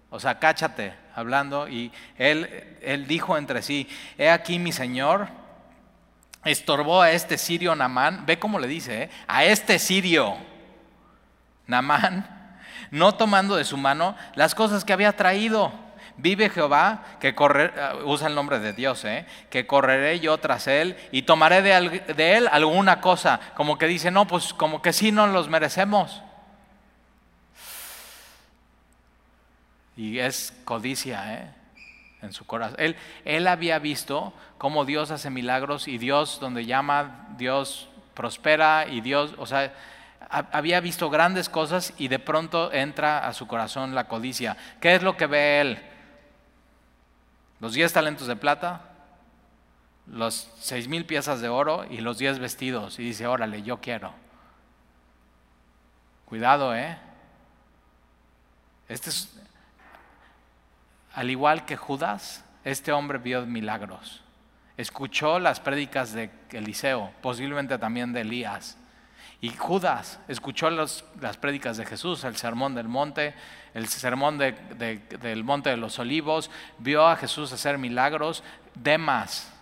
O 0.09 0.19
sea, 0.19 0.39
cáchate 0.39 0.93
hablando 1.15 1.67
y 1.67 1.91
él, 2.17 2.77
él 2.81 3.07
dijo 3.07 3.37
entre 3.37 3.61
sí, 3.61 3.87
he 4.17 4.29
aquí 4.29 4.57
mi 4.57 4.71
Señor 4.71 5.27
estorbó 6.45 7.01
a 7.01 7.11
este 7.11 7.37
sirio 7.37 7.75
Namán, 7.75 8.25
ve 8.25 8.39
cómo 8.39 8.59
le 8.59 8.67
dice, 8.67 9.03
¿eh? 9.03 9.09
a 9.27 9.43
este 9.43 9.77
sirio 9.77 10.37
Namán, 11.67 12.38
no 12.91 13.15
tomando 13.15 13.55
de 13.55 13.65
su 13.65 13.77
mano 13.77 14.15
las 14.35 14.55
cosas 14.55 14.85
que 14.85 14.93
había 14.93 15.15
traído. 15.15 15.71
Vive 16.17 16.49
Jehová, 16.49 17.05
que 17.21 17.33
correr, 17.33 17.73
uh, 18.03 18.09
usa 18.09 18.27
el 18.27 18.35
nombre 18.35 18.59
de 18.59 18.73
Dios, 18.73 19.05
¿eh? 19.05 19.25
que 19.49 19.65
correré 19.65 20.19
yo 20.19 20.37
tras 20.37 20.67
él 20.67 20.97
y 21.11 21.21
tomaré 21.21 21.61
de, 21.61 22.37
él 22.37 22.49
alguna 22.51 22.99
cosa. 22.99 23.39
Como 23.55 23.77
que 23.77 23.87
dice, 23.87 24.11
no, 24.11 24.27
pues 24.27 24.53
como 24.53 24.81
que 24.81 24.91
sí 24.91 25.13
no 25.13 25.27
los 25.27 25.47
merecemos. 25.47 26.21
Y 29.95 30.19
es 30.19 30.53
codicia 30.65 31.35
¿eh? 31.35 31.51
en 32.21 32.33
su 32.33 32.45
corazón. 32.45 32.75
Él, 32.79 32.97
él 33.23 33.47
había 33.47 33.79
visto 33.79 34.33
cómo 34.57 34.83
Dios 34.83 35.11
hace 35.11 35.29
milagros 35.29 35.87
y 35.87 35.97
Dios 35.97 36.39
donde 36.41 36.65
llama, 36.65 37.27
Dios 37.37 37.87
prospera 38.13 38.87
y 38.89 38.99
Dios, 38.99 39.33
o 39.37 39.45
sea, 39.45 39.73
había 40.29 40.79
visto 40.79 41.09
grandes 41.09 41.49
cosas 41.49 41.93
y 41.97 42.07
de 42.07 42.19
pronto 42.19 42.71
entra 42.71 43.27
a 43.27 43.33
su 43.33 43.47
corazón 43.47 43.95
la 43.95 44.07
codicia. 44.07 44.57
¿Qué 44.79 44.95
es 44.95 45.03
lo 45.03 45.17
que 45.17 45.27
ve 45.27 45.61
él? 45.61 45.79
Los 47.59 47.73
diez 47.73 47.91
talentos 47.91 48.27
de 48.27 48.35
plata, 48.35 48.81
los 50.07 50.49
seis 50.59 50.87
mil 50.87 51.05
piezas 51.05 51.41
de 51.41 51.49
oro 51.49 51.85
y 51.89 52.01
los 52.01 52.17
diez 52.17 52.39
vestidos. 52.39 52.99
Y 52.99 53.03
dice, 53.03 53.27
órale, 53.27 53.63
yo 53.63 53.81
quiero. 53.81 54.13
Cuidado, 56.25 56.75
¿eh? 56.75 56.97
Este 58.87 59.09
es, 59.09 59.33
al 61.13 61.29
igual 61.29 61.65
que 61.65 61.75
Judas, 61.75 62.43
este 62.63 62.91
hombre 62.91 63.17
vio 63.17 63.45
milagros. 63.45 64.21
Escuchó 64.77 65.39
las 65.39 65.59
prédicas 65.59 66.13
de 66.13 66.29
Eliseo, 66.51 67.11
posiblemente 67.21 67.77
también 67.77 68.13
de 68.13 68.21
Elías. 68.21 68.77
Y 69.41 69.51
Judas 69.51 70.19
escuchó 70.27 70.69
las 70.69 71.03
prédicas 71.39 71.77
de 71.77 71.85
Jesús, 71.85 72.25
el 72.25 72.35
sermón 72.35 72.75
del 72.75 72.89
monte, 72.89 73.33
el 73.73 73.87
sermón 73.87 74.37
del 74.37 75.43
monte 75.45 75.69
de 75.69 75.77
los 75.77 75.97
olivos, 75.97 76.51
vio 76.77 77.07
a 77.07 77.15
Jesús 77.15 77.53
hacer 77.53 77.77
milagros. 77.77 78.43
Demas, 78.75 79.53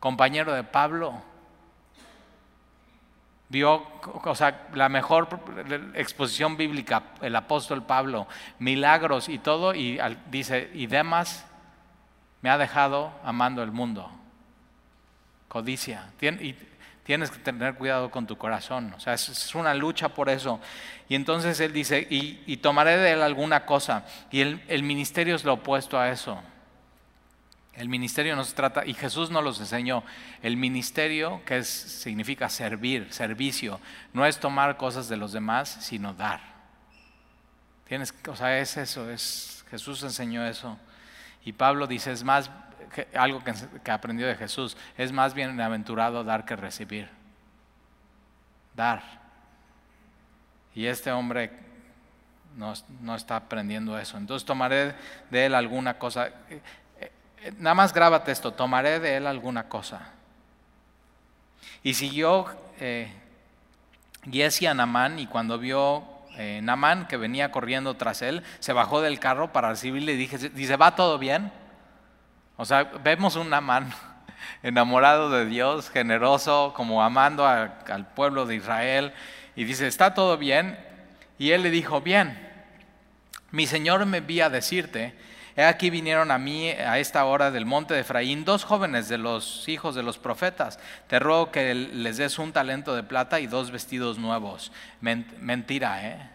compañero 0.00 0.52
de 0.52 0.64
Pablo, 0.64 1.22
vio, 3.48 3.86
o 4.24 4.34
sea, 4.34 4.66
la 4.74 4.88
mejor 4.88 5.28
exposición 5.94 6.56
bíblica, 6.56 7.04
el 7.20 7.36
apóstol 7.36 7.84
Pablo, 7.84 8.26
milagros 8.58 9.28
y 9.28 9.38
todo, 9.38 9.72
y 9.72 10.00
dice, 10.30 10.68
y 10.74 10.88
demás 10.88 11.46
me 12.42 12.50
ha 12.50 12.58
dejado 12.58 13.12
amando 13.22 13.62
el 13.62 13.70
mundo. 13.70 14.10
Codicia. 15.46 16.10
Tienes 17.04 17.30
que 17.30 17.38
tener 17.38 17.74
cuidado 17.74 18.10
con 18.10 18.26
tu 18.26 18.36
corazón. 18.36 18.92
O 18.96 19.00
sea, 19.00 19.14
es, 19.14 19.54
una 19.54 19.72
lucha 19.74 20.08
por 20.08 20.28
eso. 20.28 20.60
Y 21.08 21.14
entonces 21.14 21.60
él 21.60 21.72
dice, 21.72 22.06
y, 22.10 22.56
tomaré 22.56 22.96
de 22.96 23.12
él 23.12 23.22
alguna 23.22 23.64
cosa. 23.64 24.04
Y 24.30 24.40
el 24.40 24.82
ministerio 24.82 25.36
es 25.36 25.44
lo 25.44 25.54
opuesto 25.54 25.98
a 25.98 26.10
eso. 26.10 26.42
El 27.76 27.88
ministerio 27.88 28.36
no 28.36 28.44
se 28.44 28.54
trata, 28.54 28.86
y 28.86 28.94
Jesús 28.94 29.30
nos 29.30 29.42
los 29.42 29.58
enseñó, 29.58 30.04
el 30.42 30.56
ministerio, 30.56 31.42
que 31.44 31.64
significa 31.64 32.48
servir, 32.48 33.12
servicio, 33.12 33.80
no 34.12 34.24
es 34.26 34.38
tomar 34.38 34.76
cosas 34.76 35.08
de 35.08 35.16
los 35.16 35.32
demás, 35.32 35.78
sino 35.80 36.14
dar. 36.14 36.40
Tienes, 37.88 38.14
o 38.28 38.36
sea, 38.36 38.58
es 38.60 38.76
eso, 38.76 39.10
es, 39.10 39.64
Jesús 39.70 40.02
enseñó 40.04 40.46
eso. 40.46 40.78
Y 41.44 41.52
Pablo 41.52 41.88
dice, 41.88 42.12
es 42.12 42.22
más, 42.22 42.48
algo 43.14 43.42
que, 43.42 43.52
que 43.82 43.90
aprendió 43.90 44.26
de 44.26 44.36
Jesús, 44.36 44.76
es 44.96 45.12
más 45.12 45.34
bienaventurado 45.34 46.24
dar 46.24 46.44
que 46.44 46.56
recibir. 46.56 47.08
Dar. 48.74 49.02
Y 50.74 50.86
este 50.86 51.12
hombre 51.12 51.50
no, 52.56 52.72
no 53.00 53.14
está 53.14 53.36
aprendiendo 53.36 53.98
eso. 53.98 54.16
Entonces 54.16 54.46
tomaré 54.46 54.94
de 55.30 55.46
él 55.46 55.54
alguna 55.54 55.98
cosa 55.98 56.30
nada 57.58 57.74
más 57.74 57.92
grábate 57.92 58.32
esto, 58.32 58.52
tomaré 58.52 59.00
de 59.00 59.16
él 59.16 59.26
alguna 59.26 59.68
cosa. 59.68 60.12
Y 61.82 61.94
siguió 61.94 62.46
eh, 62.80 63.12
a 64.68 64.74
Namán 64.74 65.18
y 65.18 65.26
cuando 65.26 65.58
vio 65.58 66.04
eh, 66.36 66.60
Namán 66.62 67.06
que 67.06 67.16
venía 67.16 67.50
corriendo 67.50 67.94
tras 67.94 68.22
él, 68.22 68.42
se 68.58 68.72
bajó 68.72 69.00
del 69.00 69.20
carro 69.20 69.52
para 69.52 69.70
recibirle 69.70 70.12
y 70.12 70.16
dije, 70.16 70.38
dice, 70.50 70.76
¿va 70.76 70.96
todo 70.96 71.18
bien? 71.18 71.52
O 72.56 72.64
sea, 72.64 72.84
vemos 73.02 73.36
un 73.36 73.50
Namán 73.50 73.92
enamorado 74.62 75.30
de 75.30 75.46
Dios, 75.46 75.90
generoso, 75.90 76.72
como 76.76 77.02
amando 77.02 77.46
al 77.46 78.06
pueblo 78.14 78.46
de 78.46 78.56
Israel, 78.56 79.12
y 79.56 79.64
dice, 79.64 79.86
¿está 79.86 80.14
todo 80.14 80.36
bien? 80.36 80.78
Y 81.38 81.50
él 81.50 81.62
le 81.62 81.70
dijo, 81.70 82.00
bien, 82.00 82.38
mi 83.50 83.66
Señor 83.66 84.04
me 84.06 84.18
envía 84.18 84.46
a 84.46 84.50
decirte 84.50 85.14
He 85.56 85.64
aquí 85.64 85.88
vinieron 85.88 86.32
a 86.32 86.38
mí 86.38 86.70
a 86.70 86.98
esta 86.98 87.24
hora 87.24 87.52
del 87.52 87.64
monte 87.64 87.94
de 87.94 88.00
Efraín 88.00 88.44
dos 88.44 88.64
jóvenes 88.64 89.08
de 89.08 89.18
los 89.18 89.68
hijos 89.68 89.94
de 89.94 90.02
los 90.02 90.18
profetas. 90.18 90.80
Te 91.06 91.20
ruego 91.20 91.52
que 91.52 91.74
les 91.74 92.16
des 92.16 92.40
un 92.40 92.52
talento 92.52 92.96
de 92.96 93.04
plata 93.04 93.38
y 93.38 93.46
dos 93.46 93.70
vestidos 93.70 94.18
nuevos. 94.18 94.72
mentira, 95.00 96.04
¿eh? 96.04 96.30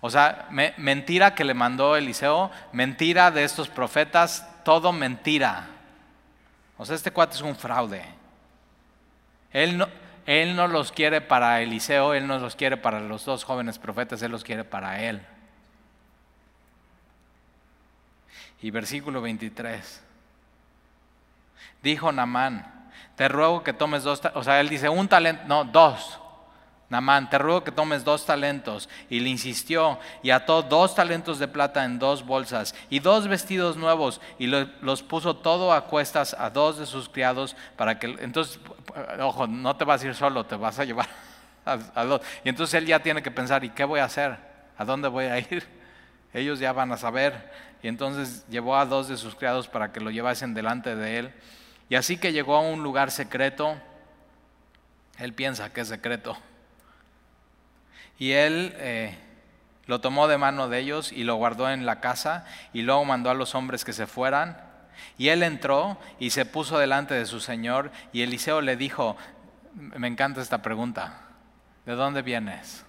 O 0.00 0.10
sea, 0.10 0.48
mentira 0.76 1.34
que 1.34 1.44
le 1.44 1.54
mandó 1.54 1.96
Eliseo, 1.96 2.50
mentira 2.72 3.30
de 3.30 3.44
estos 3.44 3.68
profetas, 3.68 4.46
todo 4.66 4.92
mentira. 4.92 5.68
O 6.76 6.84
sea, 6.84 6.96
este 6.96 7.12
cuate 7.12 7.36
es 7.36 7.40
un 7.40 7.54
fraude. 7.54 8.04
Él 9.52 9.78
no, 9.78 9.86
él 10.26 10.56
no 10.56 10.66
los 10.66 10.90
quiere 10.90 11.20
para 11.20 11.62
Eliseo, 11.62 12.14
él 12.14 12.26
no 12.26 12.40
los 12.40 12.56
quiere 12.56 12.76
para 12.76 12.98
los 12.98 13.24
dos 13.24 13.44
jóvenes 13.44 13.78
profetas, 13.78 14.20
él 14.22 14.32
los 14.32 14.42
quiere 14.42 14.64
para 14.64 15.00
él. 15.00 15.24
Y 18.60 18.72
versículo 18.72 19.22
23. 19.22 20.02
Dijo 21.80 22.10
Namán, 22.10 22.90
te 23.14 23.28
ruego 23.28 23.62
que 23.62 23.72
tomes 23.72 24.02
dos, 24.02 24.20
o 24.34 24.42
sea, 24.42 24.58
él 24.58 24.68
dice 24.68 24.88
un 24.88 25.06
talento, 25.06 25.44
no, 25.46 25.62
dos. 25.62 26.18
Namán, 26.88 27.28
te 27.28 27.38
ruego 27.38 27.64
que 27.64 27.72
tomes 27.72 28.04
dos 28.04 28.24
talentos. 28.26 28.88
Y 29.10 29.20
le 29.20 29.28
insistió 29.28 29.98
y 30.22 30.30
ató 30.30 30.62
dos 30.62 30.94
talentos 30.94 31.38
de 31.38 31.48
plata 31.48 31.84
en 31.84 31.98
dos 31.98 32.24
bolsas 32.24 32.74
y 32.90 33.00
dos 33.00 33.26
vestidos 33.26 33.76
nuevos 33.76 34.20
y 34.38 34.46
los 34.46 35.02
puso 35.02 35.36
todo 35.36 35.72
a 35.72 35.86
cuestas 35.86 36.34
a 36.38 36.50
dos 36.50 36.78
de 36.78 36.86
sus 36.86 37.08
criados 37.08 37.56
para 37.76 37.98
que, 37.98 38.06
entonces, 38.20 38.60
ojo, 39.20 39.46
no 39.46 39.76
te 39.76 39.84
vas 39.84 40.02
a 40.02 40.06
ir 40.06 40.14
solo, 40.14 40.46
te 40.46 40.54
vas 40.54 40.78
a 40.78 40.84
llevar 40.84 41.08
a, 41.64 41.78
a 41.94 42.04
dos. 42.04 42.20
Y 42.44 42.48
entonces 42.48 42.74
él 42.74 42.86
ya 42.86 43.00
tiene 43.00 43.22
que 43.22 43.32
pensar, 43.32 43.64
¿y 43.64 43.70
qué 43.70 43.84
voy 43.84 44.00
a 44.00 44.04
hacer? 44.04 44.36
¿A 44.78 44.84
dónde 44.84 45.08
voy 45.08 45.24
a 45.24 45.38
ir? 45.38 45.66
Ellos 46.32 46.60
ya 46.60 46.72
van 46.72 46.92
a 46.92 46.96
saber. 46.96 47.50
Y 47.82 47.88
entonces 47.88 48.46
llevó 48.48 48.76
a 48.76 48.86
dos 48.86 49.08
de 49.08 49.16
sus 49.16 49.34
criados 49.34 49.66
para 49.66 49.92
que 49.92 50.00
lo 50.00 50.10
llevasen 50.10 50.54
delante 50.54 50.94
de 50.94 51.18
él. 51.18 51.34
Y 51.88 51.96
así 51.96 52.16
que 52.16 52.32
llegó 52.32 52.56
a 52.56 52.60
un 52.60 52.82
lugar 52.82 53.10
secreto, 53.10 53.76
él 55.18 55.32
piensa 55.32 55.72
que 55.72 55.80
es 55.80 55.88
secreto 55.88 56.36
y 58.18 58.32
él 58.32 58.74
eh, 58.78 59.16
lo 59.86 60.00
tomó 60.00 60.28
de 60.28 60.38
mano 60.38 60.68
de 60.68 60.78
ellos 60.78 61.12
y 61.12 61.24
lo 61.24 61.36
guardó 61.36 61.70
en 61.70 61.86
la 61.86 62.00
casa 62.00 62.44
y 62.72 62.82
luego 62.82 63.04
mandó 63.04 63.30
a 63.30 63.34
los 63.34 63.54
hombres 63.54 63.84
que 63.84 63.92
se 63.92 64.06
fueran. 64.06 64.60
Y 65.18 65.28
él 65.28 65.42
entró 65.42 65.98
y 66.18 66.30
se 66.30 66.46
puso 66.46 66.78
delante 66.78 67.14
de 67.14 67.26
su 67.26 67.40
señor 67.40 67.90
y 68.12 68.22
Eliseo 68.22 68.60
le 68.60 68.76
dijo, 68.76 69.16
me 69.74 70.08
encanta 70.08 70.40
esta 70.40 70.62
pregunta, 70.62 71.20
¿de 71.84 71.94
dónde 71.94 72.22
vienes? 72.22 72.84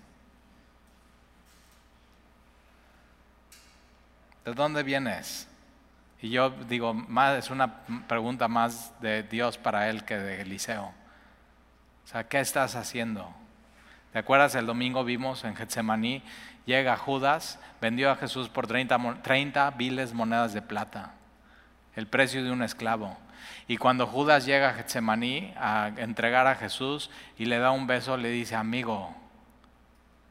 ¿De 4.46 4.54
dónde 4.54 4.84
vienes? 4.84 5.48
Y 6.22 6.30
yo 6.30 6.50
digo, 6.50 6.94
más, 6.94 7.38
es 7.38 7.50
una 7.52 7.86
pregunta 8.08 8.48
más 8.48 8.94
de 9.02 9.24
Dios 9.24 9.58
para 9.58 9.90
él 9.90 10.04
que 10.06 10.18
de 10.18 10.42
Eliseo. 10.42 10.86
O 12.06 12.08
sea, 12.08 12.28
¿qué 12.28 12.40
estás 12.40 12.76
haciendo? 12.76 13.36
¿Te 14.18 14.22
acuerdas? 14.22 14.56
El 14.56 14.66
domingo 14.66 15.04
vimos 15.04 15.44
en 15.44 15.56
Getsemaní, 15.56 16.24
llega 16.66 16.98
Judas, 16.98 17.60
vendió 17.80 18.10
a 18.10 18.16
Jesús 18.16 18.50
por 18.50 18.66
30, 18.66 19.22
30 19.22 19.70
viles 19.78 20.12
monedas 20.12 20.54
de 20.54 20.64
plata, 20.64 21.12
el 21.96 22.08
precio 22.08 22.44
de 22.44 22.50
un 22.50 22.64
esclavo. 22.64 23.16
Y 23.68 23.78
cuando 23.78 24.08
Judas 24.08 24.48
llega 24.48 24.70
a 24.70 24.74
Getsemaní 24.74 25.54
a 25.56 25.92
entregar 25.98 26.48
a 26.48 26.56
Jesús 26.56 27.12
y 27.38 27.46
le 27.46 27.60
da 27.60 27.70
un 27.70 27.86
beso, 27.86 28.18
le 28.18 28.32
dice, 28.32 28.56
amigo, 28.56 29.16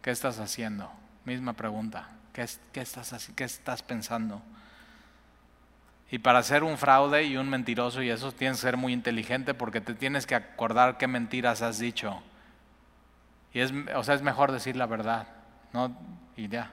¿qué 0.03 0.11
estás 0.11 0.41
haciendo? 0.41 0.91
Misma 1.25 1.53
pregunta, 1.53 2.09
¿qué, 2.33 2.43
estás, 2.43 3.31
qué 3.37 3.45
estás 3.45 3.85
pensando? 3.85 4.43
Y 6.11 6.19
para 6.19 6.43
ser 6.43 6.65
un 6.65 6.77
fraude 6.77 7.23
y 7.23 7.37
un 7.37 7.49
mentiroso 7.49 8.03
y 8.03 8.11
eso 8.11 8.33
tienes 8.33 8.57
que 8.57 8.63
ser 8.63 8.77
muy 8.77 8.93
inteligente 8.93 9.55
porque 9.55 9.81
te 9.81 9.95
tienes 9.95 10.27
que 10.27 10.35
acordar 10.35 10.99
qué 10.99 11.07
mentiras 11.07 11.63
has 11.63 11.79
dicho 11.79 12.21
y 13.57 13.61
es, 13.61 13.73
o 13.95 14.05
sea, 14.05 14.15
es 14.15 14.21
mejor 14.21 14.53
decir 14.53 14.77
la 14.77 14.85
verdad, 14.85 15.29
¿no? 15.73 15.97
Y 16.37 16.47
ya. 16.47 16.73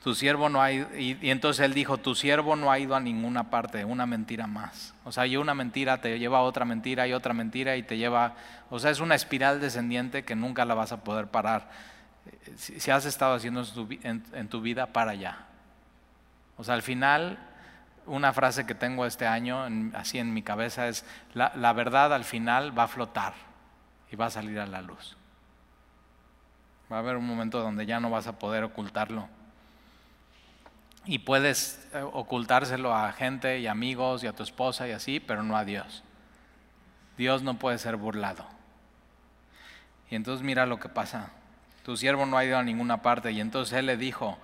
Tu 0.00 0.14
siervo 0.14 0.48
no 0.48 0.62
ha 0.62 0.70
ido, 0.70 0.96
y, 0.96 1.18
entonces 1.28 1.64
él 1.64 1.74
dijo, 1.74 1.98
tu 1.98 2.14
siervo 2.14 2.54
no 2.54 2.70
ha 2.70 2.78
ido 2.78 2.94
a 2.94 3.00
ninguna 3.00 3.50
parte, 3.50 3.84
una 3.84 4.06
mentira 4.06 4.46
más. 4.46 4.94
O 5.02 5.10
sea, 5.10 5.26
y 5.26 5.36
una 5.36 5.54
mentira 5.54 6.00
te 6.00 6.16
lleva 6.20 6.38
a 6.38 6.42
otra 6.42 6.64
mentira 6.64 7.08
y 7.08 7.14
otra 7.14 7.34
mentira 7.34 7.74
y 7.74 7.82
te 7.82 7.96
lleva, 7.96 8.34
o 8.70 8.78
sea, 8.78 8.92
es 8.92 9.00
una 9.00 9.16
espiral 9.16 9.60
descendiente 9.60 10.24
que 10.24 10.36
nunca 10.36 10.64
la 10.64 10.74
vas 10.74 10.92
a 10.92 11.02
poder 11.02 11.26
parar. 11.26 11.68
Si, 12.54 12.92
has 12.92 13.06
estado 13.06 13.34
haciendo 13.34 13.64
en, 14.04 14.48
tu 14.48 14.60
vida, 14.60 14.86
para 14.86 15.10
allá. 15.10 15.46
O 16.58 16.62
sea, 16.62 16.74
al 16.74 16.82
final, 16.82 17.40
una 18.06 18.32
frase 18.32 18.66
que 18.66 18.76
tengo 18.76 19.04
este 19.04 19.26
año, 19.26 19.66
así 19.94 20.20
en 20.20 20.32
mi 20.32 20.42
cabeza, 20.42 20.86
es, 20.86 21.04
la 21.34 21.72
verdad 21.72 22.14
al 22.14 22.22
final 22.22 22.78
va 22.78 22.84
a 22.84 22.88
flotar 22.88 23.53
y 24.14 24.16
va 24.16 24.26
a 24.26 24.30
salir 24.30 24.60
a 24.60 24.66
la 24.66 24.80
luz. 24.80 25.16
Va 26.90 26.98
a 26.98 27.00
haber 27.00 27.16
un 27.16 27.26
momento 27.26 27.58
donde 27.60 27.84
ya 27.84 27.98
no 27.98 28.10
vas 28.10 28.28
a 28.28 28.38
poder 28.38 28.62
ocultarlo. 28.62 29.28
Y 31.04 31.18
puedes 31.18 31.84
eh, 31.92 32.00
ocultárselo 32.00 32.94
a 32.94 33.10
gente 33.10 33.58
y 33.58 33.66
amigos 33.66 34.22
y 34.22 34.28
a 34.28 34.32
tu 34.32 34.44
esposa 34.44 34.86
y 34.86 34.92
así, 34.92 35.18
pero 35.18 35.42
no 35.42 35.56
a 35.56 35.64
Dios. 35.64 36.04
Dios 37.18 37.42
no 37.42 37.58
puede 37.58 37.76
ser 37.78 37.96
burlado. 37.96 38.46
Y 40.10 40.14
entonces 40.14 40.46
mira 40.46 40.64
lo 40.64 40.78
que 40.78 40.88
pasa. 40.88 41.30
Tu 41.82 41.96
siervo 41.96 42.24
no 42.24 42.38
ha 42.38 42.44
ido 42.44 42.56
a 42.56 42.62
ninguna 42.62 43.02
parte. 43.02 43.32
Y 43.32 43.40
entonces 43.40 43.76
él 43.76 43.86
le 43.86 43.96
dijo, 43.96 44.38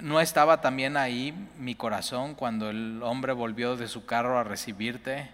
¿no 0.00 0.20
estaba 0.20 0.60
también 0.60 0.96
ahí 0.96 1.32
mi 1.58 1.76
corazón 1.76 2.34
cuando 2.34 2.70
el 2.70 3.04
hombre 3.04 3.34
volvió 3.34 3.76
de 3.76 3.86
su 3.86 4.04
carro 4.04 4.36
a 4.36 4.42
recibirte? 4.42 5.30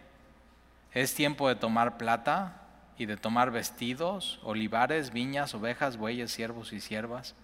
¿Es 0.92 1.14
tiempo 1.14 1.48
de 1.48 1.54
tomar 1.54 1.96
plata? 1.96 2.67
Y 2.99 3.07
de 3.07 3.16
tomar 3.16 3.53
vestidos, 3.53 4.40
olivares, 4.42 5.12
viñas, 5.12 5.55
ovejas, 5.55 5.96
bueyes, 5.96 6.32
siervos 6.32 6.72
y 6.72 6.80
siervas. 6.80 7.36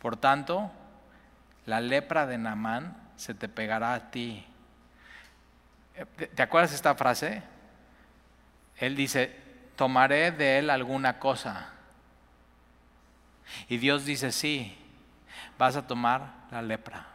Por 0.00 0.16
tanto, 0.16 0.70
la 1.66 1.80
lepra 1.80 2.26
de 2.26 2.38
Namán 2.38 2.96
se 3.16 3.34
te 3.34 3.48
pegará 3.48 3.92
a 3.92 4.10
ti. 4.10 4.46
¿Te 6.34 6.42
acuerdas 6.42 6.72
esta 6.72 6.94
frase? 6.94 7.42
Él 8.78 8.96
dice, 8.96 9.36
tomaré 9.76 10.32
de 10.32 10.58
él 10.58 10.70
alguna 10.70 11.18
cosa. 11.18 11.70
Y 13.68 13.76
Dios 13.76 14.06
dice, 14.06 14.32
sí, 14.32 14.74
vas 15.58 15.76
a 15.76 15.86
tomar 15.86 16.32
la 16.50 16.62
lepra. 16.62 17.06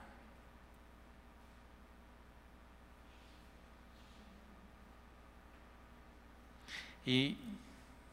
Y 7.06 7.38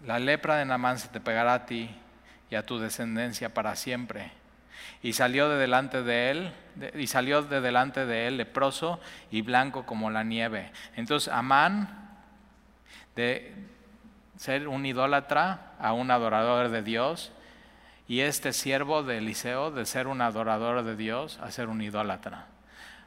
la 0.06 0.18
lepra 0.18 0.56
de 0.56 0.64
Namán 0.64 0.98
se 0.98 1.08
te 1.08 1.20
pegará 1.20 1.54
a 1.54 1.66
ti 1.66 1.90
y 2.50 2.54
a 2.54 2.64
tu 2.64 2.78
descendencia 2.78 3.52
para 3.54 3.76
siempre. 3.76 4.32
Y 5.02 5.12
salió 5.12 5.48
de 5.48 5.56
delante 5.56 6.02
de 6.02 6.30
él, 6.30 6.52
y 6.94 7.06
salió 7.06 7.42
de 7.42 7.60
delante 7.60 8.06
de 8.06 8.26
él 8.26 8.36
leproso 8.36 9.00
y 9.30 9.42
blanco 9.42 9.86
como 9.86 10.10
la 10.10 10.24
nieve. 10.24 10.72
Entonces 10.96 11.32
Amán, 11.32 12.18
de 13.16 13.54
ser 14.36 14.68
un 14.68 14.84
idólatra 14.86 15.72
a 15.78 15.92
un 15.92 16.10
adorador 16.10 16.70
de 16.70 16.82
Dios, 16.82 17.32
y 18.08 18.22
este 18.22 18.52
siervo 18.52 19.04
de 19.04 19.18
Eliseo, 19.18 19.70
de 19.70 19.86
ser 19.86 20.08
un 20.08 20.20
adorador 20.20 20.82
de 20.82 20.96
Dios, 20.96 21.38
a 21.40 21.50
ser 21.52 21.68
un 21.68 21.80
idólatra. 21.80 22.46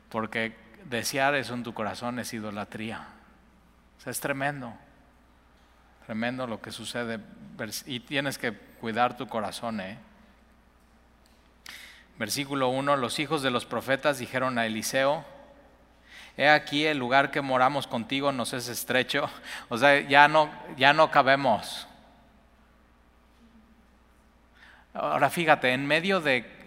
Porque 0.07 0.55
desear 0.85 1.35
eso 1.35 1.53
en 1.53 1.63
tu 1.63 1.73
corazón 1.73 2.19
es 2.19 2.33
idolatría. 2.33 3.07
O 3.97 4.01
sea, 4.01 4.11
es 4.11 4.21
tremendo. 4.21 4.73
Tremendo 6.05 6.47
lo 6.47 6.61
que 6.61 6.71
sucede. 6.71 7.19
Y 7.85 8.01
tienes 8.01 8.37
que 8.37 8.51
cuidar 8.51 9.15
tu 9.15 9.27
corazón. 9.27 9.79
¿eh? 9.79 9.97
Versículo 12.17 12.69
1, 12.69 12.97
los 12.97 13.19
hijos 13.19 13.41
de 13.41 13.51
los 13.51 13.65
profetas 13.65 14.19
dijeron 14.19 14.57
a 14.57 14.65
Eliseo, 14.65 15.25
he 16.37 16.49
aquí 16.49 16.85
el 16.85 16.97
lugar 16.97 17.31
que 17.31 17.41
moramos 17.41 17.87
contigo 17.87 18.31
nos 18.31 18.53
es 18.53 18.67
estrecho, 18.67 19.29
o 19.69 19.77
sea, 19.77 20.01
ya 20.01 20.27
no, 20.27 20.49
ya 20.77 20.93
no 20.93 21.09
cabemos. 21.09 21.87
Ahora 24.93 25.29
fíjate, 25.29 25.73
en 25.73 25.87
medio 25.87 26.21
de... 26.21 26.61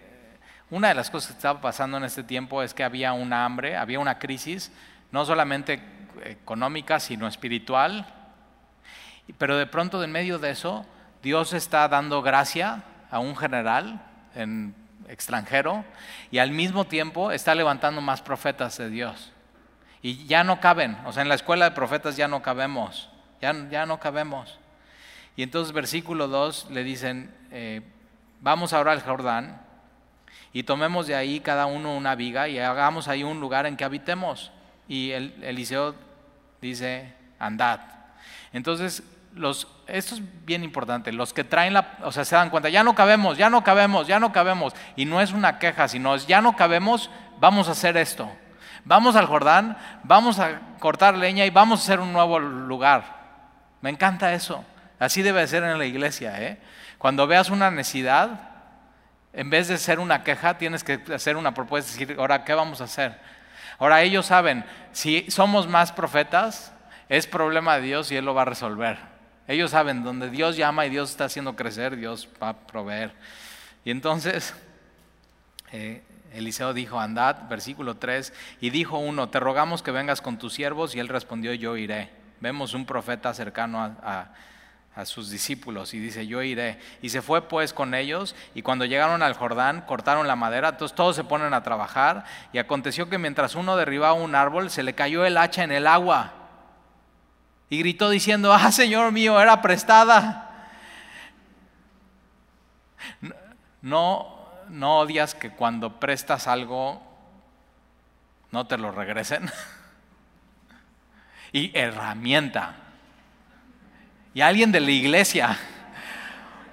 Una 0.68 0.88
de 0.88 0.94
las 0.94 1.10
cosas 1.10 1.28
que 1.28 1.36
estaba 1.36 1.60
pasando 1.60 1.96
en 1.96 2.02
este 2.02 2.24
tiempo 2.24 2.60
es 2.60 2.74
que 2.74 2.82
había 2.82 3.12
una 3.12 3.44
hambre, 3.44 3.76
había 3.76 4.00
una 4.00 4.18
crisis, 4.18 4.72
no 5.12 5.24
solamente 5.24 5.80
económica, 6.24 6.98
sino 6.98 7.28
espiritual, 7.28 8.15
pero 9.32 9.56
de 9.56 9.66
pronto, 9.66 10.02
en 10.02 10.12
medio 10.12 10.38
de 10.38 10.50
eso, 10.50 10.86
Dios 11.22 11.52
está 11.52 11.88
dando 11.88 12.22
gracia 12.22 12.84
a 13.10 13.18
un 13.18 13.36
general 13.36 14.02
en 14.34 14.74
extranjero 15.08 15.84
y 16.30 16.38
al 16.38 16.50
mismo 16.50 16.84
tiempo 16.84 17.32
está 17.32 17.54
levantando 17.54 18.00
más 18.00 18.22
profetas 18.22 18.76
de 18.78 18.90
Dios. 18.90 19.32
Y 20.02 20.26
ya 20.26 20.44
no 20.44 20.60
caben, 20.60 20.96
o 21.04 21.12
sea, 21.12 21.22
en 21.22 21.28
la 21.28 21.34
escuela 21.34 21.64
de 21.64 21.74
profetas 21.74 22.16
ya 22.16 22.28
no 22.28 22.42
cabemos, 22.42 23.10
ya, 23.40 23.54
ya 23.70 23.86
no 23.86 23.98
cabemos. 23.98 24.58
Y 25.36 25.42
entonces 25.42 25.72
versículo 25.72 26.28
2 26.28 26.68
le 26.70 26.84
dicen, 26.84 27.34
eh, 27.50 27.82
vamos 28.40 28.72
ahora 28.72 28.92
al 28.92 29.02
Jordán 29.02 29.60
y 30.52 30.62
tomemos 30.62 31.06
de 31.06 31.14
ahí 31.14 31.40
cada 31.40 31.66
uno 31.66 31.96
una 31.96 32.14
viga 32.14 32.48
y 32.48 32.58
hagamos 32.58 33.08
ahí 33.08 33.22
un 33.24 33.40
lugar 33.40 33.66
en 33.66 33.76
que 33.76 33.84
habitemos. 33.84 34.52
Y 34.88 35.10
el, 35.10 35.34
Eliseo 35.42 35.94
dice, 36.62 37.12
andad. 37.38 37.80
Entonces 38.52 39.02
esto 39.86 40.14
es 40.14 40.22
bien 40.44 40.64
importante, 40.64 41.12
los 41.12 41.32
que 41.32 41.44
traen 41.44 41.74
la, 41.74 41.98
o 42.02 42.12
sea, 42.12 42.24
se 42.24 42.34
dan 42.34 42.50
cuenta, 42.50 42.68
ya 42.68 42.82
no 42.82 42.94
cabemos, 42.94 43.36
ya 43.36 43.50
no 43.50 43.62
cabemos, 43.62 44.06
ya 44.06 44.18
no 44.18 44.32
cabemos. 44.32 44.74
Y 44.96 45.04
no 45.04 45.20
es 45.20 45.32
una 45.32 45.58
queja, 45.58 45.88
sino 45.88 46.14
es, 46.14 46.26
ya 46.26 46.40
no 46.40 46.56
cabemos, 46.56 47.10
vamos 47.38 47.68
a 47.68 47.72
hacer 47.72 47.96
esto. 47.96 48.30
Vamos 48.84 49.16
al 49.16 49.26
Jordán, 49.26 49.76
vamos 50.04 50.38
a 50.38 50.60
cortar 50.78 51.16
leña 51.16 51.44
y 51.44 51.50
vamos 51.50 51.80
a 51.80 51.82
hacer 51.82 52.00
un 52.00 52.12
nuevo 52.12 52.38
lugar. 52.38 53.16
Me 53.80 53.90
encanta 53.90 54.32
eso. 54.32 54.64
Así 54.98 55.22
debe 55.22 55.46
ser 55.46 55.64
en 55.64 55.78
la 55.78 55.84
iglesia. 55.84 56.40
¿eh? 56.40 56.58
Cuando 56.98 57.26
veas 57.26 57.50
una 57.50 57.70
necesidad, 57.70 58.52
En 59.32 59.50
vez 59.50 59.68
de 59.68 59.76
ser 59.76 59.98
una 60.00 60.24
queja, 60.24 60.56
tienes 60.56 60.82
que 60.82 60.98
hacer 61.14 61.36
una 61.36 61.52
propuesta, 61.52 61.92
decir, 61.92 62.16
ahora, 62.18 62.42
¿qué 62.42 62.54
vamos 62.54 62.80
a 62.80 62.84
hacer? 62.84 63.20
Ahora 63.78 64.00
ellos 64.00 64.24
saben, 64.24 64.64
si 64.92 65.30
somos 65.30 65.68
más 65.68 65.92
profetas, 65.92 66.72
es 67.10 67.26
problema 67.26 67.76
de 67.76 67.82
Dios 67.82 68.10
y 68.10 68.16
Él 68.16 68.24
lo 68.24 68.32
va 68.32 68.42
a 68.42 68.46
resolver. 68.46 68.96
Ellos 69.48 69.70
saben, 69.70 70.02
donde 70.02 70.30
Dios 70.30 70.56
llama 70.56 70.86
y 70.86 70.90
Dios 70.90 71.10
está 71.10 71.24
haciendo 71.24 71.56
crecer, 71.56 71.96
Dios 71.96 72.28
va 72.42 72.50
a 72.50 72.56
proveer. 72.58 73.12
Y 73.84 73.90
entonces, 73.90 74.54
eh, 75.72 76.02
Eliseo 76.32 76.74
dijo, 76.74 77.00
andad, 77.00 77.48
versículo 77.48 77.96
3, 77.96 78.32
y 78.60 78.70
dijo 78.70 78.98
uno, 78.98 79.28
te 79.28 79.40
rogamos 79.40 79.82
que 79.82 79.90
vengas 79.90 80.20
con 80.20 80.38
tus 80.38 80.54
siervos, 80.54 80.94
y 80.94 80.98
él 80.98 81.08
respondió, 81.08 81.52
yo 81.54 81.76
iré. 81.76 82.10
Vemos 82.40 82.74
un 82.74 82.84
profeta 82.84 83.32
cercano 83.32 83.80
a 83.82 84.30
a 84.96 85.04
sus 85.04 85.28
discípulos 85.28 85.92
y 85.92 85.98
dice, 85.98 86.26
yo 86.26 86.42
iré. 86.42 86.78
Y 87.02 87.10
se 87.10 87.20
fue 87.20 87.42
pues 87.42 87.74
con 87.74 87.94
ellos 87.94 88.34
y 88.54 88.62
cuando 88.62 88.86
llegaron 88.86 89.22
al 89.22 89.34
Jordán 89.34 89.82
cortaron 89.82 90.26
la 90.26 90.36
madera, 90.36 90.70
entonces 90.70 90.96
todos 90.96 91.14
se 91.14 91.22
ponen 91.22 91.52
a 91.52 91.62
trabajar 91.62 92.24
y 92.54 92.58
aconteció 92.58 93.10
que 93.10 93.18
mientras 93.18 93.54
uno 93.54 93.76
derribaba 93.76 94.14
un 94.14 94.34
árbol 94.34 94.70
se 94.70 94.82
le 94.82 94.94
cayó 94.94 95.26
el 95.26 95.36
hacha 95.36 95.64
en 95.64 95.72
el 95.72 95.86
agua 95.86 96.32
y 97.68 97.78
gritó 97.78 98.10
diciendo, 98.10 98.52
ah 98.52 98.70
Señor 98.70 99.12
mío, 99.12 99.40
era 99.40 99.60
prestada. 99.60 100.68
No, 103.82 104.48
no 104.68 104.98
odias 104.98 105.34
que 105.34 105.50
cuando 105.50 106.00
prestas 106.00 106.46
algo 106.46 107.02
no 108.50 108.66
te 108.66 108.78
lo 108.78 108.92
regresen. 108.92 109.50
y 111.52 111.76
herramienta 111.76 112.86
y 114.36 114.42
alguien 114.42 114.70
de 114.70 114.80
la 114.80 114.90
iglesia. 114.90 115.56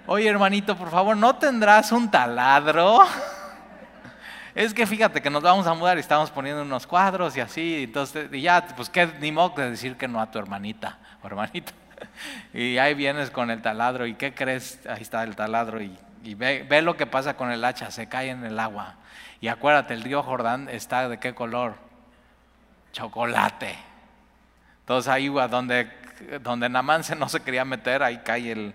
Oye, 0.05 0.27
hermanito, 0.27 0.77
por 0.77 0.91
favor, 0.91 1.15
¿no 1.15 1.37
tendrás 1.37 1.93
un 1.93 2.11
taladro? 2.11 2.99
Es 4.55 4.73
que 4.73 4.85
fíjate 4.85 5.21
que 5.21 5.29
nos 5.29 5.41
vamos 5.41 5.65
a 5.65 5.73
mudar 5.73 5.97
y 5.97 5.99
estamos 5.99 6.29
poniendo 6.29 6.61
unos 6.61 6.85
cuadros 6.85 7.35
y 7.35 7.39
así, 7.39 7.83
entonces, 7.83 8.29
y 8.31 8.41
ya, 8.41 8.67
pues 8.75 8.89
qué, 8.89 9.07
ni 9.19 9.31
modo 9.31 9.55
de 9.57 9.71
decir 9.71 9.95
que 9.97 10.07
no 10.07 10.21
a 10.21 10.29
tu 10.29 10.37
hermanita 10.39 10.99
o 11.21 11.27
hermanito. 11.27 11.71
Y 12.53 12.77
ahí 12.79 12.95
vienes 12.95 13.31
con 13.31 13.49
el 13.49 13.61
taladro, 13.61 14.05
¿y 14.05 14.15
qué 14.15 14.33
crees? 14.33 14.85
Ahí 14.87 15.01
está 15.01 15.23
el 15.23 15.37
taladro, 15.37 15.81
y, 15.81 15.97
ve, 16.35 16.65
ve, 16.67 16.81
lo 16.81 16.97
que 16.97 17.05
pasa 17.05 17.35
con 17.37 17.49
el 17.49 17.63
hacha, 17.63 17.91
se 17.91 18.09
cae 18.09 18.29
en 18.29 18.43
el 18.43 18.59
agua. 18.59 18.95
Y 19.39 19.47
acuérdate, 19.47 19.93
el 19.93 20.01
río 20.01 20.21
Jordán 20.21 20.67
está 20.67 21.07
de 21.07 21.17
qué 21.17 21.33
color? 21.33 21.75
Chocolate. 22.91 23.75
Entonces 24.81 25.09
ahí 25.09 25.27
donde 25.29 25.89
donde 26.41 26.69
Namán 26.69 27.01
no 27.17 27.29
se 27.29 27.41
quería 27.41 27.65
meter, 27.65 28.03
ahí 28.03 28.19
cae 28.23 28.51
el, 28.51 28.73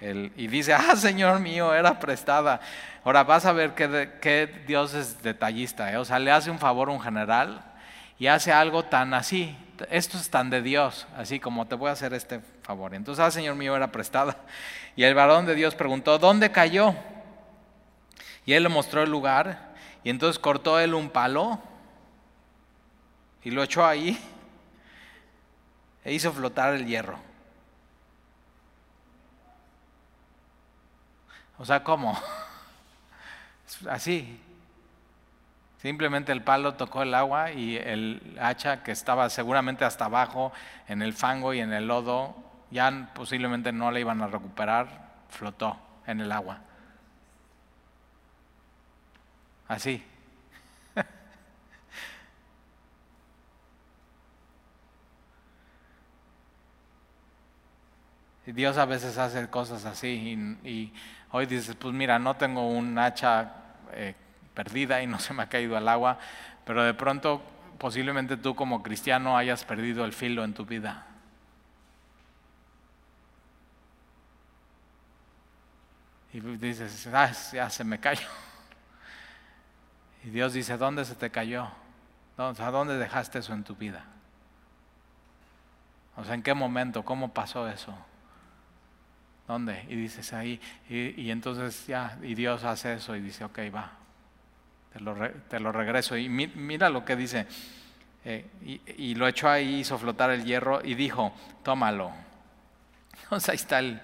y 0.00 0.46
dice, 0.48 0.74
ah, 0.74 0.94
Señor 0.96 1.40
mío, 1.40 1.74
era 1.74 1.98
prestada. 1.98 2.60
Ahora 3.04 3.24
vas 3.24 3.46
a 3.46 3.52
ver 3.52 3.74
que, 3.74 4.64
Dios 4.66 4.94
es 4.94 5.22
detallista, 5.22 5.90
¿eh? 5.92 5.96
o 5.96 6.04
sea, 6.04 6.18
le 6.18 6.30
hace 6.30 6.50
un 6.50 6.58
favor 6.58 6.88
a 6.88 6.92
un 6.92 7.00
general 7.00 7.64
y 8.18 8.26
hace 8.26 8.52
algo 8.52 8.84
tan 8.84 9.14
así. 9.14 9.56
Esto 9.90 10.16
es 10.16 10.30
tan 10.30 10.50
de 10.50 10.62
Dios, 10.62 11.06
así 11.16 11.38
como 11.38 11.66
te 11.66 11.74
voy 11.74 11.90
a 11.90 11.92
hacer 11.92 12.14
este 12.14 12.40
favor. 12.62 12.94
Entonces, 12.94 13.24
ah, 13.24 13.30
Señor 13.30 13.54
mío, 13.56 13.76
era 13.76 13.92
prestada. 13.92 14.36
Y 14.96 15.04
el 15.04 15.14
varón 15.14 15.46
de 15.46 15.54
Dios 15.54 15.74
preguntó, 15.74 16.18
¿dónde 16.18 16.50
cayó? 16.50 16.94
Y 18.44 18.52
él 18.52 18.62
le 18.62 18.68
mostró 18.68 19.02
el 19.02 19.10
lugar 19.10 19.74
y 20.04 20.10
entonces 20.10 20.38
cortó 20.38 20.78
él 20.78 20.94
un 20.94 21.10
palo 21.10 21.60
y 23.42 23.50
lo 23.50 23.62
echó 23.62 23.84
ahí 23.84 24.18
e 26.04 26.12
hizo 26.12 26.32
flotar 26.32 26.74
el 26.74 26.86
hierro. 26.86 27.25
O 31.58 31.64
sea, 31.64 31.82
¿cómo? 31.82 32.18
Así. 33.90 34.40
Simplemente 35.80 36.32
el 36.32 36.42
palo 36.42 36.74
tocó 36.74 37.02
el 37.02 37.14
agua 37.14 37.52
y 37.52 37.76
el 37.76 38.36
hacha 38.40 38.82
que 38.82 38.92
estaba 38.92 39.30
seguramente 39.30 39.84
hasta 39.84 40.06
abajo 40.06 40.52
en 40.88 41.02
el 41.02 41.12
fango 41.12 41.54
y 41.54 41.60
en 41.60 41.72
el 41.72 41.86
lodo, 41.86 42.34
ya 42.70 43.10
posiblemente 43.14 43.72
no 43.72 43.90
la 43.90 44.00
iban 44.00 44.20
a 44.22 44.26
recuperar, 44.26 44.88
flotó 45.28 45.78
en 46.06 46.20
el 46.20 46.32
agua. 46.32 46.60
Así. 49.68 50.02
Dios 58.46 58.78
a 58.78 58.86
veces 58.86 59.18
hace 59.18 59.48
cosas 59.50 59.84
así 59.84 60.58
y, 60.64 60.92
hoy 61.36 61.44
dices, 61.44 61.76
pues 61.76 61.92
mira, 61.92 62.18
no 62.18 62.34
tengo 62.34 62.66
un 62.66 62.98
hacha 62.98 63.52
eh, 63.92 64.14
perdida 64.54 65.02
y 65.02 65.06
no 65.06 65.18
se 65.18 65.34
me 65.34 65.42
ha 65.42 65.48
caído 65.50 65.76
al 65.76 65.86
agua, 65.86 66.18
pero 66.64 66.82
de 66.82 66.94
pronto 66.94 67.42
posiblemente 67.76 68.38
tú 68.38 68.54
como 68.54 68.82
cristiano 68.82 69.36
hayas 69.36 69.62
perdido 69.64 70.06
el 70.06 70.14
filo 70.14 70.44
en 70.44 70.54
tu 70.54 70.64
vida. 70.64 71.04
Y 76.32 76.40
dices, 76.40 77.06
ah, 77.12 77.30
ya 77.52 77.68
se 77.68 77.84
me 77.84 78.00
cayó. 78.00 78.28
Y 80.24 80.30
Dios 80.30 80.54
dice, 80.54 80.78
¿dónde 80.78 81.04
se 81.04 81.14
te 81.14 81.30
cayó? 81.30 81.68
¿A 82.38 82.70
dónde 82.70 82.96
dejaste 82.96 83.40
eso 83.40 83.52
en 83.52 83.62
tu 83.62 83.76
vida? 83.76 84.04
O 86.16 86.24
sea, 86.24 86.34
¿en 86.34 86.42
qué 86.42 86.54
momento? 86.54 87.04
¿Cómo 87.04 87.32
pasó 87.32 87.68
eso? 87.68 87.94
¿Dónde? 89.46 89.84
Y 89.88 89.94
dices 89.94 90.32
ahí, 90.32 90.60
y, 90.88 91.30
entonces 91.30 91.86
ya, 91.86 92.18
y 92.22 92.34
Dios 92.34 92.64
hace 92.64 92.94
eso 92.94 93.14
y 93.14 93.20
dice, 93.20 93.44
ok, 93.44 93.58
va, 93.72 93.92
te 94.92 95.00
lo, 95.00 95.14
te 95.48 95.60
lo 95.60 95.70
regreso. 95.70 96.16
Y 96.16 96.28
mira 96.28 96.90
lo 96.90 97.04
que 97.04 97.14
dice, 97.14 97.46
eh, 98.24 98.44
y, 98.98 99.14
lo 99.14 99.28
echó 99.28 99.48
ahí, 99.48 99.80
hizo 99.80 99.96
flotar 99.98 100.30
el 100.30 100.44
hierro 100.44 100.84
y 100.84 100.94
dijo, 100.94 101.32
tómalo. 101.62 102.12
Entonces 103.22 103.48
ahí 103.48 103.56
está 103.56 103.78
el... 103.78 104.00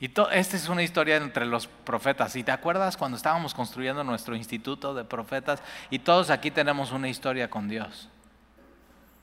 Y 0.00 0.06
esta 0.32 0.56
es 0.56 0.68
una 0.68 0.82
historia 0.82 1.16
entre 1.16 1.44
los 1.44 1.66
profetas. 1.66 2.34
¿Y 2.34 2.42
te 2.42 2.52
acuerdas 2.52 2.96
cuando 2.96 3.18
estábamos 3.18 3.52
construyendo 3.52 4.02
nuestro 4.02 4.34
instituto 4.34 4.94
de 4.94 5.04
profetas? 5.04 5.62
Y 5.90 5.98
todos 5.98 6.30
aquí 6.30 6.50
tenemos 6.50 6.90
una 6.90 7.08
historia 7.08 7.50
con 7.50 7.68
Dios 7.68 8.08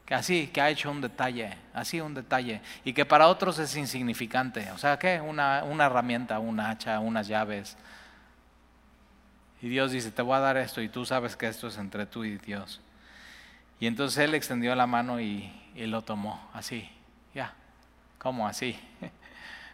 que 0.08 0.14
así, 0.14 0.48
que 0.48 0.62
ha 0.62 0.70
hecho 0.70 0.90
un 0.90 1.02
detalle, 1.02 1.58
así 1.74 2.00
un 2.00 2.14
detalle, 2.14 2.62
y 2.86 2.94
que 2.94 3.06
para 3.06 3.28
otros 3.28 3.60
es 3.60 3.76
insignificante. 3.76 4.72
O 4.72 4.78
sea, 4.78 4.98
¿qué? 4.98 5.20
Una, 5.20 5.66
una 5.66 5.88
herramienta, 5.88 6.40
un 6.40 6.62
hacha, 6.62 7.02
unas 7.02 7.28
llaves. 7.28 7.76
Y 9.62 9.68
Dios 9.68 9.92
dice, 9.92 10.10
te 10.10 10.22
voy 10.22 10.38
a 10.38 10.40
dar 10.40 10.56
esto, 10.56 10.82
y 10.82 10.88
tú 10.88 11.06
sabes 11.06 11.36
que 11.36 11.48
esto 11.48 11.68
es 11.68 11.78
entre 11.78 12.06
tú 12.06 12.24
y 12.24 12.38
Dios. 12.38 12.80
Y 13.82 13.88
entonces 13.88 14.24
Él 14.24 14.34
extendió 14.34 14.74
la 14.76 14.88
mano 14.88 15.20
y, 15.20 15.52
y 15.76 15.86
lo 15.88 16.02
tomó, 16.02 16.50
así, 16.54 16.90
ya, 17.36 17.54
¿cómo 18.18 18.48
así? 18.48 18.80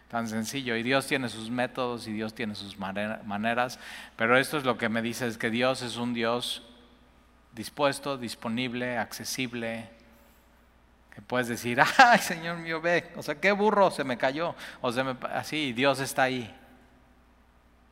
Tan 0.08 0.26
sencillo. 0.26 0.74
Y 0.74 0.82
Dios 0.82 1.06
tiene 1.06 1.28
sus 1.28 1.48
métodos 1.48 2.08
y 2.08 2.12
Dios 2.12 2.34
tiene 2.34 2.56
sus 2.56 2.76
maneras, 2.76 3.78
pero 4.16 4.36
esto 4.36 4.58
es 4.58 4.64
lo 4.64 4.78
que 4.78 4.88
me 4.88 5.00
dice, 5.00 5.28
es 5.28 5.38
que 5.38 5.50
Dios 5.50 5.82
es 5.82 5.96
un 5.96 6.12
Dios 6.12 6.64
dispuesto, 7.52 8.18
disponible, 8.18 8.98
accesible, 8.98 9.93
puedes 11.22 11.48
decir, 11.48 11.80
ay 11.98 12.18
Señor 12.18 12.58
mío, 12.58 12.80
ve, 12.80 13.12
o 13.16 13.22
sea, 13.22 13.36
qué 13.36 13.52
burro 13.52 13.90
se 13.90 14.04
me 14.04 14.18
cayó, 14.18 14.54
o 14.80 14.92
se 14.92 15.02
me, 15.04 15.16
así, 15.32 15.72
Dios 15.72 16.00
está 16.00 16.24
ahí. 16.24 16.54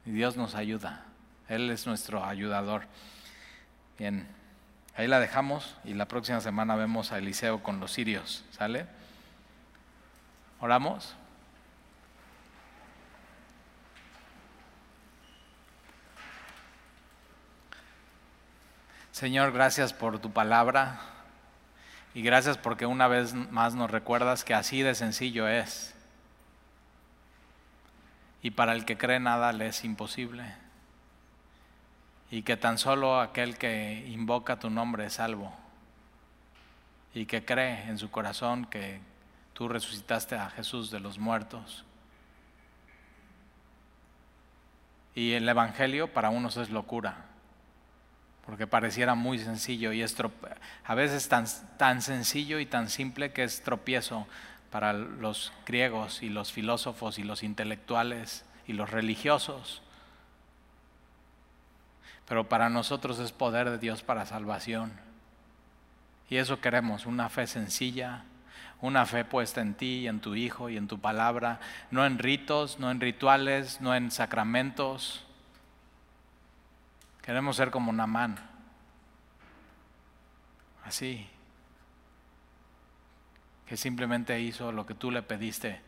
Y 0.05 0.11
Dios 0.11 0.37
nos 0.37 0.55
ayuda. 0.55 1.05
Él 1.49 1.71
es 1.71 1.87
nuestro 1.87 2.25
ayudador. 2.25 2.87
Bien, 3.99 4.27
ahí 4.97 5.07
la 5.07 5.21
dejamos 5.21 5.77
y 5.85 5.95
la 5.95 6.07
próxima 6.09 6.41
semana 6.41 6.75
vemos 6.75 7.13
a 7.13 7.19
Eliseo 7.19 7.63
con 7.63 7.79
los 7.79 7.93
sirios, 7.93 8.45
¿sale? 8.51 8.87
¿Oramos? 10.61 11.15
Señor, 19.13 19.53
gracias 19.53 19.93
por 19.93 20.19
tu 20.19 20.33
palabra. 20.33 21.12
Y 22.15 22.23
gracias 22.23 22.59
porque 22.59 22.85
una 22.85 23.09
vez 23.09 23.33
más 23.35 23.75
nos 23.75 23.91
recuerdas 23.91 24.45
que 24.45 24.55
así 24.55 24.83
de 24.83 24.95
sencillo 24.95 25.49
es. 25.49 25.95
Y 28.43 28.51
para 28.51 28.73
el 28.73 28.85
que 28.85 28.99
cree 28.99 29.19
nada 29.19 29.53
le 29.53 29.69
es 29.69 29.85
imposible. 29.85 30.45
Y 32.31 32.43
que 32.43 32.57
tan 32.57 32.77
solo 32.77 33.21
aquel 33.21 33.57
que 33.57 34.05
invoca 34.09 34.59
tu 34.59 34.69
nombre 34.69 35.07
es 35.07 35.15
salvo. 35.15 35.55
Y 37.15 37.27
que 37.27 37.45
cree 37.45 37.85
en 37.85 37.99
su 37.99 38.11
corazón 38.11 38.67
que 38.67 39.01
tú 39.55 39.69
resucitaste 39.69 40.35
a 40.35 40.51
Jesús 40.51 40.91
de 40.91 41.01
los 41.01 41.19
muertos. 41.19 41.85
Y 45.15 45.33
el 45.33 45.49
Evangelio 45.49 46.13
para 46.13 46.31
unos 46.31 46.57
es 46.57 46.71
locura 46.71 47.32
porque 48.47 48.67
pareciera 48.67 49.15
muy 49.15 49.39
sencillo 49.39 49.93
y 49.93 50.03
es 50.03 50.17
a 50.85 50.95
veces 50.95 51.29
tan, 51.29 51.47
tan 51.79 52.03
sencillo 52.03 52.59
y 52.59 52.67
tan 52.67 52.89
simple 52.89 53.33
que 53.33 53.45
es 53.45 53.63
tropiezo 53.63 54.27
para 54.71 54.93
los 54.93 55.53
griegos 55.67 56.23
y 56.23 56.29
los 56.29 56.53
filósofos 56.53 57.19
y 57.19 57.23
los 57.23 57.43
intelectuales 57.43 58.45
y 58.67 58.73
los 58.73 58.91
religiosos. 58.91 59.83
pero 62.27 62.49
para 62.49 62.71
nosotros 62.71 63.19
es 63.19 63.31
poder 63.31 63.69
de 63.69 63.79
Dios 63.79 64.03
para 64.03 64.25
salvación. 64.25 64.93
Y 66.31 66.37
eso 66.39 66.61
queremos, 66.61 67.05
una 67.05 67.29
fe 67.29 67.47
sencilla, 67.47 68.25
una 68.81 69.05
fe 69.05 69.25
puesta 69.25 69.61
en 69.61 69.75
ti 69.75 70.01
y 70.01 70.09
en 70.09 70.21
tu 70.21 70.35
Hijo 70.35 70.71
y 70.71 70.79
en 70.79 70.89
tu 70.89 70.99
palabra, 70.99 71.61
no 71.91 72.07
en 72.07 72.19
ritos, 72.19 72.79
no 72.79 72.91
en 72.91 73.01
rituales, 73.01 73.83
no 73.83 73.95
en 73.95 74.11
sacramentos. 74.11 75.27
Queremos 77.23 77.57
ser 77.57 77.71
como 77.71 77.93
Namán, 77.93 78.37
así, 80.85 81.29
que 83.67 83.77
simplemente 83.77 84.41
hizo 84.41 84.73
lo 84.73 84.85
que 84.85 84.95
tú 84.95 85.11
le 85.11 85.23
pediste. 85.23 85.81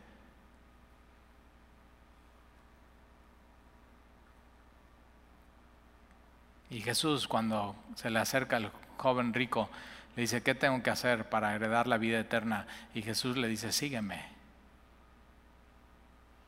Y 6.69 6.81
Jesús 6.81 7.27
cuando 7.27 7.75
se 7.95 8.09
le 8.09 8.19
acerca 8.19 8.57
al 8.57 8.71
joven 8.97 9.33
rico, 9.33 9.69
le 10.15 10.21
dice, 10.21 10.41
¿qué 10.41 10.55
tengo 10.55 10.81
que 10.81 10.89
hacer 10.89 11.29
para 11.29 11.53
heredar 11.53 11.87
la 11.87 11.97
vida 11.97 12.19
eterna? 12.19 12.65
Y 12.93 13.01
Jesús 13.01 13.35
le 13.35 13.49
dice, 13.49 13.73
sígueme, 13.73 14.25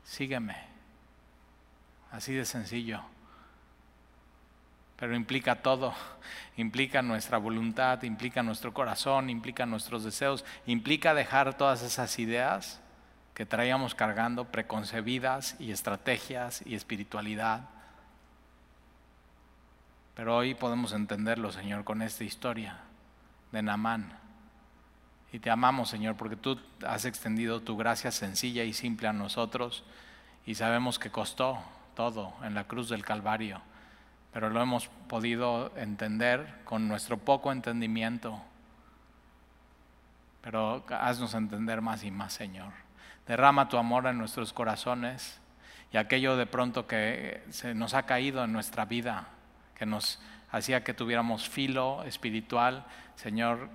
sígueme. 0.05 0.55
Así 2.11 2.33
de 2.33 2.45
sencillo. 2.45 3.03
Pero 4.97 5.15
implica 5.15 5.61
todo, 5.61 5.93
implica 6.57 7.01
nuestra 7.01 7.37
voluntad, 7.37 8.01
implica 8.03 8.43
nuestro 8.43 8.73
corazón, 8.73 9.29
implica 9.29 9.65
nuestros 9.65 10.03
deseos, 10.03 10.43
implica 10.65 11.13
dejar 11.13 11.55
todas 11.55 11.83
esas 11.83 12.17
ideas 12.19 12.81
que 13.33 13.45
traíamos 13.45 13.93
cargando, 13.93 14.45
preconcebidas 14.45 15.55
y 15.59 15.71
estrategias 15.71 16.63
y 16.65 16.73
espiritualidad. 16.73 17.69
Pero 20.15 20.35
hoy 20.35 20.55
podemos 20.55 20.93
entenderlo, 20.93 21.51
Señor, 21.51 21.83
con 21.83 22.01
esta 22.01 22.23
historia 22.23 22.79
de 23.51 23.61
Namán. 23.61 24.17
Y 25.31 25.37
te 25.37 25.51
amamos, 25.51 25.89
Señor, 25.89 26.15
porque 26.15 26.35
tú 26.35 26.59
has 26.83 27.05
extendido 27.05 27.61
tu 27.61 27.77
gracia 27.77 28.11
sencilla 28.11 28.63
y 28.63 28.73
simple 28.73 29.07
a 29.07 29.13
nosotros 29.13 29.83
y 30.47 30.55
sabemos 30.55 30.97
que 30.97 31.11
costó 31.11 31.59
todo 31.95 32.33
en 32.41 32.55
la 32.55 32.63
cruz 32.63 32.89
del 32.89 33.05
Calvario, 33.05 33.61
pero 34.37 34.51
lo 34.51 34.61
hemos 34.61 34.87
podido 35.07 35.75
entender 35.77 36.59
con 36.63 36.87
nuestro 36.87 37.17
poco 37.17 37.51
entendimiento. 37.51 38.39
Pero 40.43 40.85
haznos 40.91 41.33
entender 41.33 41.81
más 41.81 42.03
y 42.03 42.11
más, 42.11 42.33
Señor. 42.33 42.71
Derrama 43.25 43.67
tu 43.67 43.79
amor 43.79 44.05
en 44.05 44.19
nuestros 44.19 44.53
corazones 44.53 45.39
y 45.91 45.97
aquello 45.97 46.37
de 46.37 46.45
pronto 46.45 46.85
que 46.85 47.43
se 47.49 47.73
nos 47.73 47.95
ha 47.95 48.03
caído 48.03 48.43
en 48.43 48.53
nuestra 48.53 48.85
vida, 48.85 49.29
que 49.73 49.87
nos 49.87 50.21
hacía 50.51 50.83
que 50.83 50.93
tuviéramos 50.93 51.49
filo 51.49 52.03
espiritual, 52.03 52.85
Señor, 53.15 53.69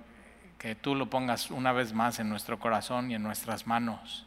que 0.57 0.75
tú 0.75 0.95
lo 0.95 1.09
pongas 1.09 1.51
una 1.51 1.73
vez 1.73 1.91
más 1.91 2.19
en 2.19 2.29
nuestro 2.29 2.57
corazón 2.57 3.11
y 3.11 3.15
en 3.15 3.23
nuestras 3.23 3.67
manos. 3.67 4.25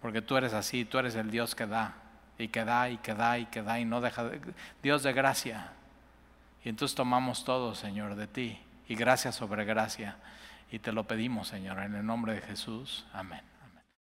Porque 0.00 0.22
tú 0.22 0.38
eres 0.38 0.54
así, 0.54 0.86
tú 0.86 0.96
eres 0.96 1.16
el 1.16 1.30
Dios 1.30 1.54
que 1.54 1.66
da, 1.66 1.96
y 2.38 2.48
que 2.48 2.64
da, 2.64 2.88
y 2.88 2.98
que 2.98 3.14
da, 3.14 3.38
y 3.38 3.46
que 3.46 3.62
da, 3.62 3.78
y 3.78 3.84
no 3.84 4.00
deja 4.00 4.24
de... 4.24 4.40
Dios 4.82 5.02
de 5.02 5.12
gracia. 5.12 5.72
Y 6.64 6.68
entonces 6.68 6.94
tomamos 6.94 7.44
todo, 7.44 7.74
Señor, 7.74 8.16
de 8.16 8.26
ti, 8.26 8.58
y 8.88 8.94
gracia 8.94 9.32
sobre 9.32 9.64
gracia. 9.64 10.16
Y 10.70 10.78
te 10.78 10.92
lo 10.92 11.04
pedimos, 11.04 11.48
Señor, 11.48 11.78
en 11.80 11.94
el 11.94 12.04
nombre 12.04 12.34
de 12.34 12.40
Jesús. 12.40 13.06
Amén. 13.12 13.53